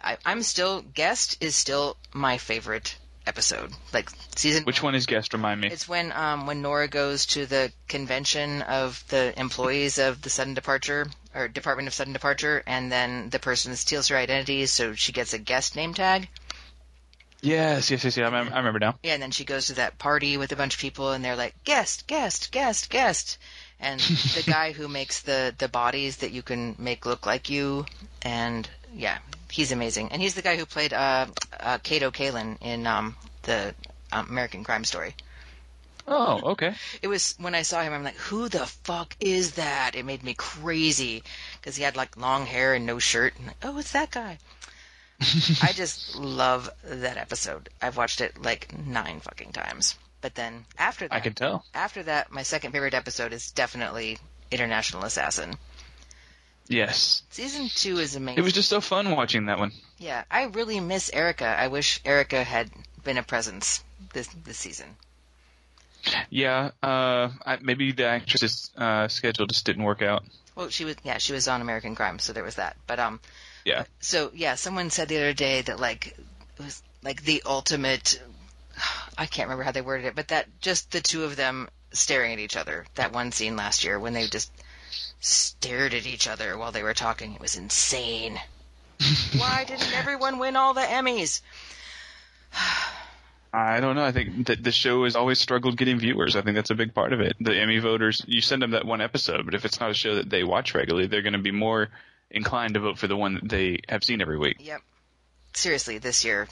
[0.02, 2.96] I, I'm still guest is still my favorite
[3.26, 3.72] episode.
[3.92, 5.32] Like season Which one is guest?
[5.34, 5.68] Remind me.
[5.68, 10.54] It's when um when Nora goes to the convention of the employees of the sudden
[10.54, 15.12] departure or Department of Sudden Departure, and then the person steals her identity, so she
[15.12, 16.28] gets a guest name tag.
[17.40, 18.22] Yes, yes, yes, yes.
[18.22, 18.98] I remember, I remember now.
[19.02, 21.36] Yeah, and then she goes to that party with a bunch of people, and they're
[21.36, 23.38] like guest, guest, guest, guest,
[23.80, 24.00] and
[24.34, 27.84] the guy who makes the the bodies that you can make look like you,
[28.22, 29.18] and yeah,
[29.50, 31.26] he's amazing, and he's the guy who played uh,
[31.59, 33.74] uh Kato Kaelin in um the
[34.12, 35.16] um, American Crime Story.
[36.06, 36.74] Oh, okay.
[37.00, 39.94] It was when I saw him, I'm like, who the fuck is that?
[39.94, 41.22] It made me crazy
[41.60, 43.34] because he had like long hair and no shirt.
[43.38, 44.38] And like, oh, it's that guy.
[45.62, 47.68] I just love that episode.
[47.80, 49.96] I've watched it like nine fucking times.
[50.20, 51.64] But then after that, I can tell.
[51.74, 54.18] after that, my second favorite episode is definitely
[54.50, 55.54] International Assassin.
[56.68, 57.22] Yes.
[57.30, 58.38] Season two is amazing.
[58.38, 59.72] It was just so fun watching that one.
[59.98, 61.46] yeah, I really miss Erica.
[61.46, 62.70] I wish Erica had
[63.04, 64.86] been a presence this this season.
[66.30, 70.24] Yeah, uh, I, maybe the actress's uh, schedule just didn't work out.
[70.54, 72.76] Well, she was yeah, she was on American Crime, so there was that.
[72.86, 73.20] But um,
[73.64, 73.84] Yeah.
[74.00, 78.20] so yeah, someone said the other day that like it was like the ultimate.
[79.16, 82.32] I can't remember how they worded it, but that just the two of them staring
[82.32, 82.86] at each other.
[82.94, 84.50] That one scene last year when they just
[85.20, 87.34] stared at each other while they were talking.
[87.34, 88.40] It was insane.
[89.36, 91.40] Why didn't everyone win all the Emmys?
[93.52, 94.04] I don't know.
[94.04, 96.36] I think that the show has always struggled getting viewers.
[96.36, 97.36] I think that's a big part of it.
[97.38, 100.14] The Emmy voters, you send them that one episode, but if it's not a show
[100.14, 101.88] that they watch regularly, they're going to be more
[102.30, 104.56] inclined to vote for the one that they have seen every week.
[104.60, 104.80] Yep.
[105.52, 106.48] Seriously, this year.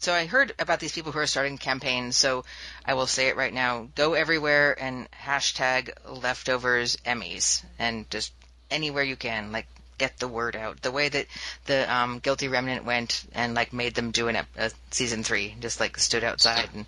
[0.00, 2.44] So I heard about these people who are starting campaigns, so
[2.84, 3.88] I will say it right now.
[3.94, 5.90] Go everywhere and hashtag
[6.22, 8.32] leftovers Emmys and just
[8.70, 9.68] anywhere you can, like
[9.98, 10.82] get the word out.
[10.82, 11.26] The way that
[11.66, 15.54] the um, Guilty Remnant went and like made them do an ep- uh, season three,
[15.60, 16.86] just like stood outside and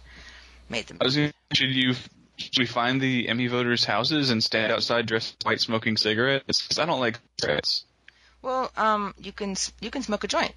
[0.68, 0.98] made them.
[1.00, 1.94] I was gonna, should you
[2.36, 6.66] should we find the Emmy voters' houses and stand outside dressed white smoking cigarettes?
[6.66, 7.84] 'Cause I don't like cigarettes.
[8.42, 10.54] Well, um, you can you can smoke a joint.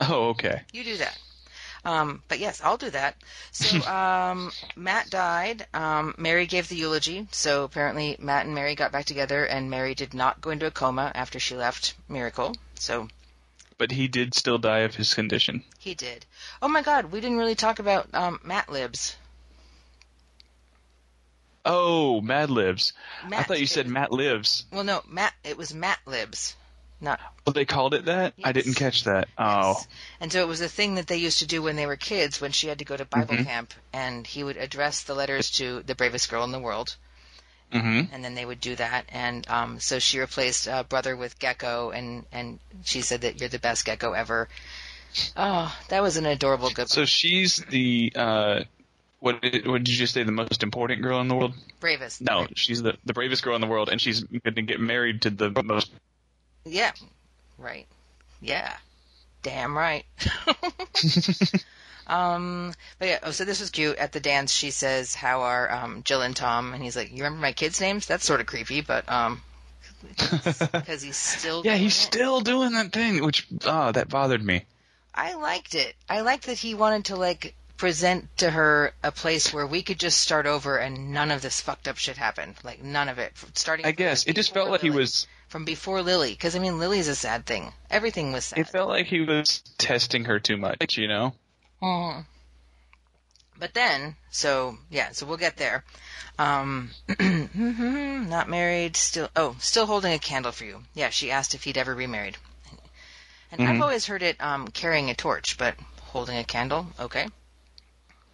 [0.00, 0.62] Oh, okay.
[0.72, 1.18] You do that.
[1.84, 3.16] Um, but yes, I'll do that.
[3.52, 5.66] So um, Matt died.
[5.72, 7.26] Um, Mary gave the eulogy.
[7.30, 10.70] So apparently Matt and Mary got back together, and Mary did not go into a
[10.70, 12.54] coma after she left Miracle.
[12.74, 13.08] So
[13.78, 15.64] But he did still die of his condition.
[15.78, 16.26] he did.
[16.60, 19.16] Oh my God, we didn't really talk about um, Matt Libs.
[21.64, 22.92] Oh, Mad Libs.
[23.30, 23.92] I thought you said Libs.
[23.94, 24.64] Matt Lives.
[24.72, 25.34] Well, no, Matt.
[25.44, 26.56] It was Matt Libs,
[27.00, 28.34] not Well, they called it that?
[28.44, 29.28] I didn't catch that.
[29.38, 29.80] Oh.
[30.20, 32.40] And so it was a thing that they used to do when they were kids,
[32.40, 33.46] when she had to go to Bible Mhm.
[33.46, 36.96] camp, and he would address the letters to the bravest girl in the world.
[37.72, 38.12] Mm-hmm.
[38.12, 39.04] and then they would do that.
[39.10, 43.48] And um, so she replaced uh, brother with Gecko, and and she said that you're
[43.48, 44.48] the best Gecko ever.
[45.36, 48.60] Oh, that was an adorable good So she's the, uh,
[49.20, 51.54] what did, what did you just say, the most important girl in the world?
[51.78, 52.20] bravest.
[52.22, 55.22] No, she's the, the bravest girl in the world, and she's going to get married
[55.22, 55.92] to the most.
[56.64, 56.92] Yeah,
[57.58, 57.86] right.
[58.40, 58.72] Yeah,
[59.42, 60.04] damn right.
[62.06, 63.18] um, but yeah.
[63.22, 63.96] Oh, so this was cute.
[63.96, 67.18] At the dance, she says, "How are um, Jill and Tom?" And he's like, "You
[67.24, 69.42] remember my kids' names?" That's sort of creepy, but um,
[70.72, 72.00] because he's still yeah, he's it.
[72.00, 74.64] still doing that thing, which, oh, that bothered me.
[75.14, 75.94] I liked it.
[76.08, 79.98] I liked that he wanted to like present to her a place where we could
[79.98, 82.54] just start over and none of this fucked up shit happened.
[82.62, 83.32] Like none of it.
[83.54, 83.86] Starting.
[83.86, 84.26] I guess.
[84.26, 85.00] It just felt like he Lily.
[85.02, 86.30] was, from before Lily.
[86.30, 87.72] Because I mean, Lily's a sad thing.
[87.90, 88.60] Everything was sad.
[88.60, 91.34] it felt like he was testing her too much, you know?
[91.82, 92.24] Mhm.
[93.58, 95.84] But then, so yeah, so we'll get there.
[96.38, 96.90] Um,
[97.20, 99.28] not married, still.
[99.36, 100.82] Oh, still holding a candle for you.
[100.94, 102.38] Yeah, she asked if he'd ever remarried.
[103.52, 103.82] And I've Mhm.
[103.82, 105.74] always heard it um, carrying a torch, but
[106.12, 107.28] holding a candle, okay.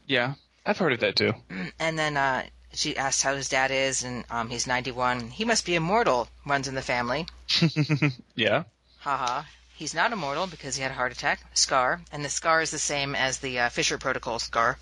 [0.07, 0.35] Yeah,
[0.65, 1.33] I've heard of that too.
[1.81, 2.45] And then uh,
[2.77, 5.31] she asked how his dad is, and um, he's 91.
[5.31, 7.27] He must be immortal, runs in the family.
[8.35, 8.65] Yeah.
[9.01, 9.43] Haha.
[9.77, 12.79] He's not immortal because he had a heart attack, scar, and the scar is the
[12.79, 14.79] same as the uh, Fisher Protocol scar.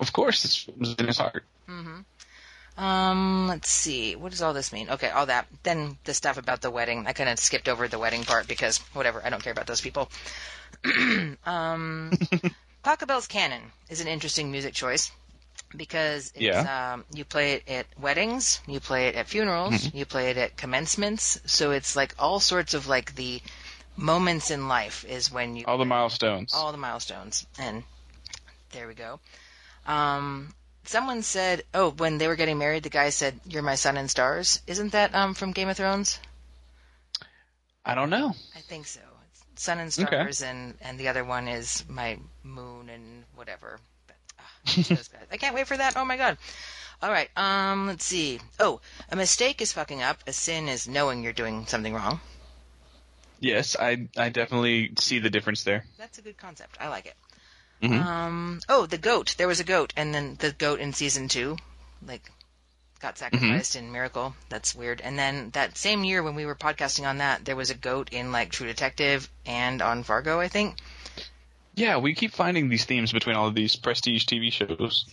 [0.00, 1.44] Of course, it's- it was in his heart.
[2.76, 4.14] Um, let's see.
[4.16, 4.88] What does all this mean?
[4.90, 5.46] Okay, all that.
[5.64, 7.06] Then the stuff about the wedding.
[7.06, 9.20] I kind of skipped over the wedding part because whatever.
[9.24, 10.08] I don't care about those people.
[11.44, 12.12] um,
[12.84, 15.10] Taco Bell's Canon is an interesting music choice
[15.76, 16.92] because it's, Yeah.
[16.94, 20.56] um, you play it at weddings, you play it at funerals, you play it at
[20.56, 21.40] commencements.
[21.46, 23.40] So it's like all sorts of like the
[23.96, 26.54] moments in life is when you All the milestones.
[26.54, 27.46] all the milestones.
[27.58, 27.82] And
[28.72, 29.20] there we go.
[29.86, 30.54] Um,
[30.84, 34.10] someone said, oh, when they were getting married, the guy said, "You're my sun and
[34.10, 36.18] stars." Isn't that um, from Game of Thrones?
[37.84, 38.34] I don't know.
[38.54, 39.00] I think so.
[39.52, 43.78] It's sun and stars, and and the other one is my moon and whatever.
[44.06, 44.57] But, ah, those guys.
[45.32, 45.96] I can't wait for that.
[45.96, 46.38] Oh my god.
[47.02, 47.28] All right.
[47.36, 48.40] Um, let's see.
[48.58, 48.80] Oh,
[49.10, 50.18] a mistake is fucking up.
[50.26, 52.20] A sin is knowing you're doing something wrong.
[53.40, 55.84] Yes, I I definitely see the difference there.
[55.96, 56.76] That's a good concept.
[56.80, 57.14] I like it.
[57.82, 58.04] Mhm.
[58.04, 58.60] Um.
[58.68, 59.36] Oh, the goat.
[59.38, 61.56] There was a goat, and then the goat in season two,
[62.04, 62.28] like,
[62.98, 64.34] got sacrificed in Miracle.
[64.48, 65.00] That's weird.
[65.00, 68.08] And then that same year when we were podcasting on that, there was a goat
[68.10, 70.76] in like True Detective and on Fargo, I think.
[71.78, 75.06] Yeah, we keep finding these themes between all of these prestige TV shows.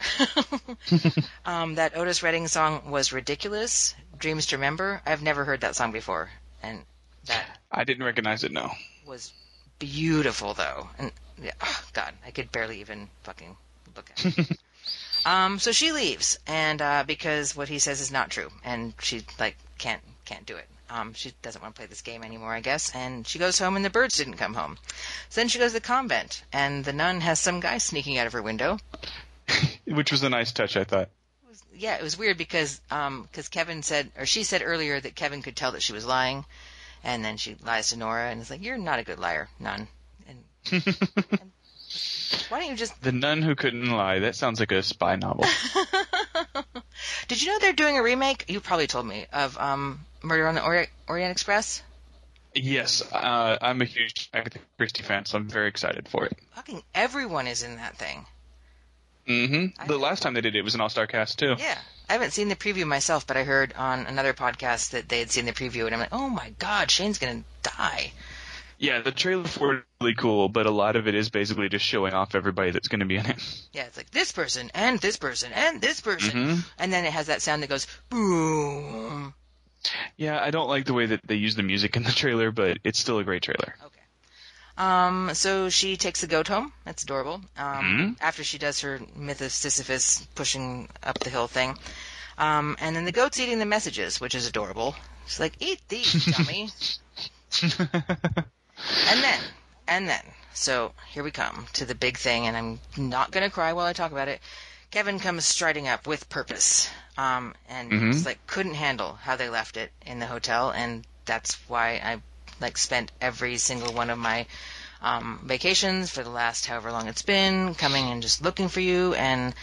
[0.00, 1.28] Fucking weird.
[1.44, 3.94] um, that Otis Redding song was ridiculous.
[4.18, 5.00] Dreams to Remember.
[5.06, 6.30] I've never heard that song before,
[6.64, 6.82] and
[7.26, 8.50] that I didn't recognize it.
[8.50, 8.72] No.
[9.06, 9.32] was
[9.78, 10.88] beautiful though.
[10.98, 13.56] And yeah, oh, God, I could barely even fucking
[13.94, 14.58] look at it.
[15.26, 19.22] um, so she leaves, and uh, because what he says is not true, and she
[19.38, 20.68] like can't can't do it.
[20.92, 23.76] Um, she doesn't want to play this game anymore, I guess, and she goes home,
[23.76, 24.76] and the birds didn't come home.
[25.30, 28.26] So then she goes to the convent, and the nun has some guy sneaking out
[28.26, 28.78] of her window.
[29.86, 31.08] which was a nice touch, I thought.
[31.74, 35.40] yeah, it was weird because um 'cause Kevin said or she said earlier that Kevin
[35.40, 36.44] could tell that she was lying,
[37.02, 39.88] and then she lies to Nora and it's like you're not a good liar, none.
[40.28, 40.82] And, and
[42.50, 43.00] why don't you just?
[43.02, 44.20] The Nun Who Couldn't Lie.
[44.20, 45.46] That sounds like a spy novel.
[47.28, 48.44] Did you know they're doing a remake?
[48.48, 51.82] You probably told me of um Murder on the Ori- Orient Express.
[52.54, 56.36] yes, uh, I'm a huge Agatha Christie fan, so I'm very excited for it.
[56.54, 58.26] Fucking everyone is in that thing.
[59.28, 59.80] Mm-hmm.
[59.82, 61.54] I The last time they did it, was an all-star cast too.
[61.58, 61.78] Yeah.
[62.08, 65.30] I haven't seen the preview myself, but I heard on another podcast that they had
[65.30, 68.12] seen the preview, and I'm like, oh my god, Shane's gonna die.
[68.78, 71.84] Yeah, the trailer for it really cool, but a lot of it is basically just
[71.84, 73.62] showing off everybody that's going to be in it.
[73.72, 76.64] Yeah, it's like this person and this person and this person, Mhm.
[76.80, 79.32] and then it has that sound that goes boom.
[80.16, 82.78] Yeah, I don't like the way that they use the music in the trailer, but
[82.84, 83.74] it's still a great trailer.
[83.84, 84.00] Okay.
[84.78, 86.72] Um, so she takes the goat home.
[86.84, 87.42] That's adorable.
[87.56, 88.16] Um, Mhm.
[88.20, 91.78] after she does her myth of Sisyphus pushing up the hill thing.
[92.38, 94.96] Um, and then the goat's eating the messages, which is adorable.
[95.26, 96.70] She's like, eat these, dummy.
[97.62, 99.40] and then,
[99.86, 100.22] and then,
[100.54, 103.86] so here we come to the big thing, and I'm not going to cry while
[103.86, 104.40] I talk about it.
[104.92, 108.12] Kevin comes striding up with purpose, um, and Mhm.
[108.12, 112.20] just, like couldn't handle how they left it in the hotel, and that's why I
[112.60, 114.46] like spent every single one of my
[115.00, 119.14] um, vacations for the last however long it's been coming and just looking for you,
[119.14, 119.54] and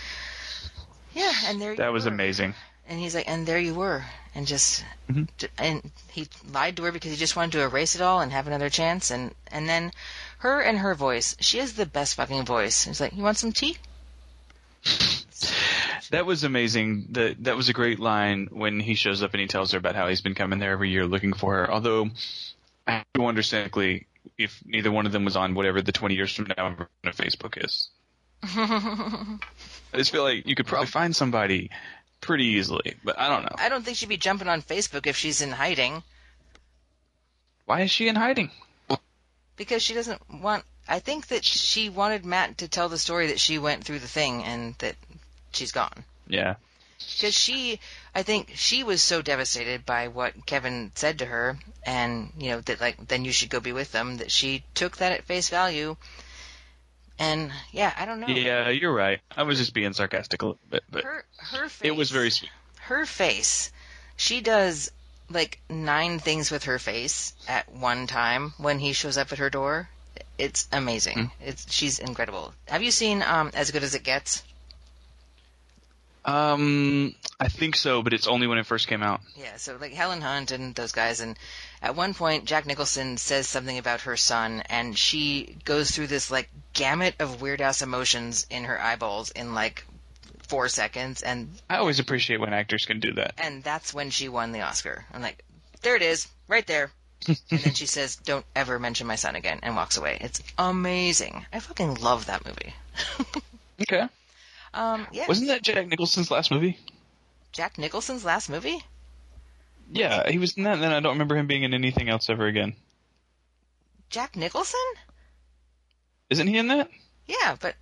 [1.14, 2.12] yeah, and there you that was were.
[2.12, 2.56] amazing.
[2.88, 4.04] And he's like, and there you were,
[4.34, 5.30] and just, Mhm.
[5.60, 8.48] and he lied to her because he just wanted to erase it all and have
[8.48, 9.92] another chance, and and then
[10.40, 12.86] her and her voice, she has the best fucking voice.
[12.86, 13.78] He's like, you want some tea?
[16.12, 17.10] That was amazing.
[17.12, 19.94] That that was a great line when he shows up and he tells her about
[19.94, 21.72] how he's been coming there every year looking for her.
[21.72, 22.10] Although
[22.88, 24.08] I do understandably
[24.38, 26.76] if neither one of them was on whatever the 20 years from now
[27.06, 27.90] Facebook is.
[28.44, 29.38] I
[29.98, 31.70] just feel like you could probably find somebody
[32.22, 33.56] pretty easily, but I don't know.
[33.58, 36.02] I don't think she'd be jumping on Facebook if she's in hiding
[37.66, 38.50] Why is she in hiding?
[39.58, 40.64] because she doesn't want.
[40.90, 44.08] I think that she wanted Matt to tell the story that she went through the
[44.08, 44.96] thing and that
[45.54, 46.04] she's gone.
[46.28, 46.56] Yeah.
[46.98, 47.80] because she
[48.14, 52.62] i think she was so devastated by what kevin said to her and you know
[52.62, 55.50] that like then you should go be with them that she took that at face
[55.50, 55.96] value
[57.18, 59.20] and yeah i don't know Yeah, you're right.
[59.36, 62.30] I was just being sarcastic a little bit, but her her face it was very
[62.32, 62.52] sweet.
[62.82, 63.72] her face
[64.18, 64.92] she does
[65.30, 69.50] like nine things with her face at one time when he shows up at her
[69.50, 69.90] door
[70.40, 71.44] it's amazing Hmm.
[71.50, 74.44] it's she's incredible have you seen um as good as it gets
[76.26, 79.22] Um, I think so, but it's only when it first came out.
[79.36, 81.38] Yeah, so like Helen Hunt and those guys, and
[81.82, 86.30] at one point Jack Nicholson says something about her son, and she goes through this
[86.30, 89.86] like gamut of weird ass emotions in her eyeballs in like
[90.48, 93.34] four seconds, and I always appreciate when actors can do that.
[93.38, 95.06] and that's when she won the Oscar.
[95.14, 95.44] I'm like,
[95.82, 96.92] there it is, right there.
[97.28, 100.18] And then she says, "Don't ever mention my son again," and walks away.
[100.22, 101.46] It's amazing.
[101.52, 102.74] I fucking love that movie.
[103.82, 104.10] Okay.
[104.74, 106.78] um, yeah, Wasn't that Jack Nicholson's last movie?
[107.54, 108.84] Jack Nicholson's last movie?
[109.90, 112.30] Yeah, he was in that, and then I don't remember him being in anything else
[112.30, 112.76] ever again.
[114.10, 114.80] Jack Nicholson?
[116.30, 116.90] Isn't he in that?
[117.26, 117.76] Yeah, but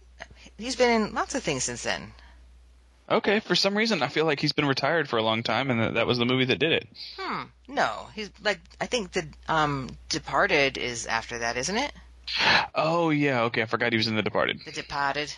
[0.57, 2.11] he's been in lots of things since then.
[3.09, 5.79] Okay, for some reason I feel like he's been retired for a long time, and
[5.79, 6.87] that, that was the movie that did it.
[7.17, 7.43] Hmm.
[7.67, 11.93] No, he's like I think the um Departed is after that, isn't it?
[12.75, 14.59] Oh yeah, okay, I forgot he was in The Departed.
[14.65, 15.33] The Departed.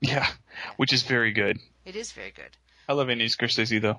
[0.00, 0.26] Yeah,
[0.76, 1.58] which is very good.
[1.84, 2.50] It is very good.
[2.88, 3.98] I love Andy Scorsese though.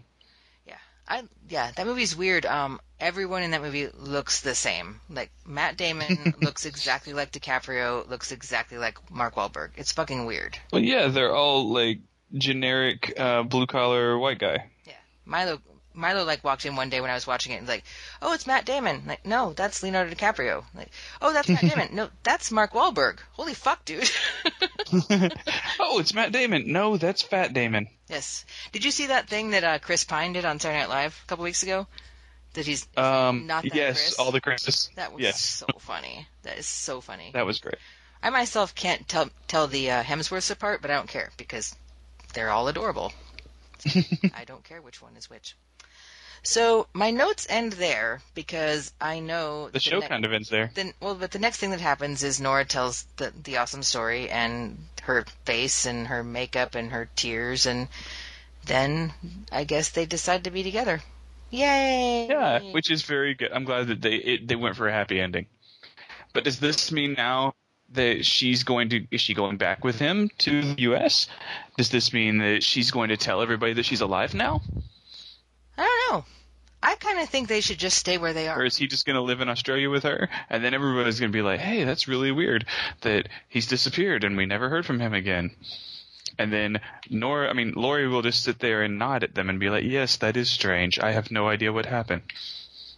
[0.67, 0.75] Yeah.
[1.07, 2.45] I yeah, that movie's weird.
[2.45, 4.99] Um everyone in that movie looks the same.
[5.09, 9.71] Like Matt Damon looks exactly like DiCaprio, looks exactly like Mark Wahlberg.
[9.77, 10.57] It's fucking weird.
[10.73, 11.99] Well, yeah, they're all like
[12.33, 14.69] generic uh, blue collar white guy.
[14.85, 14.93] Yeah.
[15.25, 15.61] Milo
[15.95, 17.83] Milo like walked in one day when I was watching it and was like,
[18.21, 20.89] "Oh, it's Matt Damon." Like, "No, that's Leonardo DiCaprio." Like,
[21.21, 23.19] "Oh, that's Matt Damon." No, that's Mark Wahlberg.
[23.33, 24.09] Holy fuck, dude.
[25.79, 26.71] oh, it's Matt Damon.
[26.71, 27.87] No, that's Fat Damon.
[28.09, 28.45] Yes.
[28.71, 31.27] Did you see that thing that uh, Chris Pine did on Saturday Night Live a
[31.27, 31.87] couple weeks ago?
[32.53, 34.19] That he's Um, not that yes, Chris?
[34.19, 34.89] all the Chris's.
[34.95, 36.27] That was yes, so funny.
[36.43, 37.31] That is so funny.
[37.33, 37.77] that was great.
[38.21, 41.75] I myself can't tell tell the uh, Hemsworths apart, but I don't care because
[42.33, 43.13] they're all adorable.
[44.35, 45.55] I don't care which one is which.
[46.43, 50.71] So my notes end there because I know The show kind of ends there.
[50.73, 54.29] Then, well, but the next thing that happens is Nora tells the the awesome story
[54.29, 57.87] and her face and her makeup and her tears, and
[58.65, 59.13] then
[59.53, 61.01] I guess they decide to be together.
[61.49, 62.27] Yay!
[62.27, 63.53] Yeah, which is very good.
[63.53, 65.45] I'm glad that they it, they went for a happy ending.
[66.33, 67.53] But does this mean now
[67.93, 71.27] that she's going to is she going back with him to the U.S.?
[71.77, 74.61] Does this mean that she's going to tell everybody that she's alive now,
[75.77, 76.25] I don't know.
[76.81, 78.59] I kind of think they should just stay where they are.
[78.59, 80.29] or is he just going to live in Australia with her?
[80.49, 82.65] And then everybody's going to be like, "Hey, that's really weird
[83.01, 85.51] that he's disappeared and we never heard from him again."
[86.37, 89.59] And then Nora, I mean, Laurie will just sit there and nod at them and
[89.59, 90.99] be like, "Yes, that is strange.
[90.99, 92.23] I have no idea what happened."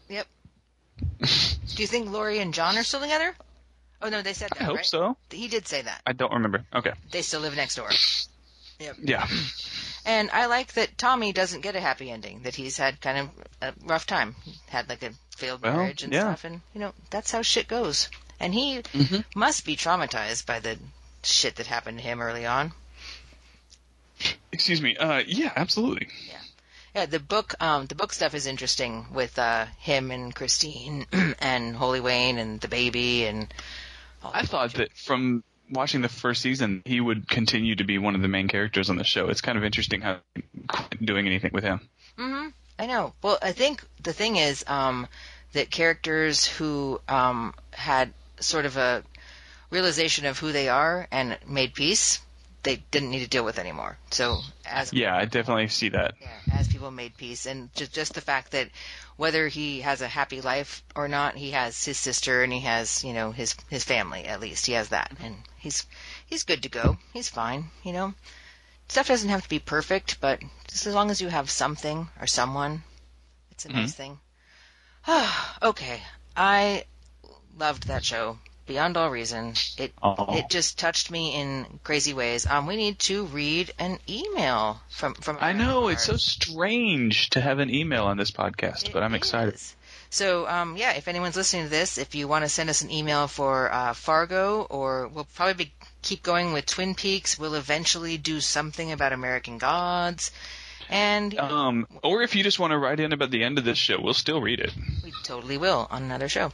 [0.09, 0.27] Yep.
[1.19, 3.35] Do you think Laurie and John are still together?
[4.01, 4.61] Oh no, they said that.
[4.61, 4.85] I hope right?
[4.85, 5.17] so.
[5.29, 6.01] He did say that.
[6.05, 6.63] I don't remember.
[6.73, 6.91] Okay.
[7.11, 7.89] They still live next door.
[8.77, 8.97] Yep.
[9.03, 9.25] Yeah.
[10.05, 12.41] And I like that Tommy doesn't get a happy ending.
[12.43, 13.29] That he's had kind of
[13.61, 14.35] a rough time.
[14.67, 16.35] Had like a failed Well, marriage and yeah.
[16.35, 18.09] stuff, and you know that's how shit goes.
[18.37, 19.21] And he Mm-hmm.
[19.33, 20.77] must be traumatized by the
[21.23, 22.73] shit that happened to him early on.
[24.51, 24.97] Excuse me.
[24.97, 26.09] Uh, yeah, absolutely.
[26.93, 31.05] Yeah, the book, um, the book stuff is interesting with uh, him and Christine
[31.39, 33.47] and Holy Wayne and the baby and.
[34.33, 38.21] I thought that from watching the first season, he would continue to be one of
[38.21, 39.27] the main characters on the show.
[39.29, 40.19] It's kind of interesting how
[41.03, 41.81] doing anything with him.
[42.77, 43.13] I know.
[43.21, 45.07] Well, I think the thing is um,
[45.53, 49.03] that characters who um, had sort of a
[49.69, 52.19] realization of who they are and made peace,
[52.65, 53.97] they didn't need to deal with anymore.
[54.09, 56.15] So as Yeah, I definitely see that.
[56.19, 58.69] yeah, as people made peace, and just just the fact that
[59.17, 63.03] whether he has a happy life or not, he has his sister and he has
[63.03, 64.65] you know his his family at least.
[64.65, 65.85] He has that, and he's
[66.25, 66.97] he's good to go.
[67.13, 67.69] He's fine.
[67.83, 68.13] You know,
[68.89, 72.25] stuff doesn't have to be perfect, but just as long as you have something or
[72.25, 72.83] someone,
[73.51, 73.77] it's a mm-hmm.
[73.77, 74.19] nice thing.
[75.07, 76.01] Oh, okay,
[76.35, 76.85] I
[77.55, 79.53] loved that show beyond all reason.
[79.77, 80.37] It Aw.
[80.37, 82.45] it just touched me in crazy ways.
[82.45, 85.37] Um, we need to read an email from from.
[85.41, 89.17] I know it's so strange to have an email on this podcast, but I'm It
[89.17, 89.59] excited.
[90.09, 92.89] So, um, yeah, if anyone's listening to this, if you want to send us an
[92.91, 95.73] email for uh, Fargo, or we'll probably be,
[96.03, 100.31] keep going with Twin Peaks, we'll eventually do something about American Gods,
[100.89, 103.57] and you know, Um, or if you just want to write in about the end
[103.57, 104.71] of this show, we'll still read it.
[105.03, 106.53] we totally will on another show.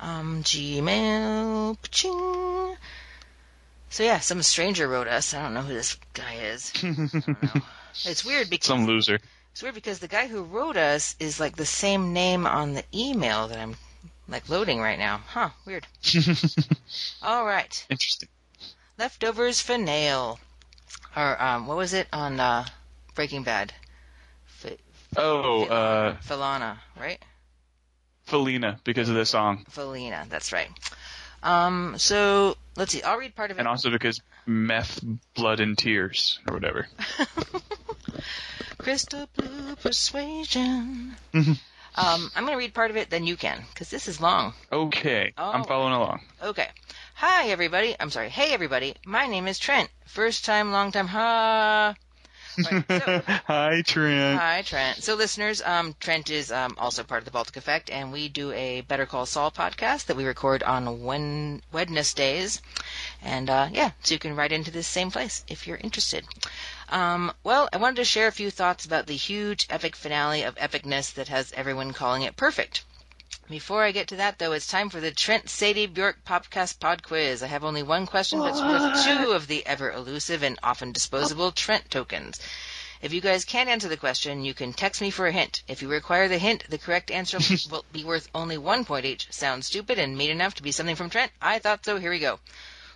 [0.00, 1.76] Um, Gmail.
[3.90, 5.34] So yeah, some stranger wrote us.
[5.34, 6.72] I don't know who this guy is.
[6.76, 7.14] I don't
[7.54, 7.62] know.
[8.04, 9.18] It's weird because Some loser.
[9.52, 12.84] It's weird because the guy who wrote us is like the same name on the
[12.94, 13.76] email that I'm
[14.28, 15.20] like loading right now.
[15.26, 15.86] Huh, weird.
[17.22, 17.84] All right.
[17.90, 18.28] Interesting.
[18.96, 20.38] Leftovers for nail.
[21.16, 22.64] Or um what was it on uh
[23.16, 23.74] Breaking Bad?
[24.64, 24.76] F-
[25.16, 27.20] Oh, uh, Felana, right?
[28.30, 30.68] Felina, because of the song, Felina, that's right.
[31.42, 33.60] Um so let's see, I'll read part of it.
[33.60, 35.04] and also because meth,
[35.34, 36.86] blood, and tears, or whatever.
[38.78, 41.14] Crystal Blue Persuasion.
[41.34, 41.52] Mm-hmm.
[41.96, 44.54] um, I'm going to read part of it, then you can, because this is long.
[44.72, 45.64] Okay, I'm Oh.
[45.64, 46.20] following along.
[46.42, 46.66] Okay.
[47.16, 47.94] Hi, everybody.
[48.00, 48.30] I'm sorry.
[48.30, 48.94] Hey, everybody.
[49.04, 49.90] My name is Trent.
[50.06, 51.08] First time, long time.
[51.08, 51.94] Ha.
[52.64, 54.38] Right, so, Hi, Trent.
[54.38, 55.02] hi, Trent.
[55.02, 58.52] So, listeners, um, Trent is um, also part of the Baltic Effect, and we do
[58.52, 62.60] a Better Call Saul podcast that we record on Wen- Wednesdays.
[63.22, 66.24] And uh, yeah, so you can write into this same place if you're interested.
[66.88, 70.56] Um, well, I wanted to share a few thoughts about the huge epic finale of
[70.56, 72.84] epicness that has everyone calling it perfect.
[73.50, 77.02] Before I get to that, though, it's time for the Trent Sadie Bjork Popcast Pod
[77.02, 77.42] Quiz.
[77.42, 80.92] I have only one question, but it's worth two of the ever elusive and often
[80.92, 82.38] disposable Trent tokens.
[83.02, 85.64] If you guys can't answer the question, you can text me for a hint.
[85.66, 87.38] If you require the hint, the correct answer
[87.72, 89.26] will be worth only one point each.
[89.32, 91.32] Sounds stupid and mean enough to be something from Trent?
[91.42, 91.98] I thought so.
[91.98, 92.38] Here we go.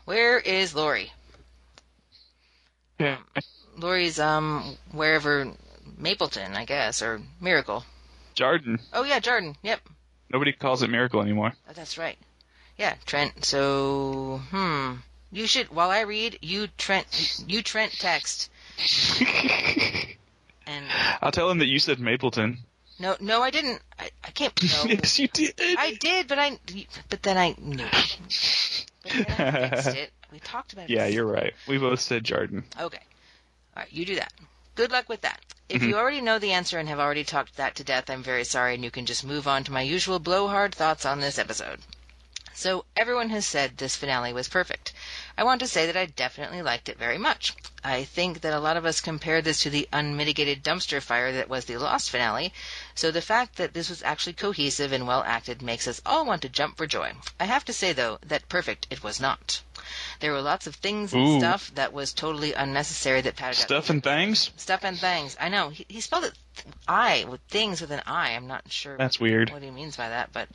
[0.04, 1.12] Where is Laurie?
[3.00, 3.18] Okay.
[3.76, 5.52] Laurie's um wherever
[5.98, 7.84] Mapleton, I guess, or Miracle.
[8.36, 8.78] Jarden.
[8.92, 9.56] Oh yeah, Jarden.
[9.62, 9.80] Yep.
[10.30, 11.52] Nobody calls it miracle anymore.
[11.68, 12.18] Oh, that's right.
[12.78, 13.44] Yeah, Trent.
[13.44, 14.94] So, hmm.
[15.30, 18.50] You should while I read, you Trent you Trent text.
[20.66, 20.84] and
[21.20, 22.58] I'll tell him that you said Mapleton.
[22.98, 23.80] no no I didn't.
[23.98, 24.84] I, I can't no.
[24.90, 25.54] yes, you did.
[25.60, 26.58] I did, but I
[27.08, 27.86] but then I knew.
[29.02, 30.10] But then I fixed it.
[30.32, 30.90] We talked about it.
[30.90, 31.54] yeah, you're right.
[31.68, 32.64] We both said Jarden.
[32.80, 32.98] Okay.
[33.76, 34.32] All right, you do that.
[34.74, 35.38] Good luck with that.
[35.66, 35.88] If mm-hmm.
[35.88, 38.74] you already know the answer and have already talked that to death, I'm very sorry,
[38.74, 41.80] and you can just move on to my usual blowhard thoughts on this episode.
[42.52, 44.92] So, everyone has said this finale was perfect.
[45.38, 47.54] I want to say that I definitely liked it very much.
[47.82, 51.48] I think that a lot of us compare this to the unmitigated dumpster fire that
[51.48, 52.52] was the Lost finale,
[52.94, 56.42] so the fact that this was actually cohesive and well acted makes us all want
[56.42, 57.14] to jump for joy.
[57.40, 59.62] I have to say, though, that perfect it was not.
[60.20, 61.38] There were lots of things and Ooh.
[61.38, 64.50] stuff that was totally unnecessary that out Stuff and things?
[64.56, 65.36] Stuff and things.
[65.40, 65.70] I know.
[65.70, 68.30] He, he spelled it th- I with things with an I.
[68.32, 69.50] I'm not sure That's weird.
[69.50, 70.48] what he means by that, but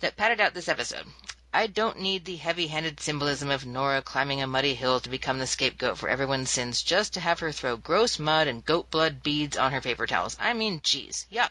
[0.00, 1.04] that padded out this episode.
[1.52, 5.48] I don't need the heavy-handed symbolism of Nora climbing a muddy hill to become the
[5.48, 9.56] scapegoat for everyone's sins just to have her throw gross mud and goat blood beads
[9.56, 10.36] on her paper towels.
[10.40, 11.50] I mean, geez, yuck.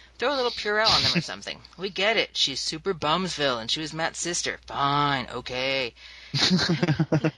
[0.18, 1.60] throw a little Purell on them or something.
[1.76, 2.34] We get it.
[2.34, 4.58] She's super Bumsville and she was Matt's sister.
[4.66, 5.92] Fine, okay.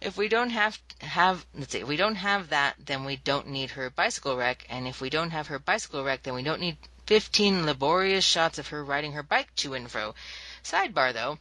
[0.00, 3.48] if we don't have have let's see, if we don't have that, then we don't
[3.48, 6.60] need her bicycle wreck, and if we don't have her bicycle wreck, then we don't
[6.60, 6.76] need
[7.06, 10.14] 15 laborious shots of her riding her bike to and fro.
[10.62, 11.38] Sidebar though,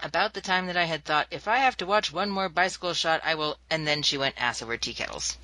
[0.00, 2.94] about the time that I had thought, if I have to watch one more bicycle
[2.94, 5.36] shot, I will, and then she went ass over tea kettles.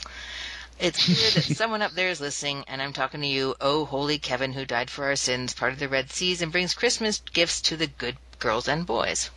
[0.79, 4.19] It's clear that someone up there is listening, and I'm talking to you, oh holy
[4.19, 7.61] Kevin, who died for our sins, part of the Red Seas, and brings Christmas gifts
[7.63, 9.31] to the good girls and boys.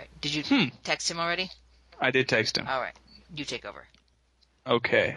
[0.00, 0.68] Right, did you hmm.
[0.82, 1.50] text him already?
[2.00, 2.66] I did text him.
[2.66, 2.94] All right,
[3.36, 3.84] you take over.
[4.66, 5.16] Okay.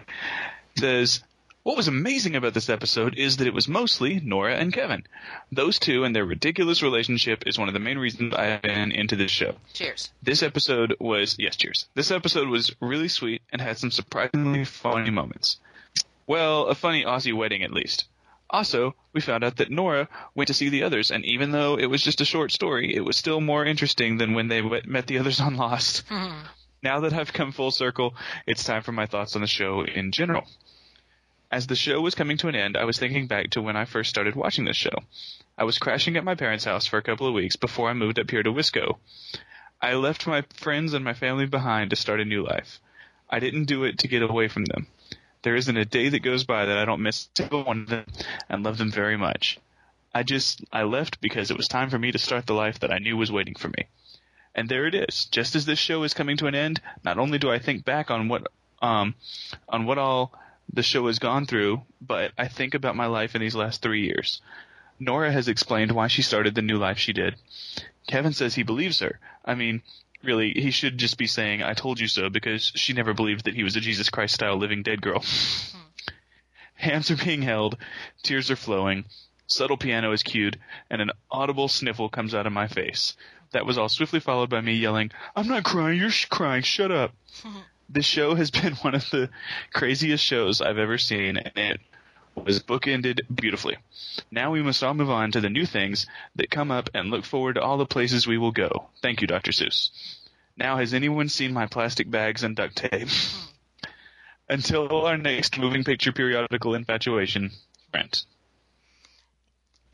[0.77, 1.23] Says,
[1.63, 5.05] what was amazing about this episode is that it was mostly Nora and Kevin.
[5.53, 9.15] Those two and their ridiculous relationship is one of the main reasons I've been into
[9.15, 9.55] this show.
[9.71, 10.11] Cheers.
[10.21, 11.87] This episode was, yes, cheers.
[11.95, 15.59] This episode was really sweet and had some surprisingly funny moments.
[16.27, 18.03] Well, a funny Aussie wedding at least.
[18.53, 21.87] Also, we found out that Nora went to see the others, and even though it
[21.87, 25.17] was just a short story, it was still more interesting than when they met the
[25.17, 26.03] others on Lost.
[26.13, 26.43] Hmm.
[26.83, 28.13] Now that I've come full circle,
[28.45, 30.45] it's time for my thoughts on the show in general.
[31.49, 33.85] As the show was coming to an end, I was thinking back to when I
[33.85, 34.97] first started watching this show.
[35.57, 38.19] I was crashing at my parents' house for a couple of weeks before I moved
[38.19, 38.97] up here to Wisco.
[39.81, 42.79] I left my friends and my family behind to start a new life.
[43.29, 44.87] I didn't do it to get away from them.
[45.43, 48.05] There isn't a day that goes by that I don't miss one of them
[48.49, 49.59] and love them very much.
[50.15, 52.91] I just, I left because it was time for me to start the life that
[52.91, 53.87] I knew was waiting for me.
[54.55, 55.25] And there it is.
[55.25, 58.11] Just as this show is coming to an end, not only do I think back
[58.11, 58.47] on what,
[58.81, 59.15] um,
[59.67, 60.31] on what all
[60.71, 64.05] the show has gone through, but I think about my life in these last three
[64.05, 64.41] years.
[64.99, 67.35] Nora has explained why she started the new life she did.
[68.07, 69.19] Kevin says he believes her.
[69.43, 69.81] I mean,
[70.23, 73.55] really, he should just be saying, I told you so, because she never believed that
[73.55, 75.19] he was a Jesus Christ style living dead girl.
[75.19, 75.77] Hmm.
[76.75, 77.77] Hands are being held,
[78.23, 79.05] tears are flowing,
[79.47, 80.59] subtle piano is cued,
[80.89, 83.15] and an audible sniffle comes out of my face.
[83.51, 86.91] That was all swiftly followed by me yelling, I'm not crying, you're sh- crying, shut
[86.91, 87.13] up.
[87.41, 87.59] Hmm.
[87.89, 89.29] this show has been one of the
[89.73, 91.81] craziest shows I've ever seen, and it
[92.35, 93.77] was bookended beautifully.
[94.31, 97.25] Now we must all move on to the new things that come up and look
[97.25, 98.89] forward to all the places we will go.
[99.01, 99.51] Thank you, Dr.
[99.51, 99.89] Seuss.
[100.55, 103.09] Now, has anyone seen my plastic bags and duct tape?
[104.49, 107.51] Until our next moving picture periodical infatuation,
[107.91, 108.25] Trent.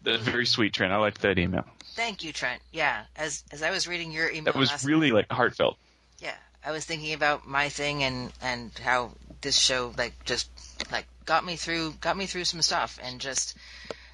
[0.01, 0.91] That's very sweet, Trent.
[0.91, 1.65] I liked that email.
[1.95, 2.61] Thank you, Trent.
[2.71, 5.77] Yeah, as as I was reading your email, That was really like heartfelt.
[6.19, 6.35] Yeah,
[6.65, 9.11] I was thinking about my thing and and how
[9.41, 10.49] this show like just
[10.91, 13.55] like got me through got me through some stuff and just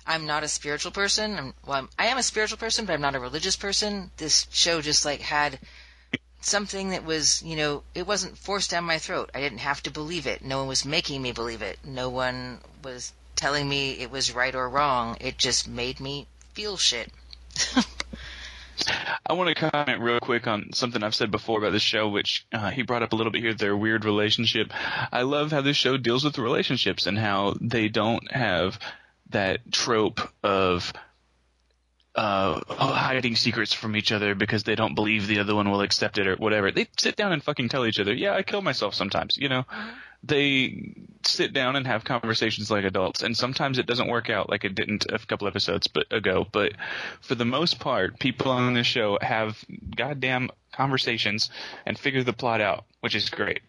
[0.08, 1.38] I'm not a spiritual person.
[1.38, 4.12] I'm, well, I'm, I am a spiritual person, but I'm not a religious person.
[4.18, 5.60] This show just like had
[6.42, 9.32] something that was, you know, it wasn't forced down my throat.
[9.34, 10.44] I didn't have to believe it.
[10.44, 11.80] No one was making me believe it.
[11.84, 15.18] No one was telling me it was right or wrong.
[15.20, 17.12] It just made me feel shit.
[19.28, 22.46] I want to comment real quick on something I've said before about this show, which
[22.54, 24.72] uh, he brought up a little bit here, their weird relationship.
[25.12, 28.80] I love how this show deals with relationships and how they don't have
[29.30, 30.94] that trope of
[32.16, 36.18] uh, hiding secrets from each other because they don't believe the other one will accept
[36.18, 36.72] it or whatever.
[36.72, 39.66] They sit down and fucking tell each other, yeah, I kill myself sometimes, you know?
[40.26, 40.94] They
[41.24, 44.76] sit down and have conversations like adults, and sometimes it doesn't work out like it
[44.76, 46.46] didn't a couple episodes but ago.
[46.52, 46.74] But
[47.22, 49.64] for the most part, people on this show have
[49.96, 51.50] goddamn conversations
[51.86, 53.62] and figure the plot out, which is great.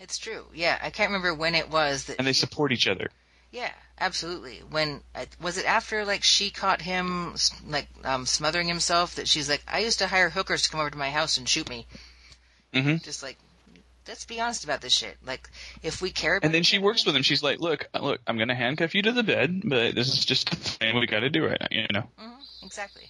[0.00, 0.44] It's true.
[0.54, 3.08] Yeah, I can't remember when it was that And they support each other.
[3.50, 3.70] Yeah,
[4.00, 4.62] absolutely.
[4.68, 5.00] When
[5.40, 7.36] was it after like she caught him
[7.68, 10.90] like um, smothering himself that she's like, I used to hire hookers to come over
[10.90, 11.86] to my house and shoot me.
[12.72, 12.96] mm-hmm.
[12.96, 13.38] Just like,
[14.08, 15.16] let's be honest about this shit.
[15.24, 15.48] Like,
[15.82, 17.22] if we care about And then she works with him.
[17.22, 20.08] She's like, "Look, uh, look, I'm going to handcuff you to the bed, but this
[20.08, 22.08] is just the thing we got to do right now." You know.
[22.20, 22.66] Mm-hmm.
[22.66, 23.08] exactly.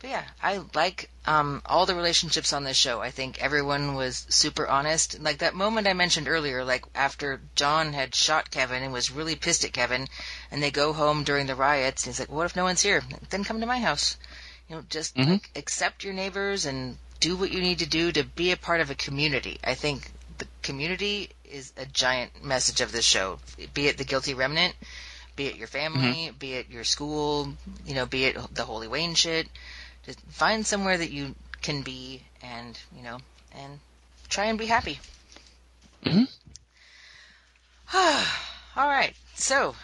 [0.00, 3.02] But yeah, I like um, all the relationships on this show.
[3.02, 5.20] I think everyone was super honest.
[5.20, 9.36] Like that moment I mentioned earlier, like after John had shot Kevin and was really
[9.36, 10.08] pissed at Kevin,
[10.50, 13.02] and they go home during the riots, and he's like, "What if no one's here?
[13.28, 14.16] Then come to my house."
[14.70, 15.32] You know, just mm-hmm.
[15.32, 18.80] like accept your neighbors and do what you need to do to be a part
[18.80, 19.58] of a community.
[19.62, 23.38] I think the community is a giant message of this show.
[23.74, 24.74] Be it the guilty remnant,
[25.36, 27.52] be it your family, be it your school,
[27.86, 29.48] you know, be it the Holy Wayne shit.
[30.06, 33.18] Just find somewhere that you can be and, you know,
[33.52, 33.80] and
[34.28, 34.98] try and be happy.
[36.04, 36.26] Mhm.
[38.76, 39.14] All right.
[39.34, 39.74] So,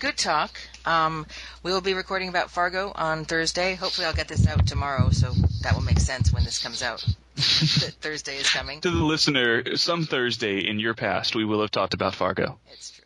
[0.00, 0.58] good talk.
[0.84, 1.26] Um,
[1.62, 3.74] we will be recording about Fargo on Thursday.
[3.74, 5.32] Hopefully, I'll get this out tomorrow, so
[5.62, 7.04] that will make sense when this comes out.
[7.36, 8.80] that Thursday is coming.
[8.80, 12.58] To the listener, some Thursday in your past, we will have talked about Fargo.
[12.72, 13.04] It's true.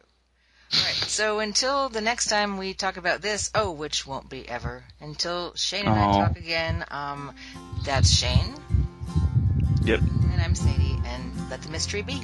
[0.72, 0.94] All right.
[0.94, 4.82] So until the next time we talk about this, oh, which won't be ever.
[5.00, 6.10] Until Shane and Aw.
[6.10, 7.34] I talk again, um,
[7.84, 8.54] that's Shane
[9.84, 10.00] Yep.
[10.00, 12.20] and I'm Sadie, and let the mystery be.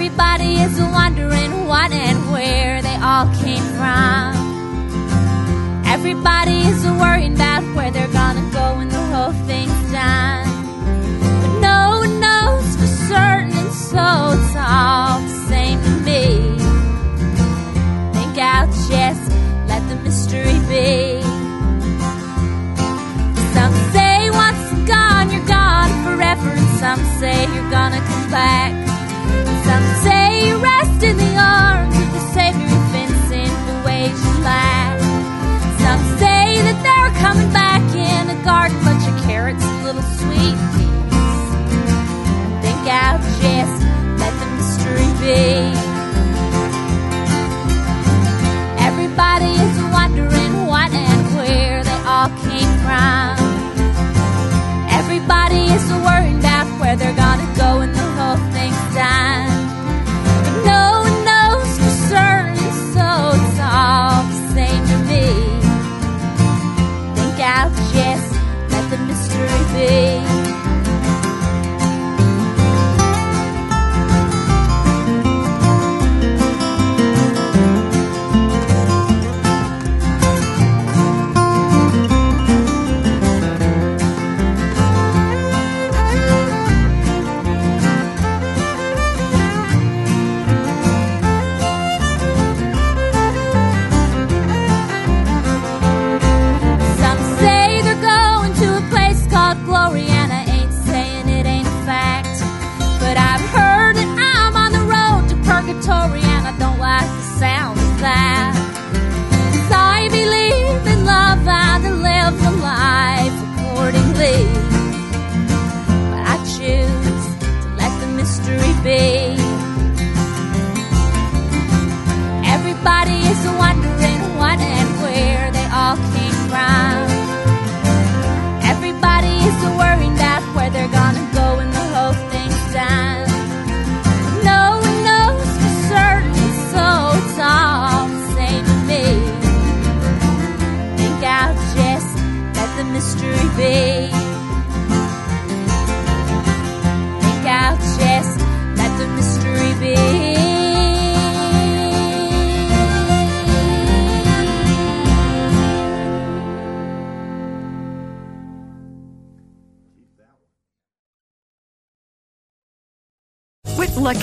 [0.00, 4.30] Everybody is wondering what and where they all came from.
[5.86, 10.57] Everybody is worrying about where they're gonna go when the whole thing's done.